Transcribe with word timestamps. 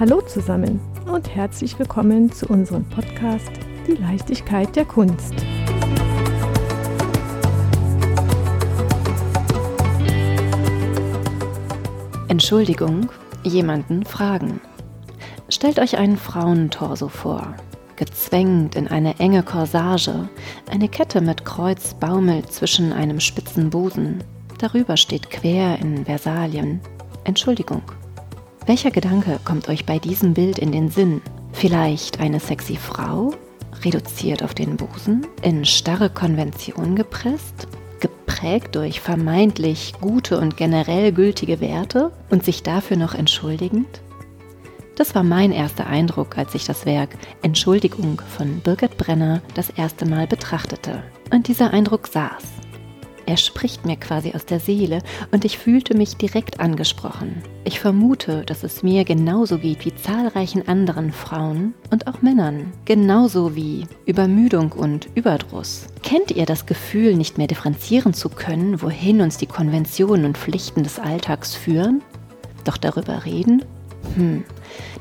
Hallo 0.00 0.22
zusammen 0.22 0.80
und 1.12 1.28
herzlich 1.28 1.78
willkommen 1.78 2.32
zu 2.32 2.46
unserem 2.46 2.88
Podcast 2.88 3.50
Die 3.86 3.92
Leichtigkeit 3.92 4.74
der 4.74 4.86
Kunst. 4.86 5.34
Entschuldigung, 12.28 13.10
jemanden 13.42 14.06
fragen. 14.06 14.62
Stellt 15.50 15.78
euch 15.78 15.98
einen 15.98 16.16
Frauentorso 16.16 17.08
vor, 17.08 17.54
gezwängt 17.96 18.76
in 18.76 18.88
eine 18.88 19.18
enge 19.18 19.42
Corsage, 19.42 20.30
eine 20.70 20.88
Kette 20.88 21.20
mit 21.20 21.44
Kreuz 21.44 21.92
baumelt 21.92 22.50
zwischen 22.50 22.94
einem 22.94 23.20
spitzen 23.20 23.68
Busen, 23.68 24.24
darüber 24.56 24.96
steht 24.96 25.28
quer 25.28 25.78
in 25.78 26.06
Versalien. 26.06 26.80
Entschuldigung. 27.24 27.82
Welcher 28.66 28.90
Gedanke 28.90 29.40
kommt 29.44 29.68
euch 29.68 29.86
bei 29.86 29.98
diesem 29.98 30.34
Bild 30.34 30.58
in 30.58 30.70
den 30.70 30.90
Sinn? 30.90 31.22
Vielleicht 31.52 32.20
eine 32.20 32.40
sexy 32.40 32.76
Frau, 32.76 33.32
reduziert 33.84 34.42
auf 34.42 34.54
den 34.54 34.76
Busen, 34.76 35.26
in 35.42 35.64
starre 35.64 36.10
Konvention 36.10 36.94
gepresst, 36.94 37.66
geprägt 38.00 38.74
durch 38.76 39.00
vermeintlich 39.00 39.94
gute 40.00 40.38
und 40.38 40.56
generell 40.56 41.10
gültige 41.12 41.60
Werte 41.60 42.12
und 42.28 42.44
sich 42.44 42.62
dafür 42.62 42.96
noch 42.96 43.14
entschuldigend? 43.14 44.02
Das 44.96 45.14
war 45.14 45.22
mein 45.22 45.50
erster 45.52 45.86
Eindruck, 45.86 46.36
als 46.36 46.54
ich 46.54 46.66
das 46.66 46.84
Werk 46.84 47.16
Entschuldigung 47.40 48.20
von 48.36 48.60
Birgit 48.60 48.98
Brenner 48.98 49.40
das 49.54 49.70
erste 49.70 50.04
Mal 50.04 50.26
betrachtete. 50.26 51.02
Und 51.32 51.48
dieser 51.48 51.72
Eindruck 51.72 52.06
saß. 52.06 52.59
Er 53.30 53.36
spricht 53.36 53.86
mir 53.86 53.94
quasi 53.94 54.32
aus 54.34 54.44
der 54.44 54.58
Seele 54.58 55.02
und 55.30 55.44
ich 55.44 55.56
fühlte 55.56 55.96
mich 55.96 56.16
direkt 56.16 56.58
angesprochen. 56.58 57.44
Ich 57.62 57.78
vermute, 57.78 58.44
dass 58.44 58.64
es 58.64 58.82
mir 58.82 59.04
genauso 59.04 59.58
geht 59.58 59.84
wie 59.84 59.94
zahlreichen 59.94 60.66
anderen 60.66 61.12
Frauen 61.12 61.74
und 61.92 62.08
auch 62.08 62.22
Männern. 62.22 62.72
Genauso 62.86 63.54
wie 63.54 63.86
Übermüdung 64.04 64.72
und 64.72 65.06
Überdruss. 65.14 65.86
Kennt 66.02 66.32
ihr 66.32 66.44
das 66.44 66.66
Gefühl, 66.66 67.14
nicht 67.14 67.38
mehr 67.38 67.46
differenzieren 67.46 68.14
zu 68.14 68.30
können, 68.30 68.82
wohin 68.82 69.20
uns 69.20 69.36
die 69.36 69.46
Konventionen 69.46 70.24
und 70.24 70.36
Pflichten 70.36 70.82
des 70.82 70.98
Alltags 70.98 71.54
führen? 71.54 72.02
Doch 72.64 72.78
darüber 72.78 73.24
reden 73.24 73.62
hm. 74.16 74.42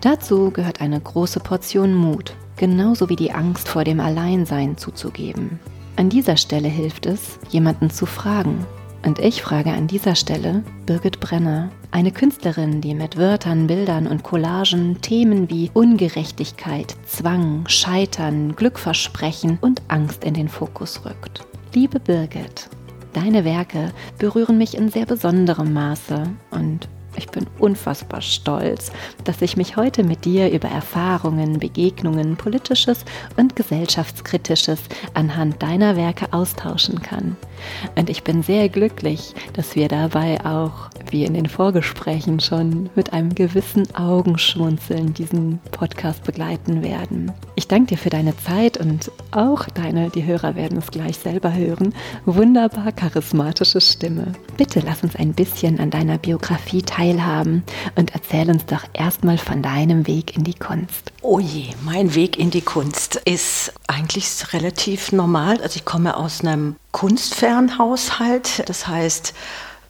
Dazu 0.02 0.52
gehört 0.52 0.82
eine 0.82 1.02
große 1.02 1.40
Portion 1.40 1.96
Mut, 1.96 2.36
genauso 2.58 3.10
wie 3.10 3.16
die 3.16 3.32
Angst 3.32 3.68
vor 3.68 3.84
dem 3.84 4.00
Alleinsein 4.00 4.78
zuzugeben. 4.78 5.60
An 6.00 6.08
dieser 6.08 6.38
Stelle 6.38 6.70
hilft 6.70 7.06
es, 7.06 7.40
jemanden 7.50 7.90
zu 7.90 8.06
fragen. 8.06 8.66
Und 9.06 9.20
ich 9.20 9.42
frage 9.42 9.72
an 9.72 9.88
dieser 9.88 10.16
Stelle 10.16 10.64
Birgit 10.86 11.20
Brenner, 11.20 11.72
eine 11.92 12.14
Künstlerin, 12.14 12.80
die 12.80 12.96
mit 12.96 13.18
Wörtern, 13.18 13.68
Bildern 13.68 14.08
und 14.08 14.24
Collagen 14.24 15.02
Themen 15.02 15.50
wie 15.50 15.70
Ungerechtigkeit, 15.74 16.96
Zwang, 17.06 17.68
Scheitern, 17.68 18.56
Glückversprechen 18.56 19.58
und 19.60 19.82
Angst 19.90 20.24
in 20.24 20.36
den 20.36 20.48
Fokus 20.48 21.04
rückt. 21.04 21.46
Liebe 21.74 22.00
Birgit, 22.00 22.70
deine 23.12 23.44
Werke 23.44 23.92
berühren 24.20 24.58
mich 24.58 24.78
in 24.78 24.88
sehr 24.88 25.06
besonderem 25.06 25.74
Maße 25.74 26.24
und 26.52 26.88
ich 27.16 27.28
bin 27.30 27.48
unfassbar 27.60 28.22
stolz, 28.22 28.92
dass 29.24 29.42
ich 29.42 29.58
mich 29.58 29.78
heute 29.78 30.04
mit 30.04 30.26
dir 30.26 30.52
über 30.52 30.68
Erfahrungen, 30.68 31.60
Begegnungen, 31.60 32.38
politisches 32.38 33.06
und 33.38 33.56
gesellschaftskritisches 33.56 34.80
anhand 35.14 35.62
deiner 35.62 35.96
Werke 35.96 36.32
austauschen 36.32 37.02
kann. 37.02 37.36
Und 37.96 38.10
ich 38.10 38.24
bin 38.24 38.44
sehr 38.44 38.70
glücklich, 38.70 39.34
dass 39.54 39.76
wir 39.76 39.88
dabei 39.88 40.44
auch, 40.46 40.90
wie 41.10 41.26
in 41.26 41.34
den 41.34 41.48
Vorgesprächen 41.48 42.40
schon, 42.40 42.90
mit 42.96 43.14
einem 43.14 43.34
gewissen 43.34 43.94
Augenschmunzeln 43.96 45.14
diesen 45.14 45.60
Podcast 45.72 46.24
begleiten 46.24 46.84
werden. 46.84 47.32
Ich 47.56 47.68
danke 47.68 47.96
dir 47.96 47.98
für 47.98 48.10
deine 48.10 48.36
Zeit 48.38 48.78
und 48.78 49.12
auch 49.32 49.66
deine, 49.66 50.10
die 50.10 50.26
Hörer 50.26 50.56
werden 50.56 50.78
es 50.78 50.92
gleich 50.92 51.18
selber 51.18 51.54
hören, 51.54 51.94
wunderbar 52.26 52.92
charismatische 52.92 53.82
Stimme. 53.82 54.34
Bitte 54.58 54.82
lass 54.86 55.04
uns 55.04 55.16
ein 55.16 55.34
bisschen 55.34 55.80
an 55.80 55.90
deiner 55.90 56.18
Biografie 56.18 56.82
teilhaben 56.82 57.64
und 57.96 58.14
erzähl 58.14 58.50
uns 58.50 58.66
doch 58.66 58.84
erstmal 58.94 59.38
von 59.38 59.62
deinem 59.62 60.08
Weg 60.08 60.36
in 60.36 60.44
die 60.44 60.54
Kunst. 60.54 61.12
Oh 61.22 61.40
je, 61.40 61.66
mein 61.84 62.16
Weg 62.16 62.38
in 62.40 62.50
die 62.50 62.62
Kunst 62.62 63.16
ist 63.26 63.74
eigentlich 63.88 64.54
relativ 64.54 65.12
normal. 65.12 65.62
Also 65.62 65.78
ich 65.78 65.86
komme 65.86 66.16
aus 66.16 66.42
einem 66.42 66.76
Kunstfernhaushalt. 66.92 68.68
Das 68.68 68.88
heißt, 68.88 69.34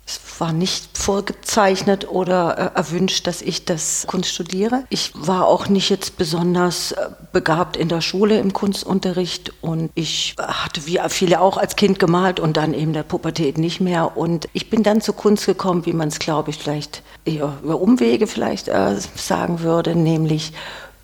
es 0.10 0.20
war 0.40 0.54
nicht 0.54 0.98
vorgezeichnet 0.98 2.10
oder 2.10 2.74
äh, 2.74 2.78
erwünscht, 2.78 3.28
dass 3.28 3.44
ich 3.44 3.66
das 3.66 4.06
Kunst 4.08 4.34
studiere. 4.34 4.86
Ich 4.90 5.12
war 5.14 5.46
auch 5.46 5.68
nicht 5.70 5.90
jetzt 5.92 6.18
besonders 6.18 6.94
äh, 6.94 7.10
begabt 7.32 7.78
in 7.78 7.90
der 7.90 8.02
Schule 8.02 8.40
im 8.40 8.52
Kunstunterricht 8.52 9.54
und 9.62 9.92
ich 9.94 10.36
hatte 10.40 10.88
wie 10.88 11.00
viele 11.10 11.42
auch 11.42 11.58
als 11.58 11.76
Kind 11.76 12.00
gemalt 12.00 12.40
und 12.40 12.58
dann 12.58 12.74
eben 12.74 12.94
der 12.94 13.04
Pubertät 13.04 13.60
nicht 13.60 13.82
mehr. 13.82 14.18
Und 14.18 14.50
ich 14.54 14.72
bin 14.72 14.82
dann 14.82 15.02
zur 15.02 15.16
Kunst 15.16 15.46
gekommen, 15.46 15.86
wie 15.86 15.94
man 15.94 16.08
es, 16.08 16.18
glaube 16.18 16.50
ich, 16.50 16.58
vielleicht 16.58 17.04
eher 17.26 17.54
über 17.62 17.80
Umwege 17.80 18.26
vielleicht 18.26 18.68
äh, 18.68 18.96
sagen 19.16 19.60
würde, 19.60 19.96
nämlich 19.96 20.54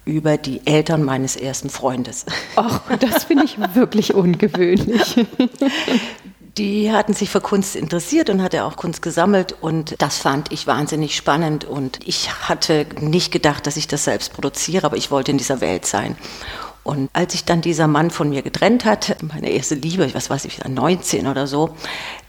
über 0.05 0.37
die 0.37 0.65
Eltern 0.65 1.03
meines 1.03 1.35
ersten 1.35 1.69
Freundes. 1.69 2.25
Ach, 2.55 2.81
das 2.99 3.25
finde 3.25 3.45
ich 3.45 3.57
wirklich 3.73 4.13
ungewöhnlich. 4.13 5.25
Die 6.57 6.89
hatten 6.89 7.13
sich 7.13 7.29
für 7.29 7.41
Kunst 7.41 7.75
interessiert 7.75 8.29
und 8.29 8.41
hatte 8.41 8.63
auch 8.63 8.77
Kunst 8.77 9.01
gesammelt 9.01 9.57
und 9.59 10.01
das 10.01 10.19
fand 10.19 10.53
ich 10.53 10.67
wahnsinnig 10.67 11.13
spannend 11.13 11.65
und 11.65 11.99
ich 12.07 12.31
hatte 12.47 12.85
nicht 13.01 13.33
gedacht, 13.33 13.67
dass 13.67 13.75
ich 13.75 13.89
das 13.89 14.05
selbst 14.05 14.31
produziere, 14.31 14.85
aber 14.85 14.95
ich 14.95 15.11
wollte 15.11 15.31
in 15.31 15.37
dieser 15.37 15.59
Welt 15.59 15.85
sein. 15.85 16.15
Und 16.85 17.09
als 17.11 17.33
sich 17.33 17.43
dann 17.43 17.61
dieser 17.61 17.87
Mann 17.87 18.09
von 18.09 18.29
mir 18.29 18.41
getrennt 18.41 18.85
hat, 18.85 19.17
meine 19.21 19.49
erste 19.49 19.75
Liebe, 19.75 20.13
was 20.13 20.29
weiß 20.29 20.45
ich, 20.45 20.63
19 20.63 21.27
oder 21.27 21.45
so, 21.45 21.75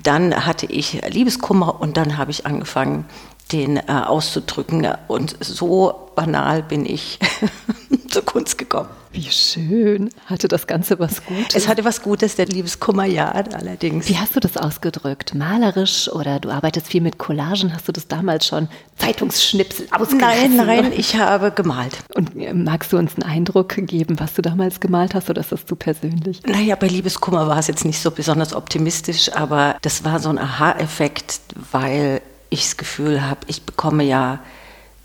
dann 0.03 0.47
hatte 0.47 0.67
ich 0.67 1.03
Liebeskummer 1.09 1.81
und 1.81 1.97
dann 1.97 2.17
habe 2.17 2.33
ich 2.33 2.47
angefangen, 2.47 3.05
den 3.53 3.77
äh, 3.77 3.83
auszudrücken. 3.89 4.89
Und 5.09 5.37
so 5.41 6.11
banal 6.15 6.63
bin 6.63 6.87
ich 6.87 7.19
zur 8.11 8.25
Kunst 8.25 8.59
gekommen. 8.59 8.89
Wie 9.13 9.31
schön. 9.31 10.11
Hatte 10.27 10.47
das 10.47 10.67
Ganze 10.67 10.99
was 10.99 11.25
Gutes? 11.25 11.55
Es 11.55 11.69
hatte 11.69 11.87
was 11.87 12.03
Gutes, 12.03 12.37
der 12.37 12.47
Liebeskummer, 12.47 13.07
ja, 13.07 13.31
allerdings. 13.31 14.11
Wie 14.11 14.19
hast 14.19 14.37
du 14.37 14.41
das 14.41 14.59
ausgedrückt? 14.59 15.35
Malerisch 15.35 16.11
oder 16.13 16.39
du 16.39 16.51
arbeitest 16.51 16.89
viel 16.89 17.01
mit 17.01 17.17
Collagen? 17.17 17.73
Hast 17.73 17.89
du 17.89 17.93
das 17.93 18.09
damals 18.09 18.47
schon 18.47 18.69
Zeitungsschnipsel 18.97 19.89
ausgerissen? 19.91 20.19
Nein, 20.19 20.57
nein, 20.57 20.93
ich 20.95 21.17
habe 21.17 21.51
gemalt. 21.51 21.97
Und 22.15 22.37
äh, 22.37 22.53
magst 22.53 22.93
du 22.93 22.99
uns 22.99 23.15
einen 23.15 23.23
Eindruck 23.23 23.77
geben, 23.77 24.21
was 24.21 24.35
du 24.35 24.43
damals 24.43 24.81
gemalt 24.81 25.15
hast 25.15 25.31
oder 25.31 25.41
ist 25.41 25.53
das 25.53 25.65
zu 25.65 25.77
persönlich? 25.77 26.43
Naja, 26.43 26.77
bei 26.77 26.89
Liebeskummer 26.89 27.49
war 27.49 27.59
es 27.59 27.69
jetzt 27.69 27.87
nicht 27.87 28.03
so 28.03 28.11
besonders 28.11 28.55
optimistisch, 28.55 29.33
aber 29.35 29.77
das 29.81 30.05
war 30.05 30.21
so 30.21 30.29
ein 30.29 30.39
Aha-Effekt, 30.39 31.41
weil 31.73 32.21
ich 32.51 32.63
das 32.63 32.77
Gefühl 32.77 33.23
habe, 33.23 33.41
ich 33.47 33.63
bekomme 33.63 34.05
ja 34.05 34.41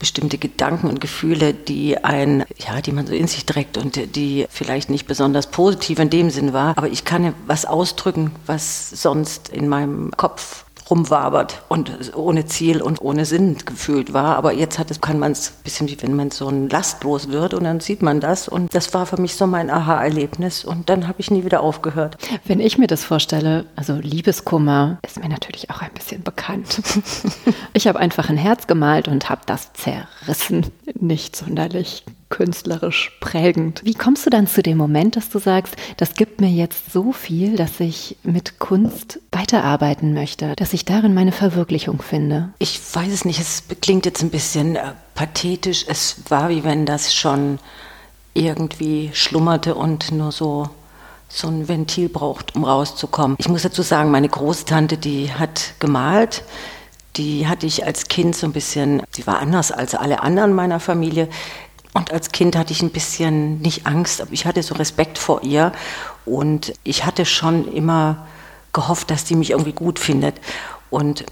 bestimmte 0.01 0.39
Gedanken 0.39 0.87
und 0.87 0.99
Gefühle, 0.99 1.53
die 1.53 2.03
ein, 2.03 2.43
ja, 2.57 2.81
die 2.81 2.91
man 2.91 3.05
so 3.05 3.13
in 3.13 3.27
sich 3.27 3.45
trägt 3.45 3.77
und 3.77 4.15
die 4.15 4.47
vielleicht 4.49 4.89
nicht 4.89 5.05
besonders 5.05 5.45
positiv 5.51 5.99
in 5.99 6.09
dem 6.09 6.31
Sinn 6.31 6.53
war, 6.53 6.75
aber 6.75 6.89
ich 6.89 7.05
kann 7.05 7.35
was 7.45 7.65
ausdrücken, 7.65 8.31
was 8.47 8.89
sonst 8.89 9.49
in 9.49 9.67
meinem 9.67 10.09
Kopf 10.17 10.65
rumwabert 10.91 11.63
und 11.69 12.15
ohne 12.15 12.45
Ziel 12.45 12.81
und 12.81 13.01
ohne 13.01 13.25
Sinn 13.25 13.57
gefühlt 13.65 14.13
war. 14.13 14.35
Aber 14.35 14.53
jetzt 14.53 14.77
hat 14.77 14.91
es, 14.91 15.01
kann 15.01 15.17
man 15.17 15.31
es 15.31 15.49
ein 15.49 15.63
bisschen 15.63 15.89
wie 15.89 16.01
wenn 16.01 16.15
man 16.15 16.31
so 16.31 16.47
ein 16.49 16.69
lastlos 16.69 17.29
wird 17.29 17.53
und 17.53 17.63
dann 17.63 17.79
sieht 17.79 18.01
man 18.01 18.19
das. 18.19 18.47
Und 18.47 18.75
das 18.75 18.93
war 18.93 19.05
für 19.05 19.19
mich 19.19 19.35
so 19.35 19.47
mein 19.47 19.69
Aha-Erlebnis. 19.69 20.65
Und 20.65 20.89
dann 20.89 21.07
habe 21.07 21.19
ich 21.19 21.31
nie 21.31 21.45
wieder 21.45 21.61
aufgehört. 21.61 22.17
Wenn 22.45 22.59
ich 22.59 22.77
mir 22.77 22.87
das 22.87 23.03
vorstelle, 23.03 23.65
also 23.75 23.95
Liebeskummer 23.95 24.99
ist 25.05 25.19
mir 25.19 25.29
natürlich 25.29 25.69
auch 25.71 25.81
ein 25.81 25.93
bisschen 25.93 26.21
bekannt. 26.23 26.81
ich 27.73 27.87
habe 27.87 27.99
einfach 27.99 28.29
ein 28.29 28.37
Herz 28.37 28.67
gemalt 28.67 29.07
und 29.07 29.29
habe 29.29 29.41
das 29.45 29.71
zerrissen. 29.73 30.67
Nicht 30.99 31.35
sonderlich 31.35 32.03
künstlerisch 32.31 33.11
prägend. 33.19 33.81
Wie 33.83 33.93
kommst 33.93 34.25
du 34.25 34.31
dann 34.31 34.47
zu 34.47 34.63
dem 34.63 34.77
Moment, 34.77 35.15
dass 35.15 35.29
du 35.29 35.37
sagst, 35.37 35.75
das 35.97 36.15
gibt 36.15 36.41
mir 36.41 36.49
jetzt 36.49 36.91
so 36.91 37.11
viel, 37.11 37.55
dass 37.55 37.79
ich 37.79 38.17
mit 38.23 38.57
Kunst 38.57 39.19
weiterarbeiten 39.31 40.15
möchte, 40.15 40.55
dass 40.55 40.73
ich 40.73 40.85
darin 40.85 41.13
meine 41.13 41.31
Verwirklichung 41.31 42.01
finde? 42.01 42.49
Ich 42.57 42.79
weiß 42.91 43.13
es 43.13 43.25
nicht, 43.25 43.39
es 43.39 43.63
klingt 43.81 44.07
jetzt 44.07 44.23
ein 44.23 44.31
bisschen 44.31 44.75
äh, 44.75 44.93
pathetisch. 45.13 45.85
Es 45.87 46.15
war 46.29 46.49
wie 46.49 46.63
wenn 46.63 46.87
das 46.87 47.13
schon 47.13 47.59
irgendwie 48.33 49.11
schlummerte 49.13 49.75
und 49.75 50.11
nur 50.11 50.31
so 50.31 50.69
so 51.33 51.47
ein 51.47 51.67
Ventil 51.67 52.09
braucht, 52.09 52.55
um 52.55 52.65
rauszukommen. 52.65 53.37
Ich 53.39 53.47
muss 53.47 53.61
dazu 53.61 53.81
sagen, 53.81 54.11
meine 54.11 54.27
Großtante, 54.27 54.97
die 54.97 55.31
hat 55.31 55.75
gemalt. 55.79 56.43
Die 57.17 57.47
hatte 57.47 57.65
ich 57.65 57.85
als 57.85 58.07
Kind 58.07 58.35
so 58.35 58.47
ein 58.47 58.53
bisschen, 58.53 59.01
sie 59.11 59.27
war 59.27 59.39
anders 59.39 59.71
als 59.71 59.95
alle 59.95 60.21
anderen 60.21 60.53
meiner 60.53 60.79
Familie. 60.79 61.27
Und 61.93 62.11
als 62.11 62.31
Kind 62.31 62.55
hatte 62.55 62.71
ich 62.71 62.81
ein 62.81 62.91
bisschen, 62.91 63.59
nicht 63.61 63.85
Angst, 63.85 64.21
aber 64.21 64.31
ich 64.31 64.45
hatte 64.45 64.63
so 64.63 64.75
Respekt 64.75 65.17
vor 65.17 65.43
ihr. 65.43 65.71
Und 66.25 66.73
ich 66.83 67.05
hatte 67.05 67.25
schon 67.25 67.71
immer 67.73 68.27
gehofft, 68.73 69.11
dass 69.11 69.27
sie 69.27 69.35
mich 69.35 69.51
irgendwie 69.51 69.73
gut 69.73 69.99
findet. 69.99 70.35
Und 70.89 71.25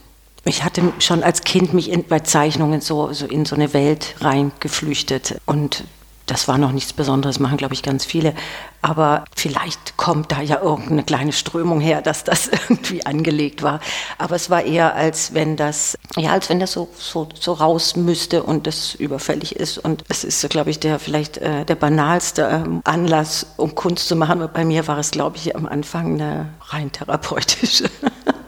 ich 0.45 0.63
hatte 0.63 0.81
schon 0.99 1.23
als 1.23 1.43
Kind 1.43 1.73
mich 1.73 1.89
in, 1.89 2.03
bei 2.05 2.19
Zeichnungen 2.19 2.81
so, 2.81 3.13
so 3.13 3.25
in 3.25 3.45
so 3.45 3.55
eine 3.55 3.73
Welt 3.73 4.15
reingeflüchtet 4.19 5.39
und 5.45 5.83
das 6.29 6.47
war 6.47 6.57
noch 6.57 6.71
nichts 6.71 6.93
Besonderes, 6.93 7.39
machen 7.39 7.57
glaube 7.57 7.73
ich 7.73 7.83
ganz 7.83 8.05
viele. 8.05 8.33
Aber 8.81 9.25
vielleicht 9.35 9.97
kommt 9.97 10.31
da 10.31 10.41
ja 10.41 10.61
irgendeine 10.61 11.03
kleine 11.03 11.33
Strömung 11.33 11.81
her, 11.81 12.01
dass 12.01 12.23
das 12.23 12.47
irgendwie 12.69 13.05
angelegt 13.05 13.63
war. 13.63 13.79
Aber 14.17 14.35
es 14.35 14.49
war 14.49 14.63
eher, 14.63 14.95
als 14.95 15.33
wenn 15.33 15.57
das, 15.57 15.97
ja, 16.15 16.31
als 16.31 16.49
wenn 16.49 16.59
das 16.59 16.71
so, 16.71 16.87
so, 16.97 17.27
so 17.37 17.53
raus 17.53 17.95
müsste 17.95 18.43
und 18.43 18.67
das 18.67 18.95
überfällig 18.95 19.55
ist. 19.55 19.77
Und 19.77 20.03
es 20.07 20.23
ist, 20.23 20.47
glaube 20.49 20.69
ich, 20.69 20.79
der 20.79 20.99
vielleicht 20.99 21.37
äh, 21.39 21.65
der 21.65 21.75
banalste 21.75 22.43
ähm, 22.43 22.81
Anlass, 22.83 23.47
um 23.57 23.75
Kunst 23.75 24.07
zu 24.07 24.15
machen. 24.15 24.47
Bei 24.53 24.63
mir 24.63 24.87
war 24.87 24.99
es, 24.99 25.11
glaube 25.11 25.37
ich, 25.37 25.55
am 25.55 25.65
Anfang 25.65 26.13
eine 26.13 26.49
rein 26.69 26.91
therapeutische. 26.91 27.89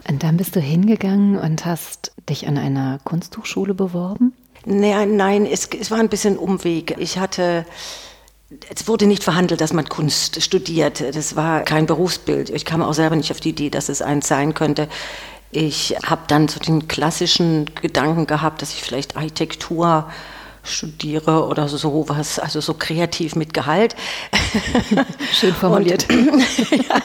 Und 0.07 0.23
dann 0.23 0.35
bist 0.35 0.57
du 0.57 0.59
hingegangen 0.59 1.37
und 1.37 1.63
hast 1.63 2.11
dich 2.27 2.45
an 2.45 2.57
einer 2.57 2.99
Kunsthochschule 3.05 3.73
beworben? 3.73 4.33
Nein, 4.65 5.15
nein, 5.15 5.45
es, 5.45 5.67
es 5.79 5.89
war 5.91 5.99
ein 5.99 6.09
bisschen 6.09 6.37
Umweg. 6.37 6.95
Ich 6.99 7.17
hatte 7.17 7.65
es 8.69 8.87
wurde 8.87 9.05
nicht 9.07 9.23
verhandelt, 9.23 9.61
dass 9.61 9.73
man 9.73 9.87
Kunst 9.87 10.41
studiert. 10.41 11.01
Das 11.15 11.35
war 11.35 11.61
kein 11.61 11.85
Berufsbild. 11.85 12.49
Ich 12.49 12.65
kam 12.65 12.81
auch 12.81 12.93
selber 12.93 13.15
nicht 13.15 13.31
auf 13.31 13.39
die 13.39 13.49
Idee, 13.49 13.69
dass 13.69 13.87
es 13.87 14.01
eins 14.01 14.27
sein 14.27 14.53
könnte. 14.53 14.89
Ich 15.51 15.95
habe 16.05 16.23
dann 16.27 16.47
so 16.47 16.59
den 16.59 16.87
klassischen 16.87 17.69
Gedanken 17.81 18.27
gehabt, 18.27 18.61
dass 18.61 18.73
ich 18.73 18.83
vielleicht 18.83 19.15
Architektur 19.15 20.09
studiere 20.63 21.47
oder 21.47 21.67
sowas, 21.67 22.39
also 22.39 22.61
so 22.61 22.73
kreativ 22.73 23.35
mit 23.35 23.53
Gehalt. 23.53 23.95
Schön 25.33 25.53
formuliert. 25.53 26.07
Und, 26.09 26.43
ja. 26.71 27.01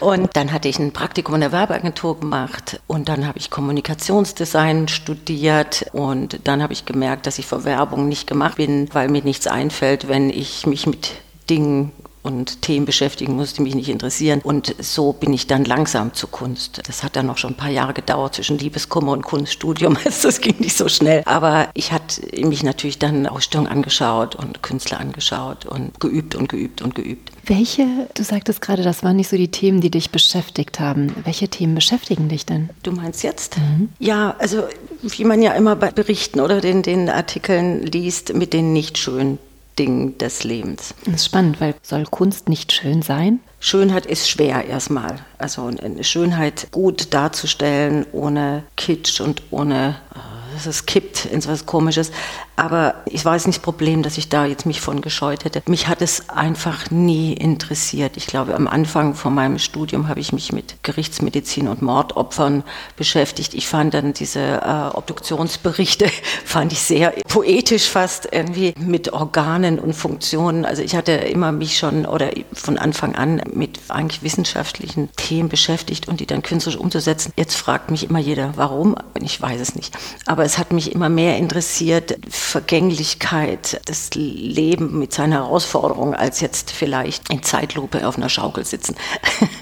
und 0.00 0.36
dann 0.36 0.52
hatte 0.52 0.68
ich 0.68 0.78
ein 0.78 0.92
Praktikum 0.92 1.36
in 1.36 1.40
der 1.40 1.52
Werbeagentur 1.52 2.20
gemacht 2.20 2.80
und 2.86 3.08
dann 3.08 3.26
habe 3.26 3.38
ich 3.38 3.50
Kommunikationsdesign 3.50 4.88
studiert 4.88 5.86
und 5.92 6.40
dann 6.44 6.62
habe 6.62 6.72
ich 6.72 6.86
gemerkt, 6.86 7.26
dass 7.26 7.38
ich 7.38 7.46
vor 7.46 7.64
Werbung 7.64 8.08
nicht 8.08 8.26
gemacht 8.26 8.56
bin, 8.56 8.88
weil 8.92 9.08
mir 9.08 9.22
nichts 9.22 9.46
einfällt, 9.46 10.08
wenn 10.08 10.30
ich 10.30 10.66
mich 10.66 10.86
mit 10.86 11.12
Dingen 11.48 11.92
und 12.22 12.62
Themen 12.62 12.86
beschäftigen 12.86 13.34
muss, 13.36 13.54
die 13.54 13.62
mich 13.62 13.74
nicht 13.74 13.88
interessieren. 13.88 14.40
Und 14.42 14.74
so 14.78 15.12
bin 15.12 15.32
ich 15.32 15.46
dann 15.46 15.64
langsam 15.64 16.12
zur 16.14 16.30
Kunst. 16.30 16.82
Das 16.86 17.02
hat 17.02 17.16
dann 17.16 17.26
noch 17.26 17.38
schon 17.38 17.52
ein 17.52 17.56
paar 17.56 17.70
Jahre 17.70 17.94
gedauert 17.94 18.34
zwischen 18.34 18.58
Liebeskummer 18.58 19.12
und 19.12 19.22
Kunststudium. 19.22 19.96
Also 20.10 20.28
das 20.28 20.40
ging 20.40 20.56
nicht 20.58 20.76
so 20.76 20.88
schnell. 20.88 21.22
Aber 21.24 21.68
ich 21.74 21.92
hatte 21.92 22.22
mich 22.44 22.64
natürlich 22.64 22.98
dann 22.98 23.26
Ausstellungen 23.26 23.70
angeschaut 23.70 24.34
und 24.34 24.62
Künstler 24.62 24.98
angeschaut 24.98 25.66
und 25.66 26.00
geübt 26.00 26.34
und 26.34 26.48
geübt 26.48 26.82
und 26.82 26.94
geübt. 26.94 27.30
Welche, 27.44 27.86
du 28.14 28.24
sagtest 28.24 28.60
gerade, 28.60 28.82
das 28.82 29.04
waren 29.04 29.16
nicht 29.16 29.28
so 29.28 29.36
die 29.36 29.50
Themen, 29.50 29.80
die 29.80 29.90
dich 29.90 30.10
beschäftigt 30.10 30.80
haben. 30.80 31.14
Welche 31.24 31.48
Themen 31.48 31.74
beschäftigen 31.74 32.28
dich 32.28 32.44
denn? 32.44 32.70
Du 32.82 32.92
meinst 32.92 33.22
jetzt? 33.22 33.58
Mhm. 33.58 33.90
Ja, 33.98 34.34
also 34.38 34.64
wie 35.02 35.24
man 35.24 35.42
ja 35.42 35.52
immer 35.52 35.76
bei 35.76 35.90
Berichten 35.90 36.40
oder 36.40 36.60
den, 36.60 36.82
den 36.82 37.08
Artikeln 37.08 37.82
liest, 37.86 38.34
mit 38.34 38.52
den 38.52 38.72
nicht 38.72 38.98
schönen 38.98 39.38
Ding 39.80 40.18
des 40.18 40.44
Lebens. 40.44 40.94
Das 41.06 41.14
ist 41.14 41.24
spannend, 41.24 41.58
weil 41.58 41.74
soll 41.80 42.04
Kunst 42.04 42.50
nicht 42.50 42.70
schön 42.70 43.00
sein? 43.00 43.40
Schönheit 43.60 44.04
ist 44.04 44.28
schwer 44.28 44.66
erstmal. 44.66 45.16
Also 45.38 45.64
eine 45.64 46.04
Schönheit 46.04 46.68
gut 46.70 47.14
darzustellen, 47.14 48.04
ohne 48.12 48.64
Kitsch 48.76 49.22
und 49.22 49.42
ohne 49.50 49.96
dass 50.12 50.39
es 50.66 50.86
kippt 50.86 51.24
in 51.26 51.40
so 51.40 51.50
was 51.50 51.66
Komisches. 51.66 52.10
Aber 52.56 52.96
ich 53.06 53.24
weiß 53.24 53.46
nicht 53.46 53.60
das 53.60 53.62
Problem, 53.62 54.02
dass 54.02 54.18
ich 54.18 54.28
da 54.28 54.44
jetzt 54.46 54.66
mich 54.66 54.80
von 54.80 55.00
gescheut 55.00 55.44
hätte. 55.44 55.62
Mich 55.66 55.88
hat 55.88 56.02
es 56.02 56.28
einfach 56.28 56.90
nie 56.90 57.32
interessiert. 57.32 58.16
Ich 58.16 58.26
glaube, 58.26 58.54
am 58.54 58.68
Anfang 58.68 59.14
von 59.14 59.34
meinem 59.34 59.58
Studium 59.58 60.08
habe 60.08 60.20
ich 60.20 60.32
mich 60.32 60.52
mit 60.52 60.82
Gerichtsmedizin 60.82 61.68
und 61.68 61.82
Mordopfern 61.82 62.64
beschäftigt. 62.96 63.54
Ich 63.54 63.68
fand 63.68 63.94
dann 63.94 64.12
diese 64.12 64.40
äh, 64.40 64.96
Obduktionsberichte, 64.96 66.06
fand 66.44 66.72
ich 66.72 66.80
sehr 66.80 67.10
poetisch 67.28 67.88
fast 67.88 68.28
irgendwie 68.30 68.74
mit 68.78 69.12
Organen 69.12 69.78
und 69.78 69.94
Funktionen. 69.94 70.64
Also 70.64 70.82
ich 70.82 70.94
hatte 70.94 71.12
immer 71.12 71.52
mich 71.52 71.78
schon 71.78 72.06
oder 72.06 72.30
von 72.52 72.78
Anfang 72.78 73.14
an 73.14 73.42
mit 73.52 73.78
eigentlich 73.88 74.22
wissenschaftlichen 74.22 75.10
Themen 75.16 75.48
beschäftigt 75.48 76.08
und 76.08 76.20
die 76.20 76.26
dann 76.26 76.42
künstlerisch 76.42 76.80
umzusetzen. 76.80 77.32
Jetzt 77.36 77.56
fragt 77.56 77.90
mich 77.90 78.08
immer 78.08 78.18
jeder, 78.18 78.52
warum? 78.56 78.96
Ich 79.20 79.40
weiß 79.40 79.60
es 79.60 79.74
nicht. 79.74 79.96
Aber 80.26 80.44
es 80.50 80.58
hat 80.58 80.72
mich 80.72 80.92
immer 80.92 81.08
mehr 81.08 81.36
interessiert, 81.36 82.18
Vergänglichkeit, 82.28 83.80
das 83.84 84.10
Leben 84.14 84.98
mit 84.98 85.12
seinen 85.12 85.32
Herausforderungen, 85.32 86.14
als 86.14 86.40
jetzt 86.40 86.72
vielleicht 86.72 87.30
in 87.32 87.44
Zeitlupe 87.44 88.04
auf 88.04 88.16
einer 88.16 88.28
Schaukel 88.28 88.64
sitzen 88.64 88.96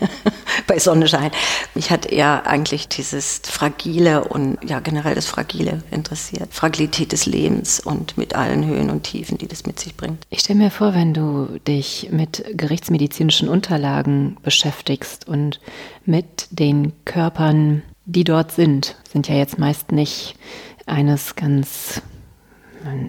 bei 0.67 0.79
Sonnenschein. 0.79 1.31
Mich 1.75 1.91
hat 1.91 2.07
eher 2.07 2.47
eigentlich 2.47 2.89
dieses 2.89 3.43
Fragile 3.45 4.25
und 4.25 4.57
ja 4.67 4.81
generell 4.81 5.15
das 5.15 5.27
Fragile 5.27 5.83
interessiert. 5.91 6.55
Fragilität 6.55 7.13
des 7.13 7.27
Lebens 7.27 7.81
und 7.81 8.17
mit 8.17 8.35
allen 8.35 8.65
Höhen 8.65 8.89
und 8.89 9.03
Tiefen, 9.03 9.37
die 9.37 9.47
das 9.47 9.67
mit 9.67 9.79
sich 9.79 9.95
bringt. 9.95 10.27
Ich 10.31 10.41
stelle 10.41 10.59
mir 10.59 10.71
vor, 10.71 10.95
wenn 10.95 11.13
du 11.13 11.59
dich 11.69 12.09
mit 12.11 12.47
gerichtsmedizinischen 12.55 13.51
Unterlagen 13.51 14.39
beschäftigst 14.43 15.29
und 15.29 15.61
mit 16.07 16.47
den 16.51 16.95
Körpern, 17.05 17.83
die 18.07 18.25
dort 18.25 18.53
sind, 18.53 18.97
sind 19.13 19.29
ja 19.29 19.35
jetzt 19.35 19.59
meist 19.59 19.93
nicht 19.93 20.35
eines 20.89 21.37
ganz 21.37 22.03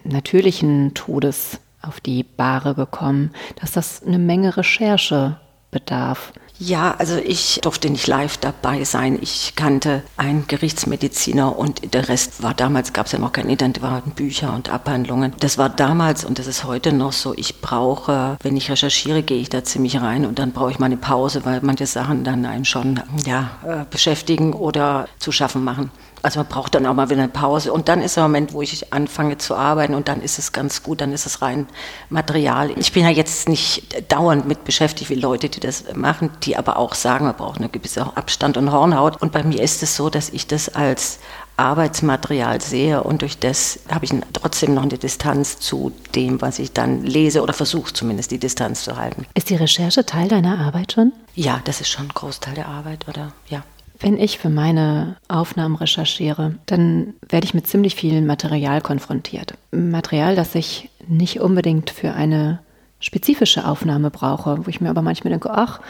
natürlichen 0.03 0.93
Todes 0.93 1.59
auf 1.81 1.99
die 1.99 2.23
Bahre 2.23 2.75
gekommen, 2.75 3.31
dass 3.59 3.71
das 3.71 4.03
eine 4.03 4.19
Menge 4.19 4.57
Recherche 4.57 5.37
bedarf. 5.71 6.33
Ja, 6.61 6.95
also 6.97 7.15
ich 7.15 7.61
durfte 7.61 7.89
nicht 7.89 8.05
live 8.07 8.35
dabei 8.35 8.83
sein. 8.83 9.17
Ich 9.21 9.53
kannte 9.55 10.03
einen 10.17 10.45
Gerichtsmediziner 10.45 11.57
und 11.57 11.93
der 11.93 12.09
Rest 12.09 12.43
war 12.43 12.53
damals, 12.53 12.91
gab 12.91 13.05
es 13.05 13.13
ja 13.13 13.19
noch 13.19 13.31
kein 13.31 13.47
Internet, 13.47 13.81
waren 13.81 14.11
Bücher 14.11 14.53
und 14.53 14.67
Abhandlungen. 14.67 15.33
Das 15.39 15.57
war 15.57 15.69
damals 15.69 16.25
und 16.25 16.37
das 16.37 16.47
ist 16.47 16.65
heute 16.65 16.91
noch 16.91 17.13
so. 17.13 17.33
Ich 17.33 17.61
brauche, 17.61 18.37
wenn 18.41 18.57
ich 18.57 18.69
recherchiere, 18.69 19.23
gehe 19.23 19.37
ich 19.37 19.47
da 19.47 19.63
ziemlich 19.63 20.01
rein 20.01 20.25
und 20.25 20.37
dann 20.37 20.51
brauche 20.51 20.71
ich 20.71 20.79
mal 20.79 20.87
eine 20.87 20.97
Pause, 20.97 21.45
weil 21.45 21.61
manche 21.61 21.85
Sachen 21.85 22.25
dann 22.25 22.45
einen 22.45 22.65
schon 22.65 22.99
ja, 23.25 23.51
äh, 23.65 23.85
beschäftigen 23.89 24.51
oder 24.51 25.07
zu 25.17 25.31
schaffen 25.31 25.63
machen. 25.63 25.91
Also 26.21 26.39
man 26.39 26.47
braucht 26.47 26.75
dann 26.75 26.85
auch 26.85 26.93
mal 26.93 27.09
wieder 27.09 27.21
eine 27.21 27.29
Pause. 27.29 27.71
Und 27.71 27.89
dann 27.89 28.01
ist 28.01 28.15
der 28.15 28.23
Moment, 28.23 28.53
wo 28.53 28.61
ich 28.61 28.93
anfange 28.93 29.37
zu 29.37 29.55
arbeiten 29.55 29.93
und 29.93 30.07
dann 30.07 30.21
ist 30.21 30.39
es 30.39 30.51
ganz 30.51 30.83
gut, 30.83 31.01
dann 31.01 31.13
ist 31.13 31.25
es 31.25 31.41
rein 31.41 31.67
Material. 32.09 32.71
Ich 32.77 32.91
bin 32.91 33.03
ja 33.03 33.09
jetzt 33.09 33.47
nicht 33.47 34.11
dauernd 34.11 34.47
mit 34.47 34.65
beschäftigt 34.65 35.09
wie 35.09 35.15
Leute, 35.15 35.49
die 35.49 35.59
das 35.59 35.85
machen, 35.95 36.29
die 36.43 36.57
aber 36.57 36.77
auch 36.77 36.93
sagen, 36.93 37.25
man 37.25 37.35
braucht 37.35 37.59
eine 37.59 37.69
gewisse 37.69 38.05
Abstand 38.17 38.57
und 38.57 38.71
Hornhaut. 38.71 39.21
Und 39.21 39.31
bei 39.31 39.43
mir 39.43 39.61
ist 39.61 39.83
es 39.83 39.95
so, 39.95 40.09
dass 40.09 40.29
ich 40.29 40.47
das 40.47 40.69
als 40.69 41.19
Arbeitsmaterial 41.59 42.61
sehe 42.61 43.03
und 43.03 43.21
durch 43.21 43.37
das 43.37 43.79
habe 43.91 44.05
ich 44.05 44.13
trotzdem 44.31 44.73
noch 44.75 44.83
eine 44.83 44.97
Distanz 44.97 45.59
zu 45.59 45.91
dem, 46.15 46.41
was 46.41 46.57
ich 46.57 46.71
dann 46.71 47.03
lese 47.03 47.41
oder 47.41 47.51
versuche 47.51 47.91
zumindest 47.91 48.31
die 48.31 48.39
Distanz 48.39 48.85
zu 48.85 48.95
halten. 48.95 49.25
Ist 49.33 49.49
die 49.49 49.55
Recherche 49.55 50.05
Teil 50.05 50.29
deiner 50.29 50.57
Arbeit 50.59 50.93
schon? 50.93 51.11
Ja, 51.35 51.59
das 51.65 51.81
ist 51.81 51.89
schon 51.89 52.05
ein 52.05 52.13
Großteil 52.13 52.53
der 52.53 52.69
Arbeit, 52.69 53.09
oder? 53.09 53.33
Ja. 53.49 53.63
Wenn 53.99 54.17
ich 54.17 54.39
für 54.39 54.49
meine 54.49 55.17
Aufnahmen 55.27 55.75
recherchiere, 55.75 56.55
dann 56.65 57.15
werde 57.27 57.45
ich 57.45 57.53
mit 57.53 57.67
ziemlich 57.67 57.95
viel 57.95 58.21
Material 58.21 58.81
konfrontiert. 58.81 59.55
Material, 59.71 60.35
das 60.35 60.55
ich 60.55 60.89
nicht 61.07 61.41
unbedingt 61.41 61.89
für 61.89 62.13
eine 62.13 62.59
spezifische 63.01 63.65
Aufnahme 63.65 64.09
brauche, 64.09 64.65
wo 64.65 64.69
ich 64.69 64.79
mir 64.79 64.89
aber 64.89 65.01
manchmal 65.01 65.31
denke, 65.31 65.51
ach, 65.51 65.81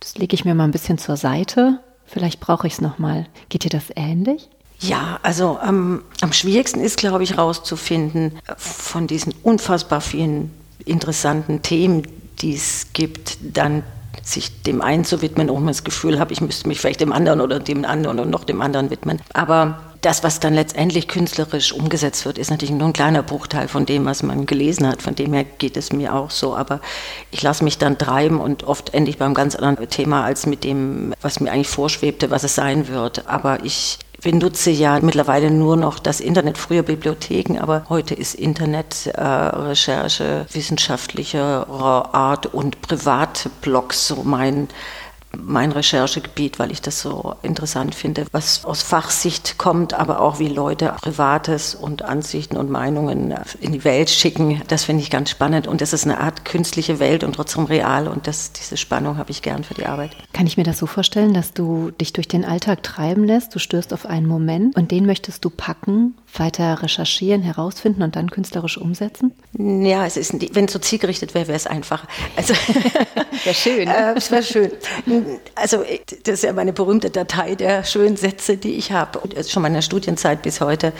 das 0.00 0.18
lege 0.18 0.34
ich 0.34 0.44
mir 0.44 0.54
mal 0.54 0.64
ein 0.64 0.72
bisschen 0.72 0.98
zur 0.98 1.16
Seite, 1.16 1.80
vielleicht 2.06 2.40
brauche 2.40 2.66
ich 2.66 2.74
es 2.74 2.80
nochmal. 2.80 3.26
Geht 3.48 3.64
dir 3.64 3.70
das 3.70 3.84
ähnlich? 3.94 4.48
Ja, 4.80 5.18
also 5.22 5.58
ähm, 5.66 6.02
am 6.20 6.32
schwierigsten 6.32 6.80
ist, 6.80 6.98
glaube 6.98 7.22
ich, 7.22 7.36
herauszufinden 7.36 8.32
von 8.56 9.06
diesen 9.06 9.32
unfassbar 9.42 10.00
vielen 10.00 10.50
interessanten 10.84 11.62
Themen, 11.62 12.02
die 12.40 12.54
es 12.54 12.88
gibt, 12.92 13.38
dann 13.40 13.84
sich 14.24 14.62
dem 14.62 14.80
einen 14.82 15.04
zu 15.04 15.22
widmen, 15.22 15.50
auch 15.50 15.58
man 15.58 15.68
das 15.68 15.84
Gefühl 15.84 16.18
habe, 16.18 16.32
ich 16.32 16.40
müsste 16.40 16.68
mich 16.68 16.80
vielleicht 16.80 17.00
dem 17.00 17.12
anderen 17.12 17.40
oder 17.40 17.60
dem 17.60 17.84
anderen 17.84 18.18
und 18.18 18.30
noch 18.30 18.44
dem 18.44 18.60
anderen 18.60 18.90
widmen. 18.90 19.20
Aber 19.32 19.78
das, 20.04 20.22
was 20.22 20.38
dann 20.38 20.52
letztendlich 20.52 21.08
künstlerisch 21.08 21.72
umgesetzt 21.72 22.26
wird, 22.26 22.36
ist 22.36 22.50
natürlich 22.50 22.74
nur 22.74 22.88
ein 22.88 22.92
kleiner 22.92 23.22
Bruchteil 23.22 23.68
von 23.68 23.86
dem, 23.86 24.04
was 24.04 24.22
man 24.22 24.44
gelesen 24.44 24.86
hat. 24.86 25.00
Von 25.00 25.14
dem 25.14 25.32
her 25.32 25.44
geht 25.44 25.78
es 25.78 25.92
mir 25.92 26.14
auch 26.14 26.30
so. 26.30 26.54
Aber 26.54 26.80
ich 27.30 27.42
lasse 27.42 27.64
mich 27.64 27.78
dann 27.78 27.96
treiben 27.96 28.38
und 28.38 28.64
oft 28.64 28.92
endlich 28.92 29.16
beim 29.16 29.32
ganz 29.32 29.54
anderen 29.54 29.88
Thema 29.88 30.24
als 30.24 30.44
mit 30.44 30.62
dem, 30.62 31.14
was 31.22 31.40
mir 31.40 31.50
eigentlich 31.50 31.68
vorschwebte, 31.68 32.30
was 32.30 32.44
es 32.44 32.54
sein 32.54 32.88
wird. 32.88 33.26
Aber 33.28 33.64
ich 33.64 33.98
benutze 34.24 34.70
ja 34.70 34.98
mittlerweile 35.00 35.50
nur 35.50 35.76
noch 35.76 35.98
das 35.98 36.18
Internet, 36.18 36.56
früher 36.56 36.82
Bibliotheken, 36.82 37.58
aber 37.60 37.84
heute 37.90 38.14
ist 38.14 38.34
Internetrecherche 38.34 40.24
äh, 40.24 40.54
wissenschaftlicher 40.54 41.68
Art 41.68 42.46
und 42.46 42.80
Privatblogs 42.80 44.08
so 44.08 44.22
mein 44.24 44.68
mein 45.42 45.72
Recherchegebiet, 45.72 46.58
weil 46.58 46.70
ich 46.70 46.82
das 46.82 47.00
so 47.00 47.34
interessant 47.42 47.94
finde, 47.94 48.26
was 48.32 48.64
aus 48.64 48.82
Fachsicht 48.82 49.58
kommt, 49.58 49.94
aber 49.94 50.20
auch 50.20 50.38
wie 50.38 50.48
Leute 50.48 50.94
Privates 51.00 51.74
und 51.74 52.02
Ansichten 52.02 52.56
und 52.56 52.70
Meinungen 52.70 53.34
in 53.60 53.72
die 53.72 53.84
Welt 53.84 54.10
schicken. 54.10 54.62
Das 54.68 54.84
finde 54.84 55.02
ich 55.02 55.10
ganz 55.10 55.30
spannend 55.30 55.66
und 55.66 55.80
das 55.80 55.92
ist 55.92 56.04
eine 56.04 56.20
Art 56.20 56.44
künstliche 56.44 56.98
Welt 56.98 57.24
und 57.24 57.34
trotzdem 57.34 57.64
real 57.64 58.08
und 58.08 58.26
das, 58.26 58.52
diese 58.52 58.76
Spannung 58.76 59.16
habe 59.18 59.30
ich 59.30 59.42
gern 59.42 59.64
für 59.64 59.74
die 59.74 59.86
Arbeit. 59.86 60.10
Kann 60.32 60.46
ich 60.46 60.56
mir 60.56 60.64
das 60.64 60.78
so 60.78 60.86
vorstellen, 60.86 61.34
dass 61.34 61.52
du 61.52 61.90
dich 61.90 62.12
durch 62.12 62.28
den 62.28 62.44
Alltag 62.44 62.82
treiben 62.82 63.24
lässt, 63.24 63.54
du 63.54 63.58
stößt 63.58 63.92
auf 63.92 64.06
einen 64.06 64.26
Moment 64.26 64.76
und 64.76 64.90
den 64.90 65.06
möchtest 65.06 65.44
du 65.44 65.50
packen, 65.50 66.14
weiter 66.38 66.82
recherchieren, 66.82 67.42
herausfinden 67.42 68.02
und 68.02 68.16
dann 68.16 68.30
künstlerisch 68.30 68.78
umsetzen? 68.78 69.32
Ja, 69.56 70.06
es 70.06 70.16
ist, 70.16 70.34
wenn 70.54 70.66
es 70.66 70.72
so 70.72 70.78
zielgerichtet 70.78 71.34
wäre, 71.34 71.48
wäre 71.48 71.56
es 71.56 71.66
einfacher. 71.66 72.08
Also, 72.36 72.54
wäre 73.44 73.54
schön. 73.54 73.88
äh, 73.88 74.14
es 74.16 74.30
wäre 74.30 74.42
schön. 74.42 74.70
Also, 75.54 75.84
das 76.24 76.34
ist 76.34 76.44
ja 76.44 76.52
meine 76.52 76.72
berühmte 76.72 77.10
Datei 77.10 77.54
der 77.54 77.84
schönen 77.84 78.16
Sätze, 78.16 78.56
die 78.56 78.74
ich 78.74 78.92
habe. 78.92 79.18
Und 79.18 79.34
schon 79.48 79.62
meiner 79.62 79.82
Studienzeit 79.82 80.42
bis 80.42 80.60
heute 80.60 80.92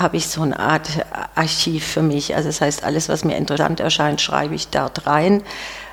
habe 0.00 0.16
ich 0.16 0.28
so 0.28 0.42
eine 0.42 0.58
Art 0.58 0.88
Archiv 1.34 1.84
für 1.86 2.02
mich. 2.02 2.34
Also, 2.34 2.48
das 2.48 2.60
heißt, 2.60 2.84
alles, 2.84 3.08
was 3.08 3.24
mir 3.24 3.36
interessant 3.36 3.80
erscheint, 3.80 4.20
schreibe 4.20 4.54
ich 4.54 4.68
dort 4.68 5.06
rein 5.06 5.42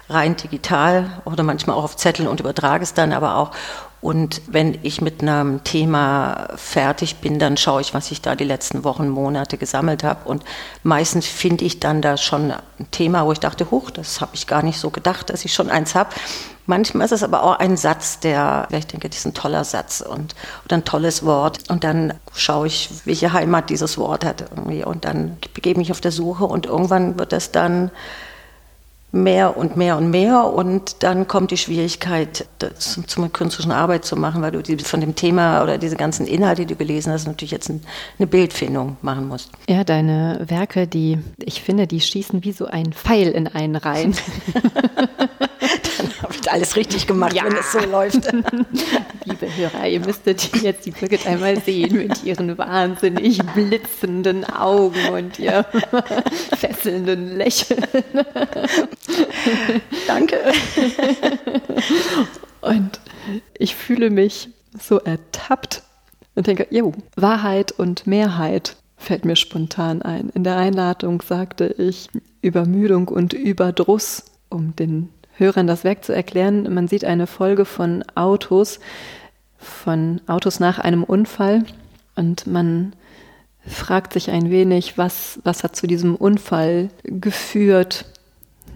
rein 0.10 0.38
digital 0.38 1.22
oder 1.25 1.44
manchmal 1.44 1.75
auch 1.75 1.84
auf 1.84 1.98
Zetteln 1.98 2.27
und 2.27 2.39
übertrage 2.39 2.84
es 2.84 2.94
dann 2.94 3.12
aber 3.12 3.36
auch. 3.36 3.51
Und 4.00 4.41
wenn 4.48 4.77
ich 4.84 5.01
mit 5.01 5.22
einem 5.22 5.63
Thema 5.63 6.50
fertig 6.56 7.17
bin, 7.17 7.39
dann 7.39 7.58
schaue 7.58 7.82
ich, 7.82 7.94
was 7.96 8.12
ich 8.12 8.22
da 8.22 8.36
die 8.36 8.44
letzten 8.44 8.84
Wochen, 8.84 9.10
Monate 9.10 9.58
gesammelt 9.58 10.03
habe. 10.03 10.29
Und 10.29 10.44
meistens 10.84 11.25
finde 11.25 11.65
ich 11.65 11.79
dann 11.79 12.01
da 12.01 12.15
schon 12.15 12.51
ein 12.51 12.91
Thema, 12.91 13.25
wo 13.25 13.32
ich 13.32 13.39
dachte, 13.39 13.72
huch, 13.72 13.89
das 13.89 14.22
habe 14.22 14.36
ich 14.36 14.46
gar 14.46 14.62
nicht 14.62 14.79
so 14.79 14.91
gedacht, 14.91 15.32
dass 15.32 15.46
ich 15.46 15.53
schon 15.53 15.72
eins 15.72 15.96
habe. 15.96 16.12
Manchmal 16.68 17.06
ist 17.06 17.14
es 17.14 17.24
aber 17.24 17.44
auch 17.44 17.60
ein 17.60 17.78
Satz, 17.78 18.20
der, 18.20 18.68
ich 18.72 18.88
denke, 18.88 19.08
das 19.08 19.20
ist 19.20 19.26
ein 19.26 19.34
toller 19.34 19.64
Satz 19.64 20.02
und, 20.02 20.36
oder 20.66 20.76
ein 20.76 20.84
tolles 20.84 21.26
Wort. 21.26 21.70
Und 21.70 21.86
dann 21.86 22.14
schaue 22.34 22.68
ich, 22.68 22.90
welche 23.06 23.32
Heimat 23.32 23.70
dieses 23.70 23.98
Wort 23.98 24.26
hat 24.26 24.42
irgendwie. 24.42 24.84
Und 24.84 25.06
dann 25.06 25.38
begebe 25.54 25.72
ich 25.82 25.88
mich 25.88 25.92
auf 25.92 26.02
der 26.02 26.12
Suche 26.12 26.44
und 26.44 26.66
irgendwann 26.66 27.18
wird 27.18 27.32
das 27.32 27.54
dann 27.54 27.90
mehr 29.12 29.56
und 29.56 29.78
mehr 29.78 29.98
und 29.98 30.10
mehr 30.10 30.46
und 30.46 31.02
dann 31.02 31.28
kommt 31.28 31.52
die 31.52 31.58
Schwierigkeit, 31.58 32.46
das 32.60 33.00
zum 33.08 33.32
künstlerischen 33.32 33.72
Arbeit 33.72 34.04
zu 34.04 34.18
machen, 34.18 34.42
weil 34.42 34.52
du 34.52 34.78
von 34.80 35.00
dem 35.00 35.16
Thema 35.16 35.64
oder 35.64 35.78
diese 35.78 35.96
ganzen 35.96 36.28
Inhalte, 36.28 36.66
die 36.66 36.74
du 36.74 36.78
gelesen 36.78 37.14
hast, 37.14 37.26
natürlich 37.26 37.52
jetzt 37.52 37.70
ein, 37.70 37.82
eine 38.20 38.28
Bildfindung 38.28 38.98
machen 39.02 39.28
musst. 39.28 39.52
Ja, 39.70 39.84
deine 39.86 40.46
Werke, 40.48 40.88
die, 40.88 41.20
ich 41.44 41.62
finde, 41.62 41.88
die 41.88 42.02
schießen 42.02 42.44
wie 42.44 42.52
so 42.52 42.66
ein 42.66 42.92
Pfeil 42.92 43.30
in 43.30 43.48
einen 43.48 43.78
rein. 43.78 44.14
dann 45.98 46.22
habe 46.22 46.34
ich 46.40 46.52
alles 46.52 46.76
richtig 46.76 47.08
gemacht, 47.08 47.34
ja. 47.34 47.46
wenn 47.46 47.56
es 47.56 47.72
so 47.72 47.80
läuft. 47.80 48.32
Liebe 49.26 49.56
Hörer, 49.56 49.88
ihr 49.88 50.00
müsstet 50.00 50.62
jetzt 50.62 50.86
die 50.86 50.92
Birgit 50.92 51.26
einmal 51.26 51.62
sehen 51.62 51.98
mit 51.98 52.24
ihren 52.24 52.58
wahnsinnig 52.58 53.40
blitzenden 53.54 54.46
Augen 54.46 55.10
und 55.12 55.40
ihr 55.40 55.66
fesselnden 56.58 57.38
Lächeln. 57.38 57.86
Danke. 60.08 60.38
Und 62.62 63.00
ich 63.58 63.75
fühle 63.75 64.10
mich 64.10 64.50
so 64.80 65.00
ertappt 65.00 65.84
und 66.36 66.48
denke, 66.48 66.68
jo, 66.70 66.94
Wahrheit 67.16 67.72
und 67.72 68.08
Mehrheit 68.08 68.75
fällt 68.96 69.25
mir 69.25 69.36
spontan 69.36 70.01
ein. 70.01 70.30
In 70.30 70.44
der 70.44 70.58
Einladung 70.58 71.22
sagte 71.22 71.68
ich 71.77 72.10
Übermüdung 72.42 73.08
und 73.08 73.34
Überdruss, 73.34 74.25
um 74.50 74.75
den 74.75 75.10
Hörern 75.34 75.68
das 75.68 75.84
Werk 75.84 76.04
zu 76.04 76.13
erklären. 76.13 76.74
Man 76.74 76.88
sieht 76.88 77.06
eine 77.06 77.27
Folge 77.27 77.66
von 77.66 78.04
Autos, 78.16 78.80
von 79.58 80.22
Autos 80.27 80.60
nach 80.60 80.80
einem 80.80 81.04
Unfall 81.04 81.63
und 82.16 82.48
man 82.48 82.94
fragt 83.66 84.13
sich 84.13 84.32
ein 84.32 84.50
wenig, 84.50 84.98
was, 84.98 85.39
was 85.44 85.63
hat 85.63 85.75
zu 85.75 85.88
diesem 85.88 86.16
Unfall 86.16 86.89
geführt, 87.04 88.06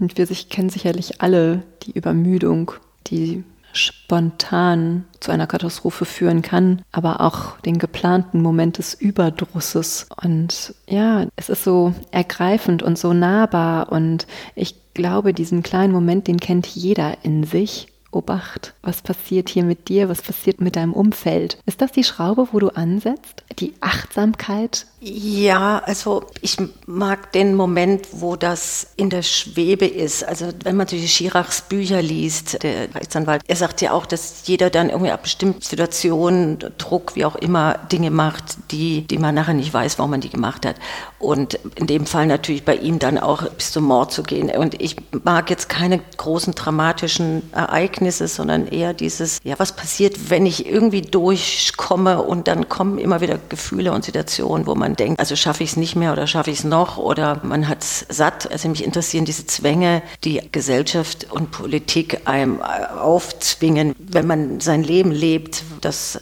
und 0.02 0.18
wir 0.18 0.26
sich, 0.26 0.48
kennen 0.48 0.68
sicherlich 0.68 1.22
alle 1.22 1.62
die 1.84 1.92
Übermüdung, 1.92 2.72
die 3.06 3.44
spontan 3.72 5.04
zu 5.20 5.30
einer 5.30 5.46
Katastrophe 5.46 6.04
führen 6.04 6.42
kann, 6.42 6.82
aber 6.90 7.20
auch 7.20 7.58
den 7.60 7.78
geplanten 7.78 8.42
Moment 8.42 8.78
des 8.78 8.94
Überdrusses. 8.94 10.08
Und 10.22 10.74
ja, 10.88 11.26
es 11.36 11.48
ist 11.48 11.64
so 11.64 11.94
ergreifend 12.10 12.82
und 12.82 12.98
so 12.98 13.12
nahbar 13.14 13.92
und 13.92 14.26
ich 14.54 14.74
glaube, 14.92 15.32
diesen 15.32 15.62
kleinen 15.62 15.92
Moment, 15.92 16.26
den 16.26 16.40
kennt 16.40 16.66
jeder 16.66 17.16
in 17.22 17.44
sich. 17.44 17.86
Obacht, 18.12 18.74
was 18.82 19.02
passiert 19.02 19.48
hier 19.48 19.64
mit 19.64 19.88
dir, 19.88 20.08
was 20.08 20.22
passiert 20.22 20.60
mit 20.60 20.76
deinem 20.76 20.92
Umfeld. 20.92 21.58
Ist 21.66 21.80
das 21.80 21.92
die 21.92 22.04
Schraube, 22.04 22.48
wo 22.52 22.58
du 22.58 22.68
ansetzt? 22.68 23.42
Die 23.58 23.74
Achtsamkeit 23.80 24.86
ja, 25.04 25.82
also 25.84 26.26
ich 26.42 26.58
mag 26.86 27.32
den 27.32 27.56
Moment, 27.56 28.06
wo 28.12 28.36
das 28.36 28.86
in 28.94 29.10
der 29.10 29.22
Schwebe 29.22 29.84
ist. 29.84 30.22
Also 30.22 30.50
wenn 30.62 30.76
man 30.76 30.86
durch 30.86 31.12
Schirachs 31.12 31.62
Bücher 31.62 32.00
liest, 32.00 32.62
der 32.62 32.94
Rechtsanwalt, 32.94 33.42
er 33.48 33.56
sagt 33.56 33.80
ja 33.80 33.90
auch, 33.90 34.06
dass 34.06 34.46
jeder 34.46 34.70
dann 34.70 34.90
irgendwie 34.90 35.10
ab 35.10 35.24
bestimmten 35.24 35.60
Situationen, 35.60 36.60
Druck, 36.78 37.16
wie 37.16 37.24
auch 37.24 37.34
immer, 37.34 37.78
Dinge 37.90 38.12
macht, 38.12 38.70
die, 38.70 39.04
die 39.04 39.18
man 39.18 39.34
nachher 39.34 39.54
nicht 39.54 39.74
weiß, 39.74 39.98
warum 39.98 40.12
man 40.12 40.20
die 40.20 40.30
gemacht 40.30 40.64
hat. 40.64 40.76
Und 41.18 41.58
in 41.74 41.88
dem 41.88 42.06
Fall 42.06 42.28
natürlich 42.28 42.64
bei 42.64 42.76
ihm 42.76 43.00
dann 43.00 43.18
auch 43.18 43.42
bis 43.50 43.72
zum 43.72 43.82
Mord 43.82 44.12
zu 44.12 44.22
gehen. 44.22 44.50
Und 44.50 44.80
ich 44.80 44.94
mag 45.24 45.50
jetzt 45.50 45.68
keine 45.68 46.00
großen 46.16 46.54
dramatischen 46.54 47.42
Ereignisse, 47.52 48.01
sondern 48.10 48.66
eher 48.66 48.94
dieses, 48.94 49.38
ja, 49.44 49.54
was 49.58 49.76
passiert, 49.76 50.30
wenn 50.30 50.46
ich 50.46 50.66
irgendwie 50.66 51.02
durchkomme 51.02 52.22
und 52.22 52.48
dann 52.48 52.68
kommen 52.68 52.98
immer 52.98 53.20
wieder 53.20 53.38
Gefühle 53.48 53.92
und 53.92 54.04
Situationen, 54.04 54.66
wo 54.66 54.74
man 54.74 54.96
denkt, 54.96 55.20
also 55.20 55.36
schaffe 55.36 55.62
ich 55.62 55.70
es 55.70 55.76
nicht 55.76 55.96
mehr 55.96 56.12
oder 56.12 56.26
schaffe 56.26 56.50
ich 56.50 56.58
es 56.58 56.64
noch 56.64 56.96
oder 56.96 57.40
man 57.42 57.68
hat 57.68 57.82
es 57.82 58.06
satt. 58.08 58.50
Also 58.50 58.68
mich 58.68 58.84
interessieren 58.84 59.24
diese 59.24 59.46
Zwänge, 59.46 60.02
die 60.24 60.40
Gesellschaft 60.50 61.26
und 61.30 61.50
Politik 61.50 62.22
einem 62.26 62.60
aufzwingen, 62.62 63.94
wenn 63.98 64.26
man 64.26 64.60
sein 64.60 64.82
Leben 64.82 65.10
lebt, 65.12 65.62
das 65.80 66.20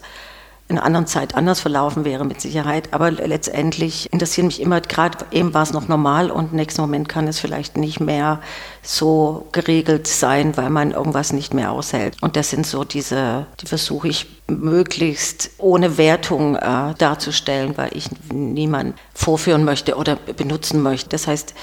in 0.71 0.79
einer 0.79 0.87
anderen 0.87 1.07
Zeit 1.07 1.35
anders 1.35 1.61
verlaufen 1.61 2.05
wäre 2.05 2.25
mit 2.25 2.41
Sicherheit. 2.41 2.93
Aber 2.93 3.11
letztendlich 3.11 4.11
interessieren 4.12 4.47
mich 4.47 4.61
immer, 4.61 4.81
gerade 4.81 5.27
eben 5.33 5.53
war 5.53 5.65
es 5.65 5.73
noch 5.73 5.89
normal 5.89 6.31
und 6.31 6.53
im 6.53 6.57
nächsten 6.57 6.81
Moment 6.81 7.09
kann 7.09 7.27
es 7.27 7.41
vielleicht 7.41 7.77
nicht 7.77 8.00
mehr 8.00 8.41
so 8.83 9.49
geregelt 9.53 10.07
sein, 10.07 10.57
weil 10.57 10.71
man 10.71 10.93
irgendwas 10.93 11.33
nicht 11.33 11.53
mehr 11.53 11.73
aushält. 11.73 12.17
Und 12.23 12.37
das 12.37 12.50
sind 12.50 12.67
so 12.67 12.85
diese, 12.85 13.47
die 13.61 13.67
versuche 13.67 14.09
ich 14.09 14.27
möglichst 14.47 15.50
ohne 15.59 15.99
Wertung 15.99 16.57
äh, 16.57 16.95
darzustellen, 16.97 17.77
weil 17.77 17.91
ich 17.97 18.09
niemanden 18.33 18.95
vorführen 19.12 19.65
möchte 19.65 19.97
oder 19.97 20.17
benutzen 20.17 20.83
möchte. 20.83 21.11
Das 21.11 21.27
heißt, 21.27 21.55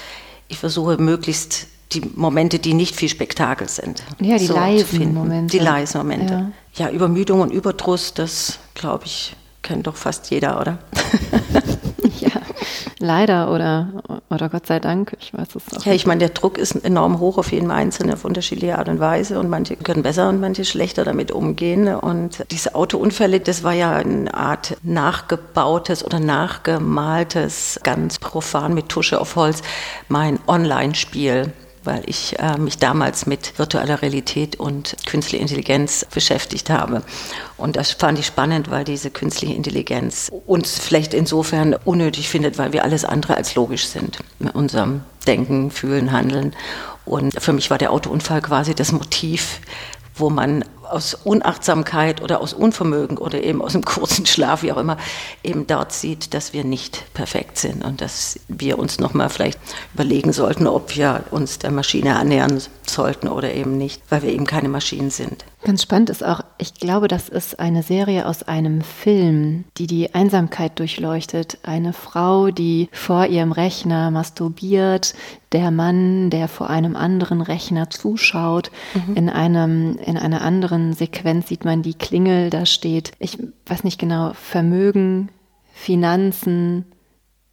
ich 0.48 0.58
versuche 0.58 0.98
möglichst 0.98 1.66
die 1.92 2.02
Momente, 2.14 2.58
die 2.58 2.74
nicht 2.74 2.94
viel 2.94 3.08
Spektakel 3.08 3.68
sind. 3.68 4.02
Ja, 4.20 4.36
die 4.36 4.46
so 4.46 4.54
leisen 4.54 5.14
Momente. 5.14 5.56
Die 5.56 5.62
leisen 5.62 5.98
Momente. 5.98 6.34
Ja 6.34 6.52
ja, 6.78 6.90
Übermüdung 6.90 7.40
und 7.40 7.52
Überdruss, 7.52 8.14
das 8.14 8.58
glaube 8.74 9.04
ich, 9.06 9.36
kennt 9.62 9.86
doch 9.86 9.96
fast 9.96 10.30
jeder, 10.30 10.60
oder? 10.60 10.78
ja, 12.20 12.30
leider 12.98 13.52
oder, 13.52 14.20
oder 14.30 14.48
Gott 14.48 14.66
sei 14.66 14.78
Dank, 14.78 15.16
ich 15.20 15.34
weiß 15.34 15.48
es 15.56 15.76
auch. 15.76 15.84
Ja, 15.84 15.92
ich 15.92 16.06
meine, 16.06 16.20
der 16.20 16.28
Druck 16.30 16.56
ist 16.56 16.76
enorm 16.76 17.18
hoch 17.18 17.38
auf 17.38 17.50
jeden 17.50 17.70
Einzelnen 17.70 18.14
auf 18.14 18.24
unterschiedliche 18.24 18.78
Art 18.78 18.88
und 18.88 19.00
Weise 19.00 19.40
und 19.40 19.50
manche 19.50 19.76
können 19.76 20.02
besser 20.02 20.28
und 20.28 20.40
manche 20.40 20.64
schlechter 20.64 21.04
damit 21.04 21.32
umgehen. 21.32 21.88
Und 21.88 22.44
diese 22.50 22.74
Autounfälle, 22.74 23.40
das 23.40 23.64
war 23.64 23.72
ja 23.72 23.96
eine 23.96 24.32
Art 24.32 24.76
nachgebautes 24.82 26.04
oder 26.04 26.20
nachgemaltes, 26.20 27.80
ganz 27.82 28.20
profan 28.20 28.72
mit 28.72 28.88
Tusche 28.88 29.20
auf 29.20 29.34
Holz, 29.34 29.62
mein 30.08 30.38
Online-Spiel 30.46 31.52
weil 31.88 32.02
ich 32.04 32.38
äh, 32.38 32.58
mich 32.58 32.76
damals 32.76 33.24
mit 33.24 33.58
virtueller 33.58 34.02
Realität 34.02 34.56
und 34.56 34.94
künstlicher 35.06 35.40
Intelligenz 35.40 36.04
beschäftigt 36.12 36.68
habe. 36.68 37.02
Und 37.56 37.76
das 37.76 37.92
fand 37.92 38.18
ich 38.18 38.26
spannend, 38.26 38.70
weil 38.70 38.84
diese 38.84 39.10
künstliche 39.10 39.54
Intelligenz 39.54 40.30
uns 40.46 40.78
vielleicht 40.78 41.14
insofern 41.14 41.74
unnötig 41.86 42.28
findet, 42.28 42.58
weil 42.58 42.74
wir 42.74 42.84
alles 42.84 43.06
andere 43.06 43.36
als 43.36 43.54
logisch 43.54 43.86
sind 43.86 44.18
mit 44.38 44.54
unserem 44.54 45.00
Denken, 45.26 45.70
Fühlen, 45.70 46.12
Handeln. 46.12 46.54
Und 47.06 47.40
für 47.42 47.54
mich 47.54 47.70
war 47.70 47.78
der 47.78 47.90
Autounfall 47.90 48.42
quasi 48.42 48.74
das 48.74 48.92
Motiv, 48.92 49.60
wo 50.14 50.28
man 50.28 50.66
aus 50.90 51.14
Unachtsamkeit 51.14 52.22
oder 52.22 52.40
aus 52.40 52.52
Unvermögen 52.52 53.18
oder 53.18 53.42
eben 53.42 53.62
aus 53.62 53.74
einem 53.74 53.84
kurzen 53.84 54.26
Schlaf, 54.26 54.62
wie 54.62 54.72
auch 54.72 54.76
immer, 54.78 54.96
eben 55.42 55.66
dort 55.66 55.92
sieht, 55.92 56.34
dass 56.34 56.52
wir 56.52 56.64
nicht 56.64 57.04
perfekt 57.14 57.58
sind 57.58 57.84
und 57.84 58.00
dass 58.00 58.40
wir 58.48 58.78
uns 58.78 58.98
nochmal 58.98 59.28
vielleicht 59.28 59.58
überlegen 59.94 60.32
sollten, 60.32 60.66
ob 60.66 60.96
wir 60.96 61.24
uns 61.30 61.58
der 61.58 61.70
Maschine 61.70 62.16
annähern 62.16 62.60
sollten 62.86 63.28
oder 63.28 63.52
eben 63.52 63.78
nicht, 63.78 64.02
weil 64.08 64.22
wir 64.22 64.30
eben 64.30 64.46
keine 64.46 64.68
Maschinen 64.68 65.10
sind. 65.10 65.44
Ganz 65.68 65.82
spannend 65.82 66.08
ist 66.08 66.24
auch, 66.24 66.40
ich 66.56 66.72
glaube, 66.72 67.08
das 67.08 67.28
ist 67.28 67.60
eine 67.60 67.82
Serie 67.82 68.24
aus 68.24 68.42
einem 68.42 68.80
Film, 68.80 69.66
die 69.76 69.86
die 69.86 70.14
Einsamkeit 70.14 70.78
durchleuchtet. 70.78 71.58
Eine 71.62 71.92
Frau, 71.92 72.50
die 72.50 72.88
vor 72.90 73.26
ihrem 73.26 73.52
Rechner 73.52 74.10
masturbiert, 74.10 75.14
der 75.52 75.70
Mann, 75.70 76.30
der 76.30 76.48
vor 76.48 76.70
einem 76.70 76.96
anderen 76.96 77.42
Rechner 77.42 77.90
zuschaut. 77.90 78.70
Mhm. 78.94 79.14
In 79.14 79.28
einem, 79.28 79.98
in 79.98 80.16
einer 80.16 80.40
anderen 80.40 80.94
Sequenz 80.94 81.48
sieht 81.48 81.66
man 81.66 81.82
die 81.82 81.92
Klingel, 81.92 82.48
da 82.48 82.64
steht, 82.64 83.12
ich 83.18 83.36
weiß 83.66 83.84
nicht 83.84 84.00
genau, 84.00 84.32
Vermögen, 84.32 85.28
Finanzen, 85.74 86.86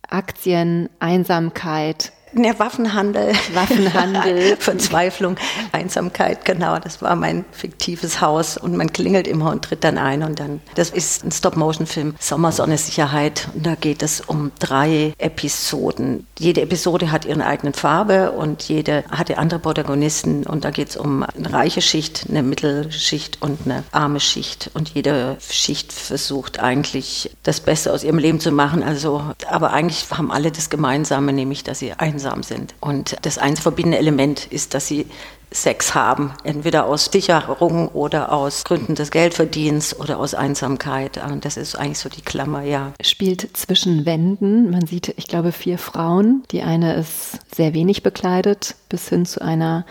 Aktien, 0.07 0.87
Einsamkeit, 0.99 2.13
der 2.43 2.59
Waffenhandel. 2.59 3.33
Waffenhandel. 3.53 4.57
Verzweiflung, 4.59 5.37
Einsamkeit, 5.71 6.43
genau. 6.43 6.77
Das 6.79 7.01
war 7.01 7.15
mein 7.15 7.45
fiktives 7.51 8.19
Haus 8.19 8.57
und 8.57 8.75
man 8.75 8.91
klingelt 8.91 9.25
immer 9.25 9.51
und 9.51 9.63
tritt 9.63 9.85
dann 9.85 9.97
ein 9.97 10.21
und 10.21 10.39
dann. 10.39 10.59
Das 10.75 10.89
ist 10.89 11.23
ein 11.23 11.31
Stop-Motion-Film, 11.31 12.15
Sommersonne 12.19 12.77
Sicherheit. 12.77 13.47
Und 13.53 13.65
da 13.65 13.75
geht 13.75 14.03
es 14.03 14.19
um 14.19 14.51
drei 14.59 15.13
Episoden. 15.17 16.27
Jede 16.37 16.61
Episode 16.61 17.11
hat 17.11 17.23
ihren 17.23 17.41
eigenen 17.41 17.73
Farbe 17.73 18.31
und 18.31 18.63
jede 18.63 19.05
hatte 19.09 19.37
andere 19.37 19.59
Protagonisten. 19.59 20.45
Und 20.45 20.65
da 20.65 20.71
geht 20.71 20.89
es 20.89 20.97
um 20.97 21.23
eine 21.23 21.53
reiche 21.53 21.81
Schicht, 21.81 22.25
eine 22.29 22.43
Mittelschicht 22.43 23.41
und 23.41 23.59
eine 23.65 23.83
arme 23.93 24.19
Schicht. 24.19 24.71
Und 24.73 24.89
jede 24.89 25.37
Schicht 25.39 25.93
versucht 25.93 26.59
eigentlich 26.59 27.31
das 27.43 27.61
Beste 27.61 27.93
aus 27.93 28.03
ihrem 28.03 28.17
Leben 28.17 28.41
zu 28.41 28.51
machen. 28.51 28.83
Also, 28.83 29.23
aber 29.49 29.71
eigentlich 29.71 30.05
haben 30.11 30.31
alle 30.31 30.51
das 30.51 30.69
Gemeinsame, 30.69 31.31
nämlich, 31.31 31.63
dass 31.63 31.79
sie 31.79 31.93
einsam 31.93 32.24
einsam 32.25 32.43
sind. 32.43 32.75
Und 32.81 33.15
das 33.21 33.37
einzige 33.37 33.63
verbindende 33.63 33.99
Element 33.99 34.47
ist, 34.47 34.73
dass 34.73 34.87
sie 34.87 35.05
Sex 35.51 35.95
haben, 35.95 36.33
entweder 36.43 36.85
aus 36.85 37.05
Sicherung 37.05 37.87
oder 37.89 38.33
aus 38.33 38.63
Gründen 38.65 38.95
des 38.95 39.11
Geldverdienens 39.11 39.97
oder 39.97 40.19
aus 40.19 40.33
Einsamkeit. 40.33 41.21
Das 41.41 41.55
ist 41.55 41.75
eigentlich 41.75 41.99
so 41.99 42.09
die 42.09 42.23
Klammer, 42.23 42.63
ja. 42.63 42.91
Spielt 43.01 43.55
zwischen 43.55 44.05
Wänden. 44.05 44.71
Man 44.71 44.85
sieht, 44.85 45.13
ich 45.17 45.27
glaube, 45.27 45.51
vier 45.51 45.77
Frauen. 45.77 46.43
Die 46.51 46.63
eine 46.63 46.95
ist 46.95 47.39
sehr 47.55 47.73
wenig 47.73 48.03
bekleidet, 48.03 48.75
bis 48.89 49.07
hin 49.07 49.25
zu 49.25 49.41
einer 49.41 49.85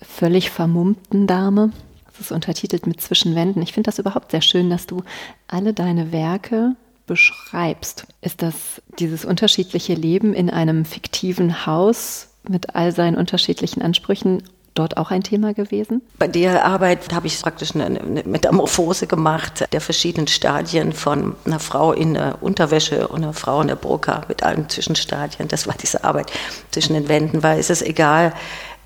völlig 0.00 0.50
vermummten 0.50 1.26
Dame. 1.26 1.72
Das 2.06 2.20
ist 2.20 2.32
untertitelt 2.32 2.86
mit 2.86 3.00
Zwischenwänden. 3.00 3.62
Ich 3.62 3.72
finde 3.72 3.88
das 3.88 3.98
überhaupt 3.98 4.30
sehr 4.30 4.42
schön, 4.42 4.70
dass 4.70 4.86
du 4.86 5.02
alle 5.48 5.72
deine 5.72 6.12
Werke 6.12 6.76
beschreibst. 7.10 8.06
Ist 8.20 8.40
das 8.40 8.54
dieses 9.00 9.24
unterschiedliche 9.24 9.94
Leben 9.94 10.32
in 10.32 10.48
einem 10.48 10.84
fiktiven 10.84 11.66
Haus 11.66 12.28
mit 12.48 12.76
all 12.76 12.92
seinen 12.92 13.16
unterschiedlichen 13.16 13.82
Ansprüchen 13.82 14.44
dort 14.74 14.96
auch 14.96 15.10
ein 15.10 15.24
Thema 15.24 15.52
gewesen? 15.52 16.02
Bei 16.20 16.28
der 16.28 16.64
Arbeit 16.64 17.12
habe 17.12 17.26
ich 17.26 17.42
praktisch 17.42 17.74
eine, 17.74 18.00
Metamorphose 18.24 19.08
gemacht 19.08 19.66
der 19.72 19.80
verschiedenen 19.80 20.28
Stadien 20.28 20.92
von 20.92 21.34
einer 21.44 21.58
Frau 21.58 21.92
in 21.92 22.14
der 22.14 22.40
Unterwäsche 22.42 23.08
und 23.08 23.24
einer 23.24 23.32
Frau 23.32 23.60
in 23.60 23.66
der 23.66 23.74
Burka 23.74 24.22
mit 24.28 24.44
allen 24.44 24.68
Zwischenstadien. 24.68 25.48
Das 25.48 25.66
war 25.66 25.74
diese 25.82 26.04
Arbeit 26.04 26.30
zwischen 26.70 26.94
den 26.94 27.08
Wänden, 27.08 27.42
weil 27.42 27.58
es 27.58 27.70
ist 27.70 27.82
egal, 27.82 28.32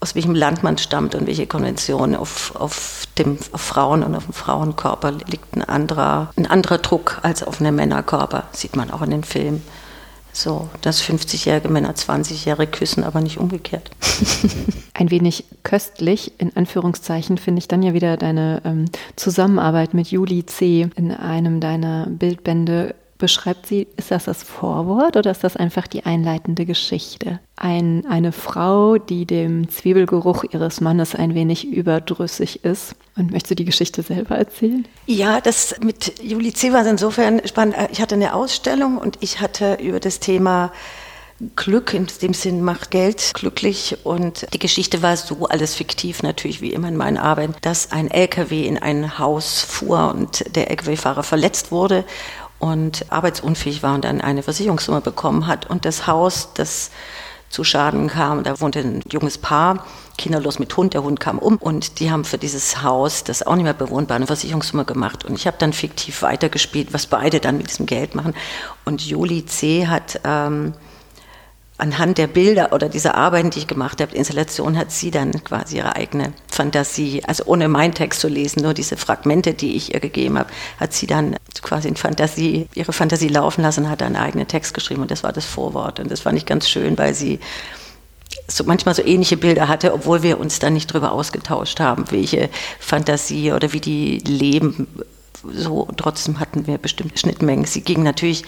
aus 0.05 0.15
welchem 0.15 0.35
Land 0.35 0.63
man 0.63 0.77
stammt 0.77 1.15
und 1.15 1.27
welche 1.27 1.47
Konvention 1.47 2.15
auf, 2.15 2.55
auf 2.57 3.07
dem 3.17 3.39
auf 3.53 3.61
Frauen 3.63 4.03
und 4.03 4.15
auf 4.15 4.25
dem 4.25 4.35
Frauenkörper 4.35 5.13
liegt 5.13 5.57
ein 5.57 5.63
anderer, 5.63 6.31
ein 6.37 6.47
anderer 6.47 6.77
Druck 6.77 7.21
als 7.23 7.43
auf 7.43 7.59
einem 7.59 7.77
Männerkörper, 7.77 8.45
sieht 8.53 8.77
man 8.77 8.91
auch 8.91 9.01
in 9.01 9.09
den 9.09 9.25
Filmen. 9.25 9.63
So, 10.31 10.69
dass 10.83 11.03
50-jährige 11.03 11.71
Männer 11.71 11.95
20-jährige 11.95 12.71
küssen, 12.71 13.03
aber 13.03 13.23
nicht 13.23 13.39
umgekehrt. 13.39 13.91
Ein 14.93 15.11
wenig 15.11 15.47
köstlich, 15.63 16.33
in 16.37 16.55
Anführungszeichen, 16.55 17.39
finde 17.39 17.61
ich 17.61 17.69
dann 17.69 17.83
ja 17.83 17.95
wieder 17.95 18.19
deine 18.19 18.61
ähm, 18.67 18.85
Zusammenarbeit 19.17 19.95
mit 19.95 20.09
Juli 20.09 20.45
C. 20.45 20.91
in 20.97 21.13
einem 21.13 21.61
deiner 21.61 22.09
Bildbände 22.11 22.95
beschreibt 23.19 23.67
sie, 23.67 23.87
ist 23.97 24.11
das 24.11 24.25
das 24.25 24.43
Vorwort 24.43 25.17
oder 25.17 25.31
ist 25.31 25.45
das 25.45 25.57
einfach 25.57 25.87
die 25.87 26.05
einleitende 26.05 26.67
Geschichte? 26.67 27.41
Ein, 27.57 28.05
eine 28.09 28.33
Frau, 28.33 28.99
die 28.99 29.25
dem 29.25 29.69
Zwiebelgeruch 29.69 30.45
ihres 30.51 30.81
Mannes 30.81 31.15
ein 31.15 31.35
wenig 31.35 31.67
überdrüssig 31.67 32.65
ist. 32.65 32.97
Und 33.17 33.31
möchtest 33.31 33.53
du 33.53 33.55
die 33.55 33.65
Geschichte 33.65 34.03
selber 34.03 34.37
erzählen? 34.37 34.87
Ja, 35.07 35.41
das 35.41 35.77
mit 35.81 36.21
Juli 36.23 36.53
C. 36.53 36.73
war 36.73 36.85
insofern 36.87 37.41
spannend. 37.47 37.77
Ich 37.93 38.01
hatte 38.01 38.17
eine 38.17 38.35
Ausstellung 38.35 38.99
und 38.99 39.19
ich 39.21 39.41
hatte 39.41 39.75
über 39.81 40.01
das 40.01 40.19
Thema 40.19 40.73
Glück, 41.57 41.95
in 41.95 42.07
dem 42.23 42.33
Sinn 42.33 42.63
macht 42.63 42.91
Geld 42.91 43.33
glücklich. 43.35 43.97
Und 44.05 44.47
die 44.53 44.59
Geschichte 44.59 45.03
war 45.03 45.17
so 45.17 45.47
alles 45.47 45.75
fiktiv, 45.75 46.23
natürlich 46.23 46.61
wie 46.61 46.73
immer 46.73 46.89
in 46.89 46.97
meinen 46.97 47.19
Arbeiten, 47.19 47.55
dass 47.61 47.93
ein 47.93 48.11
LKW 48.11 48.67
in 48.67 48.79
ein 48.79 49.19
Haus 49.19 49.61
fuhr 49.63 50.15
und 50.15 50.55
der 50.55 50.71
LKW-Fahrer 50.71 51.23
verletzt 51.23 51.73
wurde 51.73 52.05
und 52.65 53.13
arbeitsunfähig 53.13 53.83
war 53.83 53.95
und 53.95 54.07
dann 54.07 54.23
eine 54.23 54.43
Versicherungssumme 54.43 55.03
bekommen 55.03 55.47
hat. 55.47 55.69
Und 55.69 55.85
das 55.85 56.07
Haus, 56.07 56.49
das 56.55 56.91
zu 57.51 57.63
Schaden 57.63 58.09
kam, 58.09 58.43
da 58.43 58.59
wohnte 58.59 58.79
ein 58.79 59.03
junges 59.13 59.37
Paar, 59.37 59.85
kinderlos 60.17 60.59
mit 60.59 60.75
Hund, 60.75 60.95
der 60.95 61.03
Hund 61.03 61.21
kam 61.21 61.39
um 61.39 61.59
und 61.59 62.01
die 62.01 62.11
haben 62.11 62.25
für 62.25 62.39
dieses 62.39 62.83
Haus, 62.83 63.23
das 63.23 63.47
auch 63.47 63.55
nicht 63.55 63.65
mehr 63.65 63.75
bewohnt 63.75 64.09
war, 64.09 64.17
eine 64.17 64.27
Versicherungssumme 64.27 64.87
gemacht. 64.87 65.27
Und 65.27 65.35
ich 65.35 65.47
habe 65.47 65.59
dann 65.59 65.75
fiktiv 65.75 66.23
weitergespielt, 66.23 66.95
was 66.95 67.07
beide 67.07 67.39
dann 67.39 67.59
mit 67.59 67.69
diesem 67.69 67.85
Geld 67.85 68.15
machen. 68.15 68.35
Und 68.87 69.03
Juli 69.05 69.45
C. 69.45 69.87
hat... 69.87 70.21
Ähm, 70.25 70.73
anhand 71.85 72.17
der 72.17 72.27
Bilder 72.27 72.73
oder 72.73 72.89
dieser 72.89 73.15
Arbeiten, 73.15 73.51
die 73.51 73.59
ich 73.59 73.67
gemacht 73.67 74.01
habe, 74.01 74.17
Installation, 74.17 74.79
hat 74.79 74.91
sie 74.91 75.11
dann 75.11 75.33
quasi 75.45 75.77
ihre 75.77 75.95
eigene 75.95 76.33
Fantasie, 76.49 77.23
also 77.27 77.45
ohne 77.45 77.69
meinen 77.69 77.93
Text 77.93 78.21
zu 78.21 78.29
lesen, 78.29 78.63
nur 78.63 78.73
diese 78.73 78.97
Fragmente, 78.97 79.53
die 79.53 79.77
ich 79.77 79.93
ihr 79.93 80.01
gegeben 80.01 80.39
habe, 80.39 80.49
hat 80.81 80.95
sie 80.95 81.07
dann 81.07 81.37
quasi 81.61 81.89
in 81.89 81.97
Fantasie, 81.97 82.69
ihre 82.75 82.95
Fantasie 82.95 83.29
laufen 83.29 83.61
lassen, 83.61 83.91
hat 83.91 84.01
dann 84.01 84.17
einen 84.17 84.25
eigenen 84.25 84.49
Text 84.49 84.73
geschrieben 84.73 85.03
und 85.03 85.11
das 85.11 85.23
war 85.23 85.33
das 85.35 85.45
Vorwort. 85.45 86.01
Und 86.01 86.11
das 86.11 86.21
fand 86.21 86.39
ich 86.39 86.47
ganz 86.47 86.71
schön, 86.71 86.97
weil 86.97 87.15
sie 87.15 87.39
so 88.49 88.65
manchmal 88.65 88.95
so 88.95 89.05
ähnliche 89.05 89.37
Bilder 89.37 89.69
hatte, 89.69 89.93
obwohl 89.93 90.23
wir 90.23 90.41
uns 90.41 90.59
dann 90.61 90.73
nicht 90.73 90.91
darüber 90.91 91.13
ausgetauscht 91.13 91.81
haben, 91.81 92.11
welche 92.11 92.49
Fantasie 92.81 93.53
oder 93.53 93.75
wie 93.75 93.81
die 93.81 94.19
leben. 94.21 94.87
So, 95.53 95.87
trotzdem 95.99 96.41
hatten 96.41 96.67
wir 96.67 96.79
bestimmte 96.79 97.19
Schnittmengen. 97.19 97.67
Sie 97.67 97.83
ging 97.83 98.03
natürlich 98.03 98.45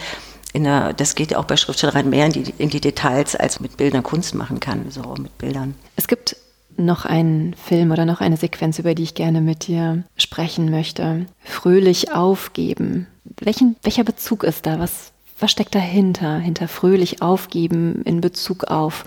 der, 0.54 0.92
das 0.92 1.14
geht 1.14 1.32
ja 1.32 1.38
auch 1.38 1.44
bei 1.44 1.56
Schriftstellereien 1.56 2.08
mehr 2.08 2.26
in 2.26 2.32
die, 2.32 2.54
in 2.58 2.70
die 2.70 2.80
Details, 2.80 3.36
als 3.36 3.60
mit 3.60 3.76
Bildern 3.76 4.02
Kunst 4.02 4.34
machen 4.34 4.60
kann, 4.60 4.90
so 4.90 5.02
mit 5.18 5.36
Bildern. 5.38 5.74
Es 5.96 6.08
gibt 6.08 6.36
noch 6.78 7.04
einen 7.04 7.54
Film 7.54 7.90
oder 7.90 8.04
noch 8.04 8.20
eine 8.20 8.36
Sequenz, 8.36 8.78
über 8.78 8.94
die 8.94 9.02
ich 9.02 9.14
gerne 9.14 9.40
mit 9.40 9.66
dir 9.66 10.04
sprechen 10.16 10.70
möchte. 10.70 11.26
Fröhlich 11.42 12.12
aufgeben. 12.12 13.06
Welchen, 13.40 13.76
welcher 13.82 14.04
Bezug 14.04 14.44
ist 14.44 14.66
da? 14.66 14.78
Was, 14.78 15.12
was 15.38 15.50
steckt 15.50 15.74
dahinter? 15.74 16.38
Hinter 16.38 16.68
fröhlich 16.68 17.22
aufgeben 17.22 18.02
in 18.04 18.20
Bezug 18.20 18.64
auf 18.64 19.04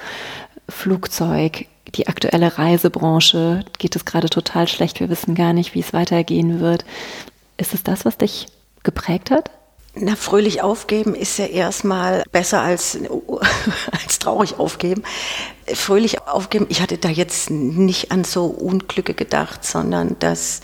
Flugzeug, 0.67 1.65
die 1.95 2.07
aktuelle 2.07 2.57
Reisebranche. 2.57 3.63
Geht 3.77 3.95
es 3.95 4.05
gerade 4.05 4.29
total 4.29 4.67
schlecht? 4.67 4.99
Wir 4.99 5.09
wissen 5.09 5.35
gar 5.35 5.53
nicht, 5.53 5.73
wie 5.73 5.79
es 5.79 5.93
weitergehen 5.93 6.59
wird. 6.59 6.85
Ist 7.57 7.73
es 7.73 7.83
das, 7.83 8.05
was 8.05 8.17
dich 8.17 8.47
geprägt 8.83 9.31
hat? 9.31 9.51
Na, 10.01 10.15
fröhlich 10.15 10.61
aufgeben 10.61 11.13
ist 11.13 11.37
ja 11.39 11.45
erstmal 11.45 12.23
besser 12.31 12.61
als, 12.61 12.97
als 13.91 14.19
traurig 14.19 14.57
aufgeben. 14.57 15.03
Fröhlich 15.73 16.21
aufgeben, 16.21 16.67
ich 16.69 16.81
hatte 16.81 16.97
da 16.97 17.09
jetzt 17.09 17.49
nicht 17.49 18.11
an 18.11 18.23
so 18.23 18.45
Unglücke 18.45 19.13
gedacht, 19.13 19.65
sondern 19.65 20.15
dass 20.19 20.61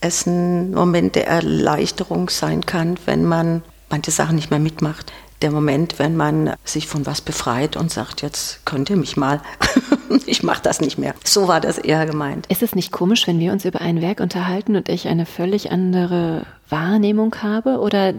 es 0.00 0.26
ein 0.26 0.72
Moment 0.72 1.14
der 1.14 1.26
Erleichterung 1.26 2.28
sein 2.28 2.66
kann, 2.66 2.98
wenn 3.06 3.24
man 3.24 3.62
manche 3.88 4.10
Sachen 4.10 4.36
nicht 4.36 4.50
mehr 4.50 4.60
mitmacht 4.60 5.12
der 5.42 5.50
Moment, 5.50 5.98
wenn 5.98 6.16
man 6.16 6.54
sich 6.64 6.86
von 6.86 7.06
was 7.06 7.20
befreit 7.20 7.76
und 7.76 7.90
sagt, 7.90 8.22
jetzt 8.22 8.64
könnt 8.64 8.90
ihr 8.90 8.96
mich 8.96 9.16
mal, 9.16 9.40
ich 10.26 10.42
mache 10.42 10.62
das 10.62 10.80
nicht 10.80 10.98
mehr. 10.98 11.14
So 11.24 11.48
war 11.48 11.60
das 11.60 11.78
eher 11.78 12.06
gemeint. 12.06 12.46
Ist 12.46 12.62
es 12.62 12.74
nicht 12.74 12.92
komisch, 12.92 13.26
wenn 13.26 13.38
wir 13.38 13.52
uns 13.52 13.64
über 13.64 13.80
ein 13.80 14.00
Werk 14.00 14.20
unterhalten 14.20 14.76
und 14.76 14.88
ich 14.88 15.08
eine 15.08 15.26
völlig 15.26 15.70
andere 15.70 16.42
Wahrnehmung 16.68 17.34
habe? 17.42 17.78
Oder 17.78 18.12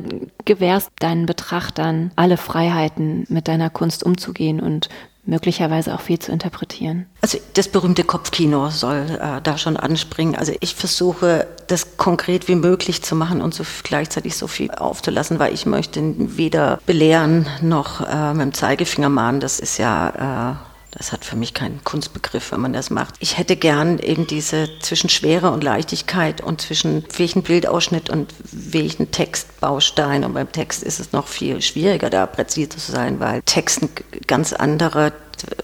gewährst 0.45 0.89
deinen 0.99 1.25
Betrachtern 1.25 2.11
alle 2.15 2.37
Freiheiten, 2.37 3.25
mit 3.29 3.47
deiner 3.47 3.69
Kunst 3.69 4.03
umzugehen 4.03 4.59
und 4.59 4.89
möglicherweise 5.29 5.93
auch 5.93 6.01
viel 6.01 6.19
zu 6.19 6.31
interpretieren. 6.31 7.05
Also 7.21 7.37
das 7.53 7.67
berühmte 7.67 8.03
Kopfkino 8.03 8.69
soll 8.69 9.05
äh, 9.21 9.41
da 9.41 9.57
schon 9.57 9.77
anspringen. 9.77 10.35
Also 10.35 10.53
ich 10.59 10.75
versuche 10.75 11.47
das 11.67 11.97
konkret 11.97 12.47
wie 12.47 12.55
möglich 12.55 13.03
zu 13.03 13.15
machen 13.15 13.41
und 13.41 13.53
so 13.53 13.63
gleichzeitig 13.83 14.35
so 14.35 14.47
viel 14.47 14.71
aufzulassen, 14.71 15.39
weil 15.39 15.53
ich 15.53 15.65
möchte 15.65 16.01
weder 16.17 16.79
belehren 16.85 17.47
noch 17.61 18.01
äh, 18.01 18.33
mit 18.33 18.41
dem 18.41 18.53
Zeigefinger 18.53 19.09
mahnen. 19.09 19.39
Das 19.39 19.59
ist 19.59 19.77
ja 19.77 20.55
äh, 20.57 20.68
das 20.91 21.11
hat 21.11 21.23
für 21.23 21.35
mich 21.35 21.53
keinen 21.53 21.83
Kunstbegriff, 21.83 22.51
wenn 22.51 22.61
man 22.61 22.73
das 22.73 22.89
macht. 22.89 23.15
Ich 23.19 23.37
hätte 23.37 23.55
gern 23.55 23.99
eben 23.99 24.25
diese 24.25 24.67
zwischen 24.79 25.09
Schwere 25.09 25.51
und 25.51 25.63
Leichtigkeit 25.63 26.41
und 26.41 26.61
zwischen 26.61 27.05
welchen 27.17 27.43
Bildausschnitt 27.43 28.09
und 28.09 28.33
welchen 28.51 29.11
Textbaustein. 29.11 30.23
Und 30.23 30.33
beim 30.33 30.51
Text 30.51 30.81
ist 30.81 30.99
es 30.99 31.11
noch 31.11 31.27
viel 31.27 31.61
schwieriger, 31.61 32.09
da 32.09 32.25
präzise 32.25 32.69
zu 32.69 32.91
sein, 32.91 33.19
weil 33.19 33.41
Text 33.43 33.81
eine 33.81 33.91
ganz 34.25 34.53
andere, 34.53 35.13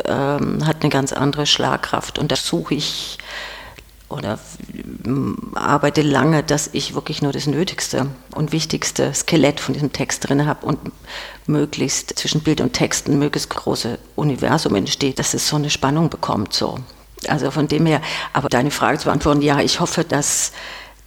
ähm, 0.05 0.65
hat 0.67 0.81
eine 0.81 0.89
ganz 0.89 1.11
andere 1.11 1.47
Schlagkraft. 1.47 2.19
Und 2.19 2.31
da 2.31 2.35
suche 2.35 2.75
ich 2.75 3.17
oder 4.09 4.39
arbeite 5.55 6.01
lange, 6.01 6.43
dass 6.43 6.69
ich 6.73 6.93
wirklich 6.93 7.21
nur 7.21 7.31
das 7.31 7.47
Nötigste 7.47 8.07
und 8.35 8.51
Wichtigste 8.51 9.13
Skelett 9.13 9.59
von 9.59 9.73
diesem 9.73 9.91
Text 9.91 10.27
drin 10.27 10.45
habe 10.45 10.65
und 10.65 10.79
möglichst 11.47 12.17
zwischen 12.17 12.41
Bild 12.41 12.61
und 12.61 12.73
Text 12.73 13.07
ein 13.07 13.19
möglichst 13.19 13.49
großes 13.49 13.97
Universum 14.15 14.75
entsteht, 14.75 15.19
dass 15.19 15.33
es 15.33 15.47
so 15.47 15.55
eine 15.55 15.69
Spannung 15.69 16.09
bekommt. 16.09 16.53
So. 16.53 16.79
Also 17.27 17.49
von 17.51 17.67
dem 17.67 17.85
her, 17.85 18.01
aber 18.33 18.49
deine 18.49 18.71
Frage 18.71 18.99
zu 18.99 19.05
beantworten, 19.05 19.41
ja, 19.41 19.59
ich 19.59 19.79
hoffe, 19.79 20.03
dass 20.03 20.51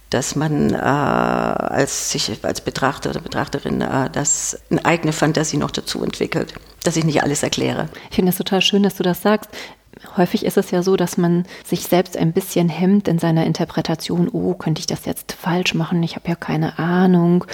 dass 0.09 0.35
man 0.35 0.73
äh, 0.73 0.77
als 0.77 2.11
sich 2.11 2.31
als 2.43 2.61
Betrachter 2.61 3.11
oder 3.11 3.21
Betrachterin 3.21 3.81
äh, 3.81 4.09
das 4.09 4.59
eine 4.71 4.83
eigene 4.83 5.13
Fantasie 5.13 5.57
noch 5.57 5.71
dazu 5.71 6.03
entwickelt, 6.03 6.53
dass 6.83 6.97
ich 6.97 7.05
nicht 7.05 7.21
alles 7.21 7.43
erkläre. 7.43 7.89
Ich 8.09 8.15
finde 8.15 8.31
es 8.31 8.37
total 8.37 8.61
schön, 8.61 8.83
dass 8.83 8.95
du 8.95 9.03
das 9.03 9.21
sagst. 9.21 9.51
Häufig 10.15 10.45
ist 10.45 10.57
es 10.57 10.71
ja 10.71 10.81
so, 10.81 10.95
dass 10.95 11.17
man 11.17 11.45
sich 11.65 11.83
selbst 11.83 12.17
ein 12.17 12.31
bisschen 12.31 12.69
hemmt 12.69 13.07
in 13.07 13.19
seiner 13.19 13.45
Interpretation. 13.45 14.29
Oh, 14.31 14.53
könnte 14.53 14.79
ich 14.79 14.87
das 14.87 15.05
jetzt 15.05 15.33
falsch 15.33 15.73
machen? 15.73 16.01
Ich 16.03 16.15
habe 16.15 16.29
ja 16.29 16.35
keine 16.35 16.79
Ahnung. 16.79 17.45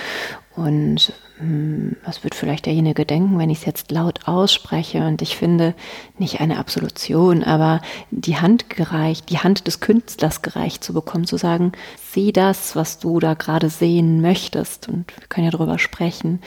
Und 0.56 1.12
hm, 1.38 1.98
was 2.06 2.24
wird 2.24 2.34
vielleicht 2.34 2.66
derjenige 2.66 3.06
denken, 3.06 3.38
wenn 3.38 3.50
ich 3.50 3.60
es 3.60 3.66
jetzt 3.66 3.92
laut 3.92 4.28
ausspreche? 4.28 5.06
Und 5.06 5.22
ich 5.22 5.36
finde 5.36 5.74
nicht 6.18 6.40
eine 6.40 6.58
Absolution, 6.60 7.44
aber 7.44 7.82
die 8.12 8.38
Hand 8.38 8.70
gereicht, 8.70 9.30
die 9.30 9.40
Hand 9.40 9.68
des 9.68 9.80
Künstlers 9.80 10.42
gereicht 10.42 10.84
zu 10.84 10.94
bekommen, 10.94 11.26
zu 11.26 11.38
sagen, 11.38 11.74
sieh 12.12 12.32
das, 12.32 12.76
was 12.76 13.00
du 13.00 13.20
da 13.20 13.34
gerade 13.34 13.70
sehen 13.70 14.22
möchtest. 14.22 14.88
Und 14.88 15.06
wir 15.18 15.28
können 15.28 15.46
ja 15.46 15.52
darüber 15.52 15.78
sprechen. 15.78 16.40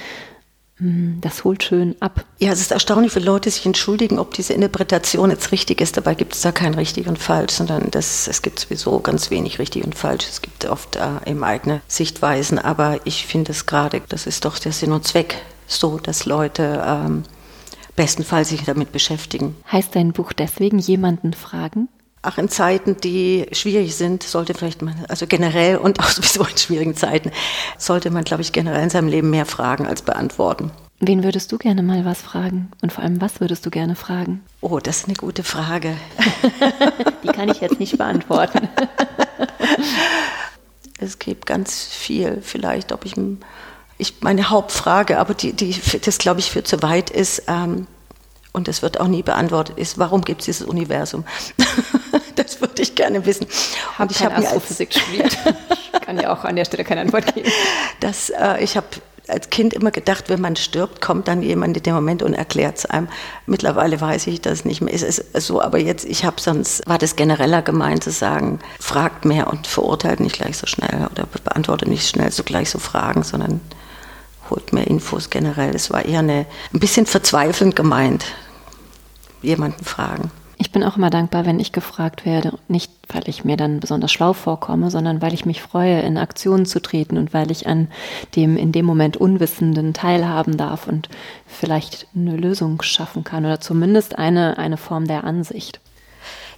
Hm, 0.78 1.18
das 1.20 1.44
holt 1.44 1.64
schön 1.64 1.96
ab. 2.00 2.24
Ja, 2.38 2.52
es 2.52 2.60
ist 2.60 2.70
erstaunlich, 2.70 3.14
wie 3.16 3.20
Leute 3.20 3.50
sich 3.50 3.66
entschuldigen, 3.66 4.18
ob 4.18 4.34
diese 4.34 4.52
Interpretation 4.52 5.30
jetzt 5.30 5.50
richtig 5.50 5.80
ist. 5.80 5.96
Dabei 5.96 6.14
gibt 6.14 6.34
es 6.34 6.42
da 6.42 6.52
kein 6.52 6.74
richtig 6.74 7.08
und 7.08 7.18
falsch, 7.18 7.54
sondern 7.54 7.90
das, 7.90 8.28
es 8.28 8.42
gibt 8.42 8.60
sowieso 8.60 9.00
ganz 9.00 9.30
wenig 9.30 9.58
richtig 9.58 9.84
und 9.84 9.96
falsch. 9.96 10.26
Es 10.28 10.40
gibt 10.40 10.66
oft 10.66 10.96
äh, 10.96 11.30
eben 11.30 11.42
eigene 11.42 11.80
Sichtweisen. 11.88 12.58
Aber 12.58 13.00
ich 13.04 13.26
finde 13.26 13.52
es 13.52 13.66
gerade, 13.66 14.02
das 14.08 14.26
ist 14.26 14.44
doch 14.44 14.58
der 14.58 14.72
Sinn 14.72 14.92
und 14.92 15.06
Zweck, 15.06 15.42
so 15.66 15.98
dass 15.98 16.26
Leute 16.26 16.82
ähm, 16.86 17.24
bestenfalls 17.96 18.50
sich 18.50 18.62
damit 18.62 18.92
beschäftigen. 18.92 19.56
Heißt 19.72 19.96
dein 19.96 20.12
Buch 20.12 20.32
deswegen 20.32 20.78
jemanden 20.78 21.34
fragen? 21.34 21.88
Ach, 22.30 22.36
in 22.36 22.50
Zeiten, 22.50 22.98
die 23.00 23.46
schwierig 23.52 23.96
sind, 23.96 24.22
sollte 24.22 24.52
vielleicht 24.52 24.82
man, 24.82 25.06
also 25.08 25.26
generell 25.26 25.78
und 25.78 25.98
auch 25.98 26.08
sowieso 26.10 26.44
in 26.44 26.58
schwierigen 26.58 26.94
Zeiten, 26.94 27.32
sollte 27.78 28.10
man, 28.10 28.22
glaube 28.22 28.42
ich, 28.42 28.52
generell 28.52 28.82
in 28.82 28.90
seinem 28.90 29.08
Leben 29.08 29.30
mehr 29.30 29.46
fragen 29.46 29.86
als 29.86 30.02
beantworten. 30.02 30.70
Wen 31.00 31.24
würdest 31.24 31.50
du 31.52 31.56
gerne 31.56 31.82
mal 31.82 32.04
was 32.04 32.20
fragen? 32.20 32.70
Und 32.82 32.92
vor 32.92 33.02
allem, 33.02 33.22
was 33.22 33.40
würdest 33.40 33.64
du 33.64 33.70
gerne 33.70 33.96
fragen? 33.96 34.42
Oh, 34.60 34.78
das 34.78 34.98
ist 34.98 35.04
eine 35.06 35.14
gute 35.14 35.42
Frage. 35.42 35.96
die 37.22 37.28
kann 37.28 37.48
ich 37.48 37.62
jetzt 37.62 37.80
nicht 37.80 37.96
beantworten. 37.96 38.68
es 40.98 41.18
gibt 41.18 41.46
ganz 41.46 41.82
viel, 41.84 42.42
vielleicht, 42.42 42.92
ob 42.92 43.06
ich, 43.06 43.14
ich 43.96 44.20
meine 44.20 44.50
Hauptfrage, 44.50 45.18
aber 45.18 45.32
die, 45.32 45.54
die 45.54 45.74
das 46.04 46.18
glaube 46.18 46.40
ich 46.40 46.50
für 46.50 46.62
zu 46.62 46.82
weit 46.82 47.08
ist, 47.08 47.44
ähm, 47.46 47.86
und 48.52 48.68
das 48.68 48.82
wird 48.82 49.00
auch 49.00 49.08
nie 49.08 49.22
beantwortet, 49.22 49.78
ist, 49.78 49.98
warum 49.98 50.22
gibt 50.22 50.40
es 50.40 50.46
dieses 50.46 50.66
Universum? 50.66 51.24
Das 52.38 52.60
würde 52.60 52.82
ich 52.82 52.94
gerne 52.94 53.24
wissen. 53.26 53.46
Hab 53.98 54.08
und 54.08 54.10
ich 54.12 54.24
habe 54.24 54.40
mir 54.40 54.60
studiert. 54.90 55.36
ich 55.92 56.00
kann 56.00 56.18
ja 56.18 56.32
auch 56.32 56.44
an 56.44 56.56
der 56.56 56.64
Stelle 56.64 56.84
keine 56.84 57.02
Antwort 57.02 57.34
geben. 57.34 57.50
Das, 58.00 58.30
äh, 58.30 58.62
ich 58.62 58.76
habe 58.76 58.86
als 59.28 59.50
Kind 59.50 59.74
immer 59.74 59.90
gedacht, 59.90 60.28
wenn 60.28 60.40
man 60.40 60.56
stirbt, 60.56 61.00
kommt 61.00 61.28
dann 61.28 61.42
jemand 61.42 61.76
in 61.76 61.82
dem 61.82 61.94
Moment 61.94 62.22
und 62.22 62.34
erklärt 62.34 62.78
es 62.78 62.86
einem. 62.86 63.08
Mittlerweile 63.46 64.00
weiß 64.00 64.26
ich 64.28 64.40
das 64.40 64.64
nicht 64.64 64.80
mehr. 64.80 64.94
Es 64.94 65.02
ist 65.02 65.24
so, 65.34 65.60
aber 65.60 65.78
jetzt, 65.78 66.04
ich 66.06 66.24
habe 66.24 66.40
sonst, 66.40 66.86
war 66.88 66.98
das 66.98 67.16
genereller 67.16 67.62
gemeint 67.62 68.04
zu 68.04 68.10
sagen, 68.10 68.58
fragt 68.80 69.24
mehr 69.24 69.48
und 69.48 69.66
verurteilt 69.66 70.20
nicht 70.20 70.36
gleich 70.36 70.56
so 70.56 70.66
schnell 70.66 71.06
oder 71.10 71.26
beantwortet 71.44 71.88
nicht 71.88 72.08
schnell 72.08 72.30
so 72.30 72.42
gleich 72.42 72.70
so 72.70 72.78
Fragen, 72.78 73.22
sondern 73.22 73.60
holt 74.50 74.72
mehr 74.72 74.86
Infos 74.86 75.30
generell. 75.30 75.74
Es 75.74 75.90
war 75.90 76.04
eher 76.04 76.20
eine, 76.20 76.46
ein 76.72 76.80
bisschen 76.80 77.06
verzweifelnd 77.06 77.76
gemeint 77.76 78.24
jemanden 79.42 79.84
fragen. 79.84 80.30
Ich 80.60 80.72
bin 80.72 80.82
auch 80.82 80.96
immer 80.96 81.08
dankbar, 81.08 81.46
wenn 81.46 81.60
ich 81.60 81.70
gefragt 81.70 82.26
werde. 82.26 82.58
Nicht, 82.66 82.90
weil 83.08 83.28
ich 83.28 83.44
mir 83.44 83.56
dann 83.56 83.78
besonders 83.78 84.10
schlau 84.10 84.32
vorkomme, 84.32 84.90
sondern 84.90 85.22
weil 85.22 85.32
ich 85.32 85.46
mich 85.46 85.62
freue, 85.62 86.00
in 86.00 86.18
Aktionen 86.18 86.66
zu 86.66 86.82
treten 86.82 87.16
und 87.16 87.32
weil 87.32 87.52
ich 87.52 87.68
an 87.68 87.86
dem 88.34 88.56
in 88.56 88.72
dem 88.72 88.84
Moment 88.84 89.16
Unwissenden 89.16 89.94
teilhaben 89.94 90.56
darf 90.56 90.88
und 90.88 91.08
vielleicht 91.46 92.08
eine 92.14 92.36
Lösung 92.36 92.82
schaffen 92.82 93.22
kann 93.22 93.44
oder 93.44 93.60
zumindest 93.60 94.18
eine, 94.18 94.58
eine 94.58 94.76
Form 94.76 95.06
der 95.06 95.22
Ansicht. 95.22 95.78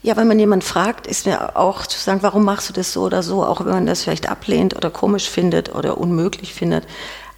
Ja, 0.02 0.16
wenn 0.16 0.28
man 0.28 0.38
jemanden 0.38 0.64
fragt, 0.64 1.06
ist 1.06 1.26
mir 1.26 1.58
auch 1.58 1.84
zu 1.84 1.98
sagen, 1.98 2.22
warum 2.22 2.42
machst 2.42 2.70
du 2.70 2.72
das 2.72 2.94
so 2.94 3.02
oder 3.02 3.22
so, 3.22 3.44
auch 3.44 3.60
wenn 3.60 3.72
man 3.72 3.86
das 3.86 4.02
vielleicht 4.02 4.30
ablehnt 4.30 4.74
oder 4.74 4.88
komisch 4.88 5.28
findet 5.28 5.74
oder 5.74 5.98
unmöglich 5.98 6.54
findet. 6.54 6.86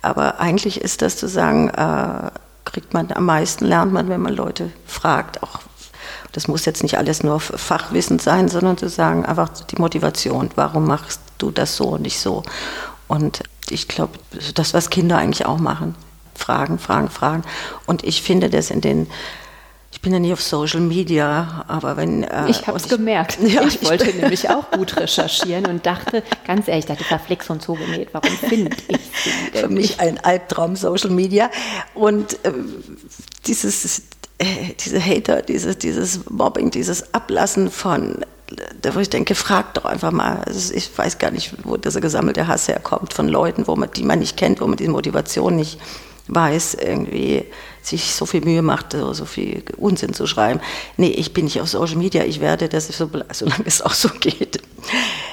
Aber 0.00 0.38
eigentlich 0.38 0.80
ist 0.80 1.02
das 1.02 1.16
zu 1.16 1.26
sagen, 1.26 1.70
äh, 1.70 2.30
kriegt 2.64 2.94
man 2.94 3.10
am 3.10 3.26
meisten, 3.26 3.64
lernt 3.64 3.92
man, 3.92 4.08
wenn 4.08 4.20
man 4.20 4.34
Leute 4.34 4.70
fragt. 4.86 5.42
Auch 5.42 5.58
das 6.32 6.48
muss 6.48 6.64
jetzt 6.64 6.82
nicht 6.82 6.98
alles 6.98 7.22
nur 7.22 7.40
Fachwissen 7.40 8.18
sein, 8.18 8.48
sondern 8.48 8.78
zu 8.78 8.88
sagen, 8.88 9.24
einfach 9.24 9.50
die 9.50 9.76
Motivation, 9.76 10.50
warum 10.54 10.86
machst 10.86 11.20
du 11.38 11.50
das 11.50 11.76
so 11.76 11.88
und 11.88 12.02
nicht 12.02 12.18
so? 12.18 12.42
Und 13.06 13.42
ich 13.68 13.88
glaube, 13.88 14.18
das, 14.54 14.74
was 14.74 14.90
Kinder 14.90 15.18
eigentlich 15.18 15.46
auch 15.46 15.58
machen. 15.58 15.94
Fragen, 16.34 16.78
Fragen, 16.78 17.10
Fragen. 17.10 17.44
Und 17.86 18.04
ich 18.04 18.22
finde 18.22 18.48
das 18.50 18.70
in 18.70 18.80
den 18.80 19.06
ich 19.92 20.00
bin 20.00 20.14
ja 20.14 20.18
nie 20.18 20.32
auf 20.32 20.42
Social 20.42 20.80
Media, 20.80 21.64
aber 21.68 21.96
wenn. 21.98 22.24
Äh, 22.24 22.48
ich 22.48 22.66
habe 22.66 22.78
es 22.78 22.88
gemerkt. 22.88 23.38
Ja, 23.46 23.62
ich, 23.62 23.82
ich 23.82 23.88
wollte 23.88 24.06
nämlich 24.16 24.48
auch 24.48 24.70
gut 24.70 24.96
recherchieren 24.96 25.66
und 25.66 25.84
dachte, 25.84 26.22
ganz 26.46 26.66
ehrlich, 26.66 26.86
da 26.86 26.94
ist 26.94 27.04
Flex 27.26 27.50
und 27.50 27.62
so 27.62 27.74
genäht. 27.74 28.08
Warum 28.12 28.30
finde 28.30 28.74
ich 28.88 29.60
Für 29.60 29.68
mich 29.68 30.00
ein 30.00 30.18
Albtraum 30.18 30.76
Social 30.76 31.10
Media. 31.10 31.50
Und 31.94 32.42
äh, 32.44 32.52
dieses, 33.46 34.02
äh, 34.42 34.74
diese 34.84 35.04
Hater, 35.04 35.42
dieses, 35.42 35.78
dieses 35.78 36.28
Mobbing, 36.30 36.70
dieses 36.70 37.14
Ablassen 37.14 37.70
von 37.70 38.24
da 38.82 38.94
wo 38.94 38.98
ich 38.98 39.08
denke, 39.08 39.34
frag 39.34 39.74
doch 39.74 39.84
einfach 39.84 40.10
mal. 40.10 40.42
Also 40.44 40.74
ich 40.74 40.90
weiß 40.96 41.18
gar 41.18 41.30
nicht, 41.30 41.54
wo 41.64 41.76
dieser 41.76 42.00
gesammelte 42.00 42.46
Hass 42.46 42.68
herkommt 42.68 43.14
von 43.14 43.28
Leuten, 43.28 43.66
wo 43.66 43.76
man, 43.76 43.90
die 43.92 44.02
man 44.02 44.18
nicht 44.18 44.36
kennt, 44.36 44.60
wo 44.60 44.66
man 44.66 44.76
diese 44.76 44.90
Motivation 44.90 45.56
nicht 45.56 45.78
weiß, 46.28 46.74
irgendwie 46.74 47.44
sich 47.82 48.14
so 48.14 48.26
viel 48.26 48.42
Mühe 48.42 48.62
macht, 48.62 48.92
so 48.92 49.24
viel 49.24 49.62
Unsinn 49.76 50.14
zu 50.14 50.26
schreiben. 50.26 50.60
Nee, 50.96 51.08
ich 51.08 51.32
bin 51.32 51.46
nicht 51.46 51.60
auf 51.60 51.68
Social 51.68 51.96
Media, 51.96 52.24
ich 52.24 52.40
werde, 52.40 52.68
das 52.68 52.88
so, 52.88 53.10
solange 53.32 53.64
es 53.66 53.82
auch 53.82 53.94
so 53.94 54.08
geht, 54.20 54.60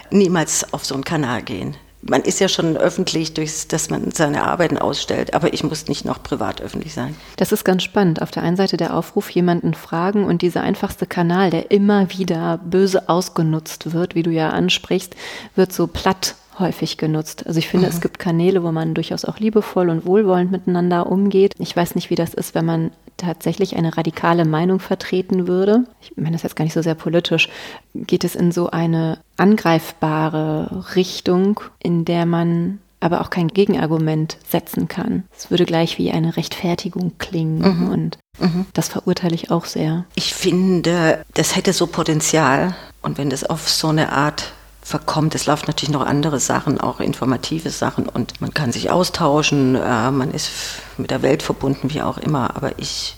niemals 0.09 0.73
auf 0.73 0.85
so 0.85 0.95
einen 0.95 1.03
Kanal 1.03 1.43
gehen. 1.43 1.75
Man 2.01 2.21
ist 2.21 2.39
ja 2.39 2.47
schon 2.47 2.77
öffentlich, 2.77 3.33
durch, 3.33 3.67
dass 3.67 3.89
man 3.89 4.11
seine 4.11 4.43
Arbeiten 4.43 4.77
ausstellt, 4.77 5.33
aber 5.33 5.53
ich 5.53 5.63
muss 5.63 5.87
nicht 5.87 6.05
noch 6.05 6.23
privat 6.23 6.61
öffentlich 6.61 6.93
sein. 6.93 7.15
Das 7.35 7.51
ist 7.51 7.65
ganz 7.65 7.83
spannend. 7.83 8.21
Auf 8.21 8.31
der 8.31 8.43
einen 8.43 8.55
Seite 8.55 8.77
der 8.77 8.95
Aufruf, 8.95 9.29
jemanden 9.29 9.73
fragen 9.73 10.23
und 10.23 10.41
dieser 10.41 10.61
einfachste 10.61 11.05
Kanal, 11.05 11.49
der 11.49 11.71
immer 11.71 12.09
wieder 12.11 12.57
böse 12.63 13.09
ausgenutzt 13.09 13.91
wird, 13.91 14.15
wie 14.15 14.23
du 14.23 14.31
ja 14.31 14.49
ansprichst, 14.49 15.15
wird 15.55 15.73
so 15.73 15.87
platt 15.87 16.35
häufig 16.59 16.97
genutzt. 16.97 17.45
Also 17.47 17.59
ich 17.59 17.67
finde, 17.67 17.87
mhm. 17.87 17.93
es 17.93 18.01
gibt 18.01 18.19
Kanäle, 18.19 18.63
wo 18.63 18.71
man 18.71 18.93
durchaus 18.93 19.25
auch 19.25 19.39
liebevoll 19.39 19.89
und 19.89 20.05
wohlwollend 20.05 20.51
miteinander 20.51 21.07
umgeht. 21.07 21.53
Ich 21.59 21.75
weiß 21.75 21.95
nicht, 21.95 22.09
wie 22.09 22.15
das 22.15 22.33
ist, 22.33 22.55
wenn 22.55 22.65
man 22.65 22.91
tatsächlich 23.17 23.75
eine 23.75 23.97
radikale 23.97 24.45
Meinung 24.45 24.79
vertreten 24.79 25.47
würde. 25.47 25.85
Ich 26.01 26.15
meine 26.15 26.31
das 26.31 26.43
jetzt 26.43 26.55
gar 26.55 26.63
nicht 26.63 26.73
so 26.73 26.81
sehr 26.81 26.95
politisch. 26.95 27.49
Geht 27.93 28.23
es 28.23 28.35
in 28.35 28.51
so 28.51 28.69
eine 28.69 29.19
angreifbare 29.37 30.85
Richtung, 30.95 31.59
in 31.79 32.05
der 32.05 32.25
man 32.25 32.79
aber 32.99 33.21
auch 33.21 33.29
kein 33.29 33.47
Gegenargument 33.47 34.37
setzen 34.47 34.87
kann. 34.87 35.23
Es 35.35 35.49
würde 35.49 35.65
gleich 35.65 35.97
wie 35.97 36.11
eine 36.11 36.35
Rechtfertigung 36.35 37.13
klingen 37.17 37.59
mhm. 37.59 37.89
und 37.89 38.17
mhm. 38.39 38.65
das 38.73 38.89
verurteile 38.89 39.35
ich 39.35 39.51
auch 39.51 39.65
sehr. 39.65 40.05
Ich 40.15 40.33
finde, 40.33 41.23
das 41.33 41.55
hätte 41.55 41.73
so 41.73 41.87
Potenzial 41.87 42.75
und 43.01 43.17
wenn 43.17 43.29
das 43.29 43.43
auf 43.43 43.69
so 43.69 43.87
eine 43.87 44.11
Art 44.11 44.51
verkommt. 44.81 45.35
Es 45.35 45.45
laufen 45.45 45.65
natürlich 45.67 45.93
noch 45.93 46.05
andere 46.05 46.39
Sachen, 46.39 46.79
auch 46.79 46.99
informative 46.99 47.69
Sachen 47.69 48.07
und 48.07 48.39
man 48.41 48.53
kann 48.53 48.71
sich 48.71 48.89
austauschen, 48.89 49.75
äh, 49.75 50.11
man 50.11 50.31
ist 50.31 50.51
mit 50.97 51.11
der 51.11 51.21
Welt 51.21 51.43
verbunden, 51.43 51.93
wie 51.93 52.01
auch 52.01 52.17
immer. 52.17 52.55
Aber 52.55 52.77
ich 52.79 53.15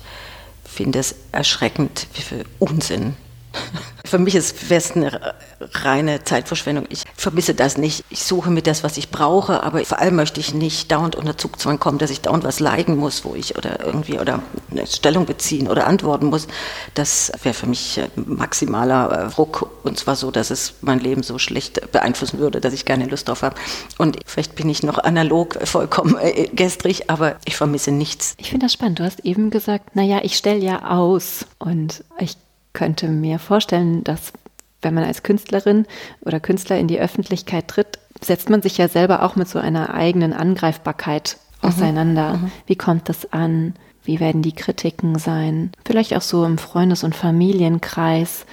finde 0.63 0.99
es 0.99 1.15
erschreckend, 1.31 2.07
wie 2.13 2.21
viel 2.21 2.45
Unsinn 2.59 3.15
Für 4.05 4.19
mich 4.19 4.35
ist 4.35 4.69
es 4.69 4.91
eine 4.91 5.35
reine 5.61 6.23
Zeitverschwendung. 6.23 6.85
Ich 6.89 7.05
vermisse 7.15 7.53
das 7.53 7.77
nicht. 7.77 8.03
Ich 8.09 8.23
suche 8.23 8.49
mir 8.49 8.61
das, 8.61 8.83
was 8.83 8.97
ich 8.97 9.09
brauche, 9.09 9.63
aber 9.63 9.85
vor 9.85 9.99
allem 9.99 10.17
möchte 10.17 10.39
ich 10.39 10.53
nicht 10.53 10.91
dauernd 10.91 11.15
unter 11.15 11.37
Zugzwang 11.37 11.79
kommen, 11.79 11.97
dass 11.97 12.11
ich 12.11 12.19
dauernd 12.19 12.43
was 12.43 12.59
leiden 12.59 12.97
muss, 12.97 13.23
wo 13.23 13.35
ich 13.35 13.57
oder 13.57 13.85
irgendwie 13.85 14.19
oder 14.19 14.41
eine 14.69 14.85
Stellung 14.85 15.25
beziehen 15.25 15.69
oder 15.69 15.87
antworten 15.87 16.25
muss. 16.25 16.47
Das 16.93 17.31
wäre 17.41 17.53
für 17.53 17.67
mich 17.67 18.01
maximaler 18.15 19.31
Druck 19.33 19.69
und 19.83 19.97
zwar 19.97 20.17
so, 20.17 20.29
dass 20.29 20.49
es 20.49 20.73
mein 20.81 20.99
Leben 20.99 21.23
so 21.23 21.37
schlecht 21.37 21.91
beeinflussen 21.93 22.39
würde, 22.39 22.59
dass 22.59 22.73
ich 22.73 22.83
keine 22.83 23.05
Lust 23.05 23.29
drauf 23.29 23.43
habe. 23.43 23.55
Und 23.97 24.17
vielleicht 24.25 24.55
bin 24.55 24.67
ich 24.67 24.83
noch 24.83 24.97
analog 24.97 25.57
vollkommen 25.65 26.17
äh, 26.19 26.47
gestrig, 26.47 27.09
aber 27.09 27.37
ich 27.45 27.55
vermisse 27.55 27.91
nichts. 27.91 28.35
Ich 28.37 28.49
finde 28.49 28.65
das 28.65 28.73
spannend. 28.73 28.99
Du 28.99 29.03
hast 29.03 29.21
eben 29.21 29.51
gesagt, 29.51 29.95
naja, 29.95 30.19
ich 30.23 30.35
stelle 30.35 30.59
ja 30.59 30.89
aus 30.89 31.45
und 31.59 32.03
ich 32.19 32.35
könnte 32.73 33.07
mir 33.07 33.39
vorstellen, 33.39 34.03
dass 34.03 34.33
wenn 34.81 34.93
man 34.93 35.03
als 35.03 35.23
Künstlerin 35.23 35.85
oder 36.21 36.39
Künstler 36.39 36.77
in 36.77 36.87
die 36.87 36.99
Öffentlichkeit 36.99 37.67
tritt, 37.67 37.99
setzt 38.21 38.49
man 38.49 38.61
sich 38.61 38.77
ja 38.77 38.87
selber 38.87 39.23
auch 39.23 39.35
mit 39.35 39.47
so 39.47 39.59
einer 39.59 39.93
eigenen 39.93 40.33
Angreifbarkeit 40.33 41.37
mhm. 41.61 41.69
auseinander. 41.69 42.37
Mhm. 42.37 42.51
Wie 42.65 42.75
kommt 42.75 43.09
das 43.09 43.31
an? 43.31 43.75
Wie 44.03 44.19
werden 44.19 44.41
die 44.41 44.53
Kritiken 44.53 45.19
sein? 45.19 45.71
Vielleicht 45.85 46.15
auch 46.15 46.21
so 46.21 46.43
im 46.45 46.57
Freundes- 46.57 47.03
und 47.03 47.15
Familienkreis. 47.15 48.45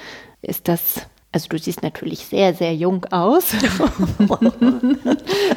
Ist 0.43 0.69
das 0.69 1.07
also 1.39 1.51
du 1.51 1.59
siehst 1.61 1.85
natürlich 1.85 2.27
sehr, 2.27 2.53
sehr 2.53 2.75
jung 2.75 3.05
aus. 3.13 3.53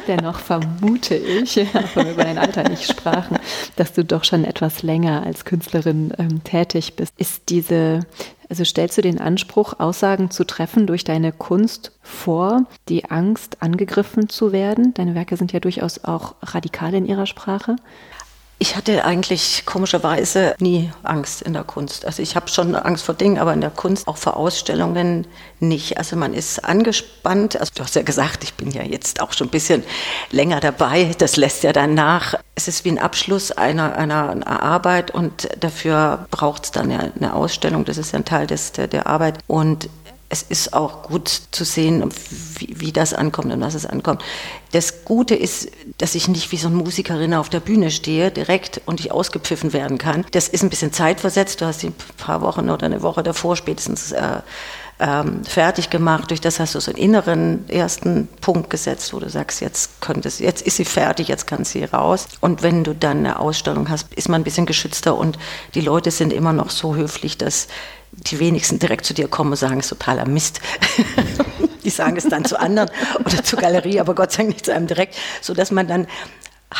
Dennoch 0.06 0.38
vermute 0.38 1.16
ich, 1.16 1.56
wenn 1.56 2.06
wir 2.06 2.12
über 2.12 2.22
dein 2.22 2.38
Alter 2.38 2.68
nicht 2.68 2.88
sprachen, 2.88 3.36
dass 3.74 3.92
du 3.92 4.04
doch 4.04 4.22
schon 4.22 4.44
etwas 4.44 4.84
länger 4.84 5.24
als 5.26 5.44
Künstlerin 5.44 6.12
ähm, 6.18 6.44
tätig 6.44 6.94
bist. 6.94 7.14
Ist 7.16 7.48
diese, 7.48 8.06
also 8.48 8.64
stellst 8.64 8.96
du 8.96 9.02
den 9.02 9.20
Anspruch, 9.20 9.80
Aussagen 9.80 10.30
zu 10.30 10.44
treffen 10.44 10.86
durch 10.86 11.02
deine 11.02 11.32
Kunst 11.32 11.90
vor, 12.00 12.64
die 12.88 13.06
Angst, 13.06 13.60
angegriffen 13.60 14.28
zu 14.28 14.52
werden? 14.52 14.94
Deine 14.94 15.16
Werke 15.16 15.36
sind 15.36 15.52
ja 15.52 15.58
durchaus 15.58 16.04
auch 16.04 16.36
radikal 16.42 16.94
in 16.94 17.06
ihrer 17.06 17.26
Sprache. 17.26 17.74
Ich 18.62 18.76
hatte 18.76 19.04
eigentlich 19.04 19.64
komischerweise 19.66 20.54
nie 20.60 20.92
Angst 21.02 21.42
in 21.42 21.52
der 21.52 21.64
Kunst. 21.64 22.06
Also 22.06 22.22
ich 22.22 22.36
habe 22.36 22.46
schon 22.46 22.76
Angst 22.76 23.04
vor 23.04 23.16
Dingen, 23.16 23.40
aber 23.40 23.52
in 23.52 23.60
der 23.60 23.70
Kunst 23.70 24.06
auch 24.06 24.16
vor 24.16 24.36
Ausstellungen 24.36 25.26
nicht. 25.58 25.98
Also 25.98 26.14
man 26.14 26.32
ist 26.32 26.64
angespannt. 26.64 27.58
Also 27.58 27.72
du 27.74 27.82
hast 27.82 27.96
ja 27.96 28.02
gesagt, 28.02 28.44
ich 28.44 28.54
bin 28.54 28.70
ja 28.70 28.84
jetzt 28.84 29.20
auch 29.20 29.32
schon 29.32 29.48
ein 29.48 29.50
bisschen 29.50 29.82
länger 30.30 30.60
dabei. 30.60 31.10
Das 31.18 31.36
lässt 31.36 31.64
ja 31.64 31.72
dann 31.72 31.94
nach. 31.94 32.36
Es 32.54 32.68
ist 32.68 32.84
wie 32.84 32.90
ein 32.90 33.00
Abschluss 33.00 33.50
einer, 33.50 33.96
einer, 33.96 34.30
einer 34.30 34.62
Arbeit 34.62 35.10
und 35.10 35.48
dafür 35.58 36.28
braucht 36.30 36.66
es 36.66 36.70
dann 36.70 36.88
ja 36.92 37.00
eine 37.18 37.34
Ausstellung. 37.34 37.84
Das 37.84 37.98
ist 37.98 38.12
ja 38.12 38.20
ein 38.20 38.24
Teil 38.24 38.46
des, 38.46 38.70
der, 38.70 38.86
der 38.86 39.08
Arbeit. 39.08 39.40
Und 39.48 39.88
es 40.32 40.40
ist 40.40 40.72
auch 40.72 41.02
gut 41.02 41.28
zu 41.50 41.62
sehen, 41.62 42.08
wie, 42.54 42.74
wie, 42.80 42.90
das 42.90 43.12
ankommt 43.12 43.52
und 43.52 43.60
was 43.60 43.74
es 43.74 43.84
ankommt. 43.84 44.24
Das 44.72 45.04
Gute 45.04 45.34
ist, 45.34 45.70
dass 45.98 46.14
ich 46.14 46.26
nicht 46.26 46.50
wie 46.52 46.56
so 46.56 46.68
eine 46.68 46.76
Musikerin 46.78 47.34
auf 47.34 47.50
der 47.50 47.60
Bühne 47.60 47.90
stehe, 47.90 48.30
direkt 48.30 48.80
und 48.86 48.98
ich 48.98 49.12
ausgepfiffen 49.12 49.74
werden 49.74 49.98
kann. 49.98 50.24
Das 50.30 50.48
ist 50.48 50.62
ein 50.62 50.70
bisschen 50.70 50.90
zeitversetzt. 50.90 51.60
Du 51.60 51.66
hast 51.66 51.82
die 51.82 51.88
ein 51.88 51.94
paar 52.16 52.40
Wochen 52.40 52.70
oder 52.70 52.86
eine 52.86 53.02
Woche 53.02 53.22
davor 53.22 53.56
spätestens 53.56 54.12
äh, 54.12 54.38
ähm, 55.00 55.44
fertig 55.44 55.90
gemacht. 55.90 56.30
Durch 56.30 56.40
das 56.40 56.58
hast 56.58 56.74
du 56.74 56.80
so 56.80 56.92
einen 56.92 56.98
inneren 56.98 57.68
ersten 57.68 58.26
Punkt 58.40 58.70
gesetzt, 58.70 59.12
wo 59.12 59.18
du 59.18 59.28
sagst, 59.28 59.60
jetzt 59.60 60.00
könnte 60.00 60.28
es, 60.28 60.38
jetzt 60.38 60.66
ist 60.66 60.78
sie 60.78 60.86
fertig, 60.86 61.28
jetzt 61.28 61.46
kann 61.46 61.66
sie 61.66 61.84
raus. 61.84 62.26
Und 62.40 62.62
wenn 62.62 62.84
du 62.84 62.94
dann 62.94 63.18
eine 63.18 63.38
Ausstellung 63.38 63.90
hast, 63.90 64.14
ist 64.14 64.30
man 64.30 64.40
ein 64.40 64.44
bisschen 64.44 64.64
geschützter 64.64 65.14
und 65.14 65.38
die 65.74 65.82
Leute 65.82 66.10
sind 66.10 66.32
immer 66.32 66.54
noch 66.54 66.70
so 66.70 66.94
höflich, 66.96 67.36
dass 67.36 67.68
die 68.26 68.38
wenigsten 68.38 68.78
direkt 68.78 69.04
zu 69.04 69.14
dir 69.14 69.28
kommen 69.28 69.50
und 69.50 69.56
sagen, 69.56 69.80
es 69.80 69.86
ist 69.86 69.98
totaler 69.98 70.26
Mist. 70.26 70.60
die 71.84 71.90
sagen 71.90 72.16
es 72.16 72.28
dann 72.28 72.44
zu 72.44 72.58
anderen 72.58 72.90
oder 73.18 73.42
zur 73.42 73.58
Galerie, 73.58 74.00
aber 74.00 74.14
Gott 74.14 74.32
sei 74.32 74.38
Dank 74.38 74.50
nicht 74.50 74.66
zu 74.66 74.74
einem 74.74 74.86
direkt, 74.86 75.16
sodass 75.40 75.70
man 75.70 75.88
dann 75.88 76.06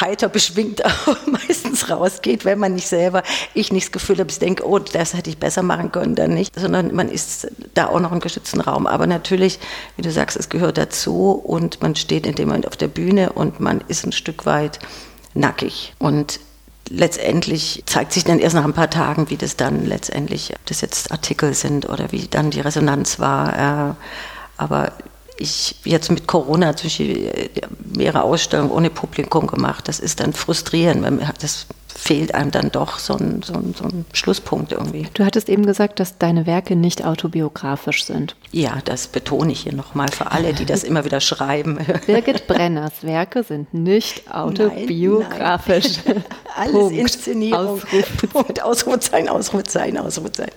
heiter 0.01 0.29
beschwingt 0.29 0.83
meistens 1.27 1.91
rausgeht, 1.91 2.45
wenn 2.45 2.59
man 2.59 2.75
nicht 2.75 2.89
selber, 2.89 3.23
ich 3.55 3.73
nicht 3.73 3.87
das 3.87 3.93
Gefühl 3.93 4.19
habe, 4.19 4.31
ich 4.31 4.39
denke, 4.39 4.67
oh, 4.67 4.79
das 4.79 5.15
hätte 5.15 5.31
ich 5.31 5.39
besser 5.39 5.63
machen 5.63 5.93
können, 5.93 6.15
dann 6.15 6.35
nicht, 6.35 6.59
sondern 6.59 6.95
man 6.95 7.11
ist 7.11 7.49
da 7.75 7.89
auch 7.89 8.01
noch 8.01 8.13
im 8.13 8.21
geschützten 8.21 8.61
Raum. 8.61 8.87
Aber 8.87 9.07
natürlich, 9.07 9.59
wie 9.97 10.03
du 10.03 10.11
sagst, 10.11 10.37
es 10.37 10.49
gehört 10.49 10.79
dazu 10.79 11.33
und 11.33 11.83
man 11.83 11.95
steht 11.95 12.27
in 12.27 12.35
dem 12.35 12.49
Moment 12.49 12.67
auf 12.67 12.77
der 12.77 12.89
Bühne 12.89 13.33
und 13.33 13.61
man 13.61 13.83
ist 13.89 14.07
ein 14.07 14.13
Stück 14.13 14.47
weit 14.47 14.79
nackig 15.35 15.95
und 15.99 16.41
letztendlich 16.88 17.83
zeigt 17.87 18.12
sich 18.12 18.25
dann 18.25 18.38
erst 18.38 18.55
nach 18.55 18.64
ein 18.64 18.73
paar 18.73 18.90
Tagen, 18.90 19.31
wie 19.31 19.37
das 19.37 19.57
dann 19.57 19.87
letztendlich, 19.87 20.53
ob 20.55 20.66
das 20.66 20.81
jetzt 20.81 21.11
Artikel 21.12 21.55
sind 21.55 21.88
oder 21.88 22.12
wie 22.12 22.29
dann 22.29 22.51
die 22.51 22.61
Resonanz 22.61 23.18
war. 23.18 23.97
aber 24.57 24.92
ich 25.38 25.77
jetzt 25.85 26.11
mit 26.11 26.27
Corona 26.27 26.77
zum 26.77 26.87
Beispiel 26.87 27.51
mehrere 27.95 28.23
Ausstellungen 28.23 28.71
ohne 28.71 28.90
Publikum 28.90 29.47
gemacht. 29.47 29.88
Das 29.88 29.99
ist 29.99 30.21
dann 30.21 30.33
frustrierend. 30.33 31.05
Das 31.40 31.66
fehlt 32.03 32.35
einem 32.35 32.51
dann 32.51 32.73
doch 32.73 32.99
so 32.99 33.15
ein, 33.15 33.43
so, 33.45 33.55
ein, 33.55 33.75
so 33.79 33.85
ein 33.85 34.05
Schlusspunkt 34.12 34.73
irgendwie. 34.73 35.07
Du 35.15 35.25
hattest 35.25 35.49
eben 35.49 35.65
gesagt, 35.65 36.01
dass 36.01 36.19
deine 36.19 36.47
Werke 36.47 36.75
nicht 36.75 37.05
autobiografisch 37.05 38.05
sind. 38.05 38.35
Ja, 38.51 38.79
das 38.85 39.07
betone 39.07 39.53
ich 39.53 39.61
hier 39.61 39.73
nochmal 39.73 40.09
für 40.11 40.33
alle, 40.33 40.53
die 40.53 40.65
das 40.65 40.83
immer 40.83 41.05
wieder 41.05 41.21
schreiben. 41.21 41.79
Birgit 42.07 42.49
Brenners 42.49 43.05
Werke 43.05 43.45
sind 43.45 43.73
nicht 43.73 44.35
autobiografisch. 44.35 45.99
Nein, 46.05 46.17
nein. 46.17 46.25
Alles 46.57 46.73
Punkt. 46.73 46.97
Inszenierung. 46.97 47.81
Punkt. 48.33 48.62
Ausrufezeichen, 48.62 49.29
Ausrufezeichen, 49.29 49.99
Ausrufezeichen. 49.99 50.53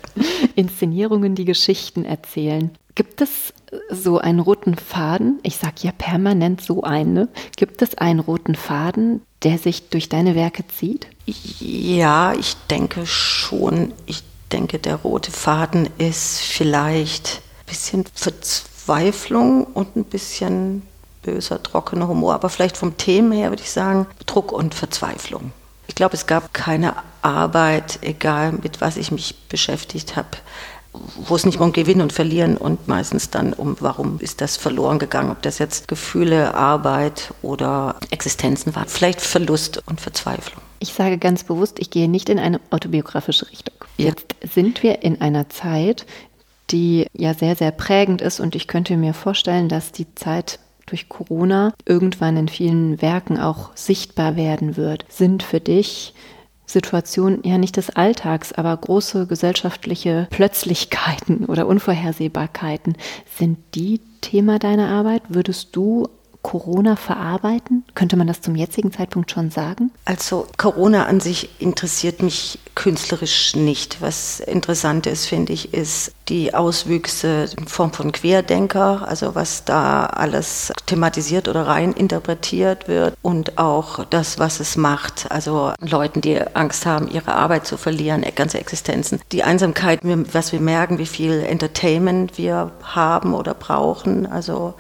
Inszenierungen, 0.56 1.36
die 1.36 1.46
Geschichten 1.46 2.06
erzählen. 2.06 2.72
Gibt 2.96 3.22
es 3.22 3.54
so 3.90 4.20
einen 4.20 4.40
roten 4.40 4.76
Faden? 4.76 5.40
Ich 5.44 5.58
sage 5.58 5.76
ja 5.80 5.92
permanent 5.92 6.62
so 6.62 6.84
eine. 6.84 7.28
Gibt 7.56 7.82
es 7.82 7.98
einen 7.98 8.20
roten 8.20 8.56
Faden, 8.56 9.22
der 9.44 9.58
sich 9.58 9.90
durch 9.90 10.10
deine 10.10 10.36
Werke 10.36 10.68
zieht? 10.68 11.08
Ja, 11.26 12.34
ich 12.34 12.56
denke 12.70 13.06
schon. 13.06 13.94
Ich 14.06 14.24
denke, 14.52 14.80
der 14.80 14.96
rote 14.96 15.32
Faden 15.32 15.90
ist 15.98 16.40
vielleicht 16.42 17.42
ein 17.62 17.66
bisschen 17.68 18.06
Verzweiflung 18.14 19.66
und 19.66 19.96
ein 19.96 20.06
bisschen 20.06 20.84
böser, 21.24 21.62
trockener 21.62 22.08
Humor. 22.08 22.36
Aber 22.36 22.50
vielleicht 22.50 22.78
vom 22.78 22.98
Thema 22.98 23.36
her 23.36 23.50
würde 23.50 23.64
ich 23.64 23.72
sagen 23.72 24.06
Druck 24.26 24.52
und 24.52 24.76
Verzweiflung. 24.76 25.52
Ich 25.88 25.96
glaube, 25.96 26.16
es 26.16 26.26
gab 26.26 26.54
keine 26.54 26.96
Arbeit, 27.22 28.00
egal 28.02 28.54
mit 28.54 28.82
was 28.82 28.98
ich 28.98 29.12
mich 29.12 29.36
beschäftigt 29.50 30.16
habe, 30.16 30.30
wo 31.26 31.36
es 31.36 31.46
nicht 31.46 31.60
um 31.60 31.72
Gewinnen 31.74 32.02
und 32.02 32.14
Verlieren 32.14 32.58
und 32.58 32.88
meistens 32.88 33.30
dann 33.30 33.54
um, 33.54 33.76
warum 33.80 34.20
ist 34.20 34.42
das 34.42 34.58
verloren 34.58 35.00
gegangen, 35.00 35.32
ob 35.32 35.42
das 35.42 35.60
jetzt 35.60 35.88
Gefühle, 35.88 36.54
Arbeit 36.54 37.34
oder 37.42 37.96
Existenzen 38.12 38.76
waren. 38.76 38.88
Vielleicht 38.88 39.22
Verlust 39.22 39.84
und 39.88 40.02
Verzweiflung. 40.02 40.62
Ich 40.80 40.94
sage 40.94 41.18
ganz 41.18 41.44
bewusst, 41.44 41.80
ich 41.80 41.90
gehe 41.90 42.10
nicht 42.10 42.30
in 42.30 42.40
eine 42.40 42.60
autobiografische 42.70 43.50
Richtung. 43.50 43.76
Ja. 43.98 44.08
Jetzt 44.08 44.36
sind 44.54 44.84
wir 44.84 45.04
in 45.04 45.22
einer 45.22 45.50
Zeit, 45.50 46.06
die 46.72 47.08
ja 47.14 47.34
sehr, 47.34 47.56
sehr 47.56 47.72
prägend 47.72 48.22
ist 48.22 48.40
und 48.40 48.56
ich 48.56 48.68
könnte 48.68 48.98
mir 48.98 49.14
vorstellen, 49.14 49.70
dass 49.70 49.92
die 49.92 50.14
Zeit 50.16 50.60
durch 50.86 51.10
Corona 51.10 51.74
irgendwann 51.86 52.38
in 52.38 52.48
vielen 52.48 53.02
Werken 53.02 53.40
auch 53.40 53.72
sichtbar 53.76 54.36
werden 54.36 54.78
wird. 54.78 55.06
Sind 55.10 55.44
für 55.44 55.60
dich 55.60 56.14
Situationen 56.66 57.40
ja 57.44 57.58
nicht 57.58 57.78
des 57.78 57.90
Alltags, 57.90 58.54
aber 58.54 58.76
große 58.76 59.28
gesellschaftliche 59.28 60.28
Plötzlichkeiten 60.32 61.46
oder 61.46 61.68
Unvorhersehbarkeiten. 61.68 62.96
Sind 63.38 63.58
die 63.76 64.02
Thema 64.22 64.60
deiner 64.60 64.90
Arbeit? 64.90 65.24
Würdest 65.30 65.76
du 65.76 66.10
Corona 66.46 66.96
verarbeiten? 66.96 67.84
Könnte 67.96 68.18
man 68.18 68.28
das 68.28 68.40
zum 68.40 68.56
jetzigen 68.56 68.92
Zeitpunkt 68.92 69.32
schon 69.32 69.50
sagen? 69.50 69.90
Also 70.06 70.46
Corona 70.58 71.08
an 71.08 71.20
sich 71.20 71.60
interessiert 71.60 72.22
mich 72.22 72.60
künstlerisch 72.76 73.56
nicht. 73.56 74.00
Was 74.00 74.42
interessant 74.42 75.08
ist, 75.08 75.26
finde 75.26 75.54
ich, 75.54 75.74
ist 75.74 76.12
die 76.30 76.54
Auswüchse 76.54 77.50
in 77.58 77.68
Form 77.68 77.94
von 77.94 78.12
Querdenker, 78.12 79.08
also 79.08 79.34
was 79.34 79.66
da 79.66 80.06
alles 80.06 80.72
thematisiert 80.86 81.48
oder 81.48 81.66
rein 81.66 81.94
interpretiert 81.94 82.88
wird 82.88 83.18
und 83.24 83.58
auch 83.58 84.06
das, 84.06 84.38
was 84.38 84.60
es 84.60 84.78
macht. 84.78 85.32
Also 85.32 85.74
Leuten, 85.80 86.22
die 86.22 86.40
Angst 86.56 86.86
haben, 86.86 87.10
ihre 87.10 87.34
Arbeit 87.34 87.66
zu 87.66 87.76
verlieren, 87.76 88.24
ganze 88.36 88.60
Existenzen. 88.60 89.20
Die 89.32 89.42
Einsamkeit, 89.44 90.02
was 90.04 90.52
wir 90.52 90.60
merken, 90.60 91.00
wie 91.00 91.08
viel 91.08 91.42
Entertainment 91.42 92.38
wir 92.38 92.72
haben 92.84 93.34
oder 93.34 93.56
brauchen. 93.56 94.28
Also 94.28 94.76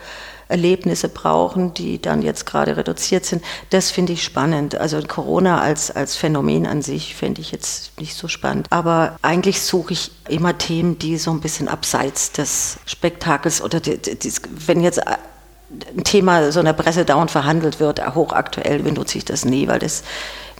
Erlebnisse 0.47 1.09
brauchen, 1.09 1.73
die 1.73 2.01
dann 2.01 2.21
jetzt 2.21 2.45
gerade 2.45 2.77
reduziert 2.77 3.25
sind. 3.25 3.43
Das 3.69 3.91
finde 3.91 4.13
ich 4.13 4.23
spannend. 4.23 4.75
Also 4.75 5.01
Corona 5.01 5.59
als, 5.59 5.91
als 5.91 6.15
Phänomen 6.15 6.67
an 6.67 6.81
sich 6.81 7.15
finde 7.15 7.41
ich 7.41 7.51
jetzt 7.51 7.99
nicht 7.99 8.15
so 8.15 8.27
spannend. 8.27 8.67
Aber 8.69 9.17
eigentlich 9.21 9.61
suche 9.61 9.93
ich 9.93 10.11
immer 10.29 10.57
Themen, 10.57 10.99
die 10.99 11.17
so 11.17 11.31
ein 11.31 11.41
bisschen 11.41 11.67
abseits 11.67 12.31
des 12.31 12.77
Spektakels 12.85 13.61
oder 13.61 13.79
die, 13.79 13.97
die, 13.97 14.33
wenn 14.67 14.81
jetzt 14.81 15.01
ein 15.07 16.03
Thema 16.03 16.51
so 16.51 16.59
in 16.59 16.65
der 16.65 16.73
Presse 16.73 17.05
dauernd 17.05 17.31
verhandelt 17.31 17.79
wird, 17.79 18.15
hochaktuell 18.15 18.83
benutze 18.83 19.17
ich 19.17 19.25
das 19.25 19.45
nie, 19.45 19.67
weil 19.67 19.79
das 19.79 20.03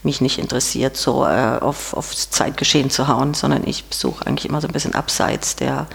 mich 0.04 0.22
nicht 0.22 0.38
interessiert, 0.38 0.96
so 0.98 1.26
äh, 1.26 1.58
auf, 1.60 1.94
aufs 1.94 2.30
Zeitgeschehen 2.30 2.90
zu 2.90 3.08
hauen, 3.08 3.34
sondern 3.34 3.68
ich 3.68 3.84
suche 3.90 4.26
eigentlich 4.26 4.48
immer 4.48 4.62
so 4.62 4.68
ein 4.68 4.74
bisschen 4.74 4.94
abseits 4.94 5.56
der, 5.56 5.88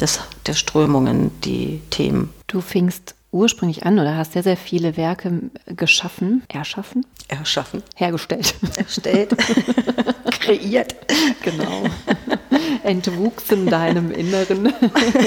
des, 0.00 0.20
der 0.46 0.54
Strömungen 0.54 1.30
die 1.42 1.80
Themen. 1.90 2.32
Du 2.48 2.60
fingst 2.60 3.14
ursprünglich 3.32 3.84
an 3.84 3.98
oder 3.98 4.16
hast 4.16 4.32
sehr, 4.32 4.42
sehr 4.42 4.56
viele 4.56 4.96
Werke 4.96 5.50
geschaffen, 5.66 6.42
erschaffen? 6.48 7.04
Erschaffen. 7.28 7.82
Hergestellt. 7.96 8.54
Erstellt. 8.76 9.36
Kreiert. 10.30 10.94
Genau. 11.42 11.84
entwuchs 12.82 13.50
in 13.50 13.66
deinem 13.66 14.10
Inneren. 14.10 14.72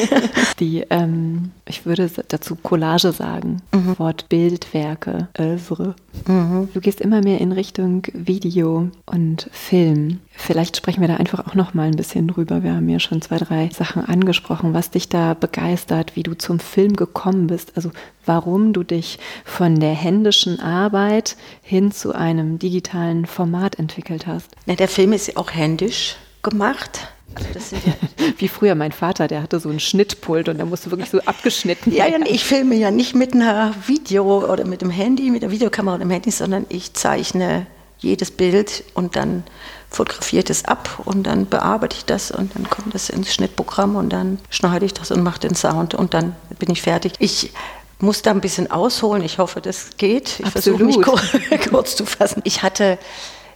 Die, 0.60 0.86
ähm, 0.89 1.52
ich 1.65 1.86
würde 1.86 2.10
dazu 2.28 2.56
Collage 2.56 3.12
sagen, 3.12 3.62
mhm. 3.74 3.98
Wort 4.00 4.30
Bildwerke, 4.30 5.28
Oeuvre. 5.38 5.96
Mhm. 6.28 6.70
Du 6.74 6.80
gehst 6.80 7.02
immer 7.02 7.22
mehr 7.22 7.41
in 7.41 7.52
Richtung 7.52 8.04
Video 8.13 8.89
und 9.06 9.50
Film. 9.52 10.20
Vielleicht 10.32 10.78
sprechen 10.78 11.02
wir 11.02 11.08
da 11.08 11.15
einfach 11.15 11.48
auch 11.48 11.56
noch 11.56 11.74
mal 11.74 11.88
ein 11.88 11.96
bisschen 11.96 12.28
drüber. 12.28 12.63
Wir 12.63 12.74
haben 12.74 12.89
ja 12.89 13.00
schon 13.00 13.22
zwei, 13.22 13.38
drei 13.38 13.70
Sachen 13.70 14.04
angesprochen, 14.06 14.74
was 14.74 14.91
dich 14.91 15.10
da 15.10 15.34
begeistert, 15.34 16.15
wie 16.15 16.24
du 16.24 16.38
zum 16.38 16.60
Film 16.60 16.96
gekommen 16.96 17.48
bist. 17.48 17.74
Also 17.76 17.91
warum 18.25 18.73
du 18.73 18.84
dich 18.84 19.19
von 19.43 19.79
der 19.79 19.93
händischen 19.93 20.60
Arbeit 20.60 21.36
hin 21.62 21.91
zu 21.91 22.13
einem 22.13 22.60
digitalen 22.60 23.25
Format 23.25 23.77
entwickelt 23.77 24.27
hast. 24.27 24.49
Na, 24.65 24.75
der 24.75 24.88
Film 24.88 25.13
ist 25.13 25.38
auch 25.38 25.51
händisch 25.51 26.15
gemacht. 26.41 27.08
Also 27.36 27.75
ja 27.75 27.93
Wie 28.38 28.47
früher 28.47 28.75
mein 28.75 28.91
Vater, 28.91 29.27
der 29.27 29.41
hatte 29.41 29.60
so 29.60 29.69
ein 29.69 29.79
Schnittpult 29.79 30.47
und 30.49 30.60
da 30.60 30.65
musste 30.65 30.91
wirklich 30.91 31.10
so 31.10 31.19
abgeschnitten 31.21 31.91
werden. 31.91 32.25
Ja, 32.25 32.31
ich 32.31 32.43
filme 32.45 32.75
ja 32.75 32.91
nicht 32.91 33.15
mit 33.15 33.34
einer 33.34 33.73
Video 33.88 34.45
oder 34.45 34.65
mit 34.65 34.81
dem 34.81 34.89
Handy, 34.89 35.31
mit 35.31 35.43
der 35.43 35.51
Videokamera 35.51 35.95
oder 35.95 36.05
dem 36.05 36.12
Handy, 36.12 36.31
sondern 36.31 36.65
ich 36.69 36.93
zeichne 36.93 37.65
jedes 37.97 38.31
Bild 38.31 38.84
und 38.93 39.15
dann 39.15 39.43
fotografiere 39.89 40.45
es 40.49 40.65
ab 40.65 41.01
und 41.05 41.23
dann 41.23 41.45
bearbeite 41.45 41.95
ich 41.97 42.05
das 42.05 42.31
und 42.31 42.55
dann 42.55 42.69
kommt 42.69 42.93
das 42.93 43.10
ins 43.10 43.34
Schnittprogramm 43.34 43.95
und 43.95 44.10
dann 44.10 44.39
schneide 44.49 44.86
ich 44.86 44.93
das 44.93 45.12
und 45.12 45.23
mache 45.23 45.39
den 45.39 45.55
Sound 45.55 45.93
und 45.93 46.13
dann 46.13 46.36
bin 46.60 46.69
ich 46.71 46.81
fertig. 46.81 47.13
Ich 47.19 47.51
muss 47.99 48.21
da 48.21 48.31
ein 48.31 48.41
bisschen 48.41 48.69
ausholen. 48.69 49.23
Ich 49.23 49.38
hoffe, 49.38 49.62
das 49.62 49.97
geht. 49.97 50.39
Ich 50.39 50.49
versuche 50.49 50.84
mich 50.84 51.01
kurz, 51.01 51.21
kurz 51.69 51.95
zu 51.95 52.05
fassen. 52.05 52.41
Ich 52.43 52.63
hatte 52.63 52.97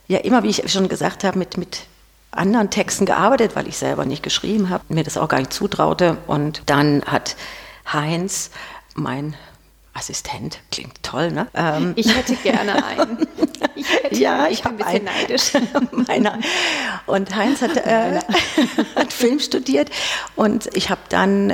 ja 0.08 0.19
immer, 0.19 0.43
wie 0.43 0.49
ich 0.49 0.71
schon 0.71 0.88
gesagt 0.88 1.23
habe, 1.23 1.38
mit, 1.38 1.58
mit 1.58 1.82
anderen 2.32 2.69
Texten 2.69 3.06
gearbeitet, 3.06 3.56
weil 3.56 3.67
ich 3.67 3.78
selber 3.78 4.06
nicht 4.06 4.23
geschrieben 4.23 4.69
habe, 4.69 4.84
mir 4.89 5.04
das 5.04 5.17
auch 5.17 5.28
gar 5.28 5.39
nicht 5.39 5.54
zutraute. 5.54 6.17
Und 6.28 6.63
dann 6.67 7.04
hat 7.04 7.36
Heinz, 7.91 8.52
mein 8.95 9.36
Assistent, 9.93 10.60
klingt 10.71 11.02
toll, 11.04 11.32
ne? 11.32 11.47
Ähm, 11.54 11.93
ich 11.95 12.15
hätte 12.15 12.36
gerne 12.36 12.86
einen. 12.86 13.28
Ich 13.75 13.89
hätte, 14.04 14.15
ja, 14.15 14.47
ich, 14.47 14.60
ich 14.60 14.63
bin 14.63 14.71
ein 14.71 14.78
bisschen 14.78 15.04
neidisch. 15.04 15.52
Meiner. 16.08 16.39
Und 17.06 17.36
Heinz 17.36 17.62
hat, 17.62 17.75
äh, 17.75 18.19
hat 18.95 19.12
Film 19.12 19.39
studiert 19.39 19.89
und 20.36 20.69
ich 20.75 20.89
habe 20.89 21.02
dann 21.10 21.54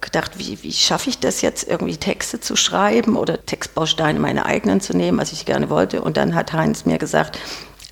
gedacht, 0.00 0.38
wie, 0.38 0.62
wie 0.62 0.72
schaffe 0.72 1.10
ich 1.10 1.18
das 1.18 1.42
jetzt, 1.42 1.68
irgendwie 1.68 1.96
Texte 1.96 2.40
zu 2.40 2.56
schreiben 2.56 3.16
oder 3.16 3.44
Textbausteine 3.44 4.18
meine 4.18 4.46
eigenen 4.46 4.80
zu 4.80 4.96
nehmen, 4.96 5.18
was 5.18 5.32
ich 5.32 5.44
gerne 5.44 5.70
wollte. 5.70 6.02
Und 6.02 6.16
dann 6.16 6.34
hat 6.34 6.52
Heinz 6.52 6.86
mir 6.86 6.98
gesagt, 6.98 7.38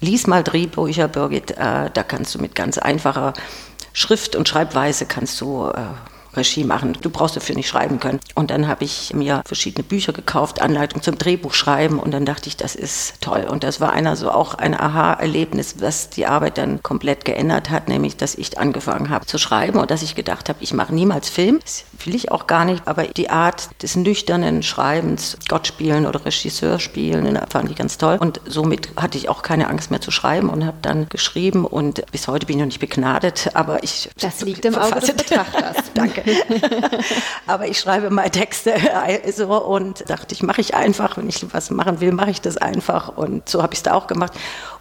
lies 0.01 0.27
mal 0.27 0.43
Drehbücher, 0.43 1.09
Birgit, 1.09 1.53
äh, 1.53 1.91
da 1.93 2.03
kannst 2.03 2.35
du 2.35 2.41
mit 2.41 2.55
ganz 2.55 2.79
einfacher 2.79 3.35
Schrift 3.93 4.37
und 4.37 4.49
Schreibweise 4.49 5.07
kannst 5.07 5.41
du 5.41 5.69
äh, 5.69 5.81
Regie 6.35 6.65
machen. 6.65 6.97
Du 7.01 7.11
brauchst 7.11 7.37
dafür 7.37 7.55
nicht 7.55 7.69
schreiben 7.69 8.01
können. 8.01 8.21
Und 8.35 8.51
dann 8.51 8.69
habe 8.69 8.85
ich 8.85 9.13
mir 9.15 9.43
verschiedene 9.47 9.85
Bücher 9.85 10.13
gekauft, 10.13 10.61
Anleitung 10.61 11.03
zum 11.03 11.19
Drehbuchschreiben 11.19 11.99
und 11.99 12.13
dann 12.13 12.25
dachte 12.25 12.49
ich, 12.49 12.57
das 12.57 12.75
ist 12.75 13.21
toll. 13.21 13.47
Und 13.49 13.65
das 13.65 13.81
war 13.81 13.93
einer 13.93 14.17
so 14.17 14.31
auch 14.31 14.55
ein 14.55 14.79
Aha-Erlebnis, 14.79 15.77
was 15.79 16.11
die 16.11 16.27
Arbeit 16.27 16.59
dann 16.59 16.83
komplett 16.83 17.25
geändert 17.25 17.71
hat, 17.71 17.89
nämlich, 17.89 18.17
dass 18.17 18.35
ich 18.35 18.59
angefangen 18.59 19.11
habe 19.11 19.27
zu 19.27 19.39
schreiben 19.39 19.79
und 19.79 19.91
dass 19.91 20.03
ich 20.03 20.15
gedacht 20.15 20.49
habe, 20.49 20.59
ich 20.63 20.73
mache 20.73 20.95
niemals 20.95 21.29
Film. 21.29 21.61
Das 21.63 21.85
will 22.05 22.15
ich 22.15 22.31
auch 22.31 22.47
gar 22.47 22.65
nicht, 22.65 22.87
aber 22.87 23.05
die 23.05 23.31
Art 23.31 23.71
des 23.83 23.97
nüchternen 23.97 24.63
Schreibens, 24.63 25.37
Gott 25.49 25.67
spielen 25.67 26.07
oder 26.07 26.25
Regisseur 26.25 26.79
spielen, 26.79 27.39
fand 27.51 27.71
ich 27.71 27.77
ganz 27.77 27.99
toll. 27.99 28.19
Und 28.21 28.41
somit 28.47 28.91
hatte 28.97 29.19
ich 29.19 29.29
auch 29.29 29.43
keine 29.43 29.69
Angst 29.69 29.91
mehr 29.91 30.01
zu 30.01 30.11
schreiben 30.11 30.49
und 30.49 30.65
habe 30.67 30.79
dann 30.83 31.09
geschrieben 31.09 31.65
und 31.65 32.05
bis 32.11 32.29
heute 32.29 32.47
bin 32.47 32.57
ich 32.57 32.61
noch 32.61 32.67
nicht 32.67 32.81
begnadet, 32.81 33.51
aber 33.55 33.83
ich... 33.83 34.11
Das 34.21 34.41
liegt 34.43 34.65
im 34.65 34.77
Auge 34.77 35.01
des 35.01 35.13
Betrachters. 35.13 35.77
Danke. 35.95 36.22
Aber 37.47 37.67
ich 37.69 37.79
schreibe 37.79 38.11
mal 38.11 38.31
Texte 38.31 38.75
so 39.35 39.47
und 39.63 40.09
dachte 40.09 40.35
ich, 40.35 40.43
mache 40.43 40.61
ich 40.61 40.75
einfach. 40.75 41.17
Wenn 41.17 41.29
ich 41.29 41.53
was 41.53 41.71
machen 41.71 42.01
will, 42.01 42.13
mache 42.13 42.31
ich 42.31 42.41
das 42.41 42.57
einfach. 42.57 43.17
Und 43.17 43.49
so 43.49 43.63
habe 43.63 43.75
ich 43.75 43.79
es 43.79 43.83
da 43.83 43.95
auch 43.95 44.07
gemacht. 44.07 44.33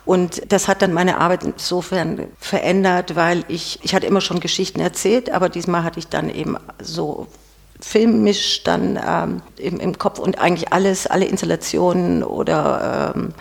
Und 0.06 0.52
das 0.52 0.68
hat 0.68 0.82
dann 0.82 0.94
meine 0.94 1.20
Arbeit 1.20 1.44
insofern 1.44 2.28
verändert, 2.40 3.16
weil 3.16 3.44
ich, 3.48 3.80
ich 3.84 3.94
hatte 3.94 4.08
immer 4.08 4.22
schon 4.22 4.40
Geschichten 4.40 4.80
erzählt, 4.80 5.30
aber 5.30 5.50
diesmal 5.50 5.84
hatte 5.84 6.00
ich 6.00 6.08
dann 6.08 6.30
eben 6.34 6.58
so 6.82 7.28
filmisch 7.80 8.64
dann 8.64 9.00
ähm, 9.06 9.42
im, 9.58 9.80
im, 9.80 9.98
Kopf 9.98 10.20
und 10.20 10.40
eigentlich 10.40 10.72
alles, 10.72 11.08
alle 11.08 11.26
Installationen 11.26 12.24
oder 12.24 13.14
ähm, 13.16 13.34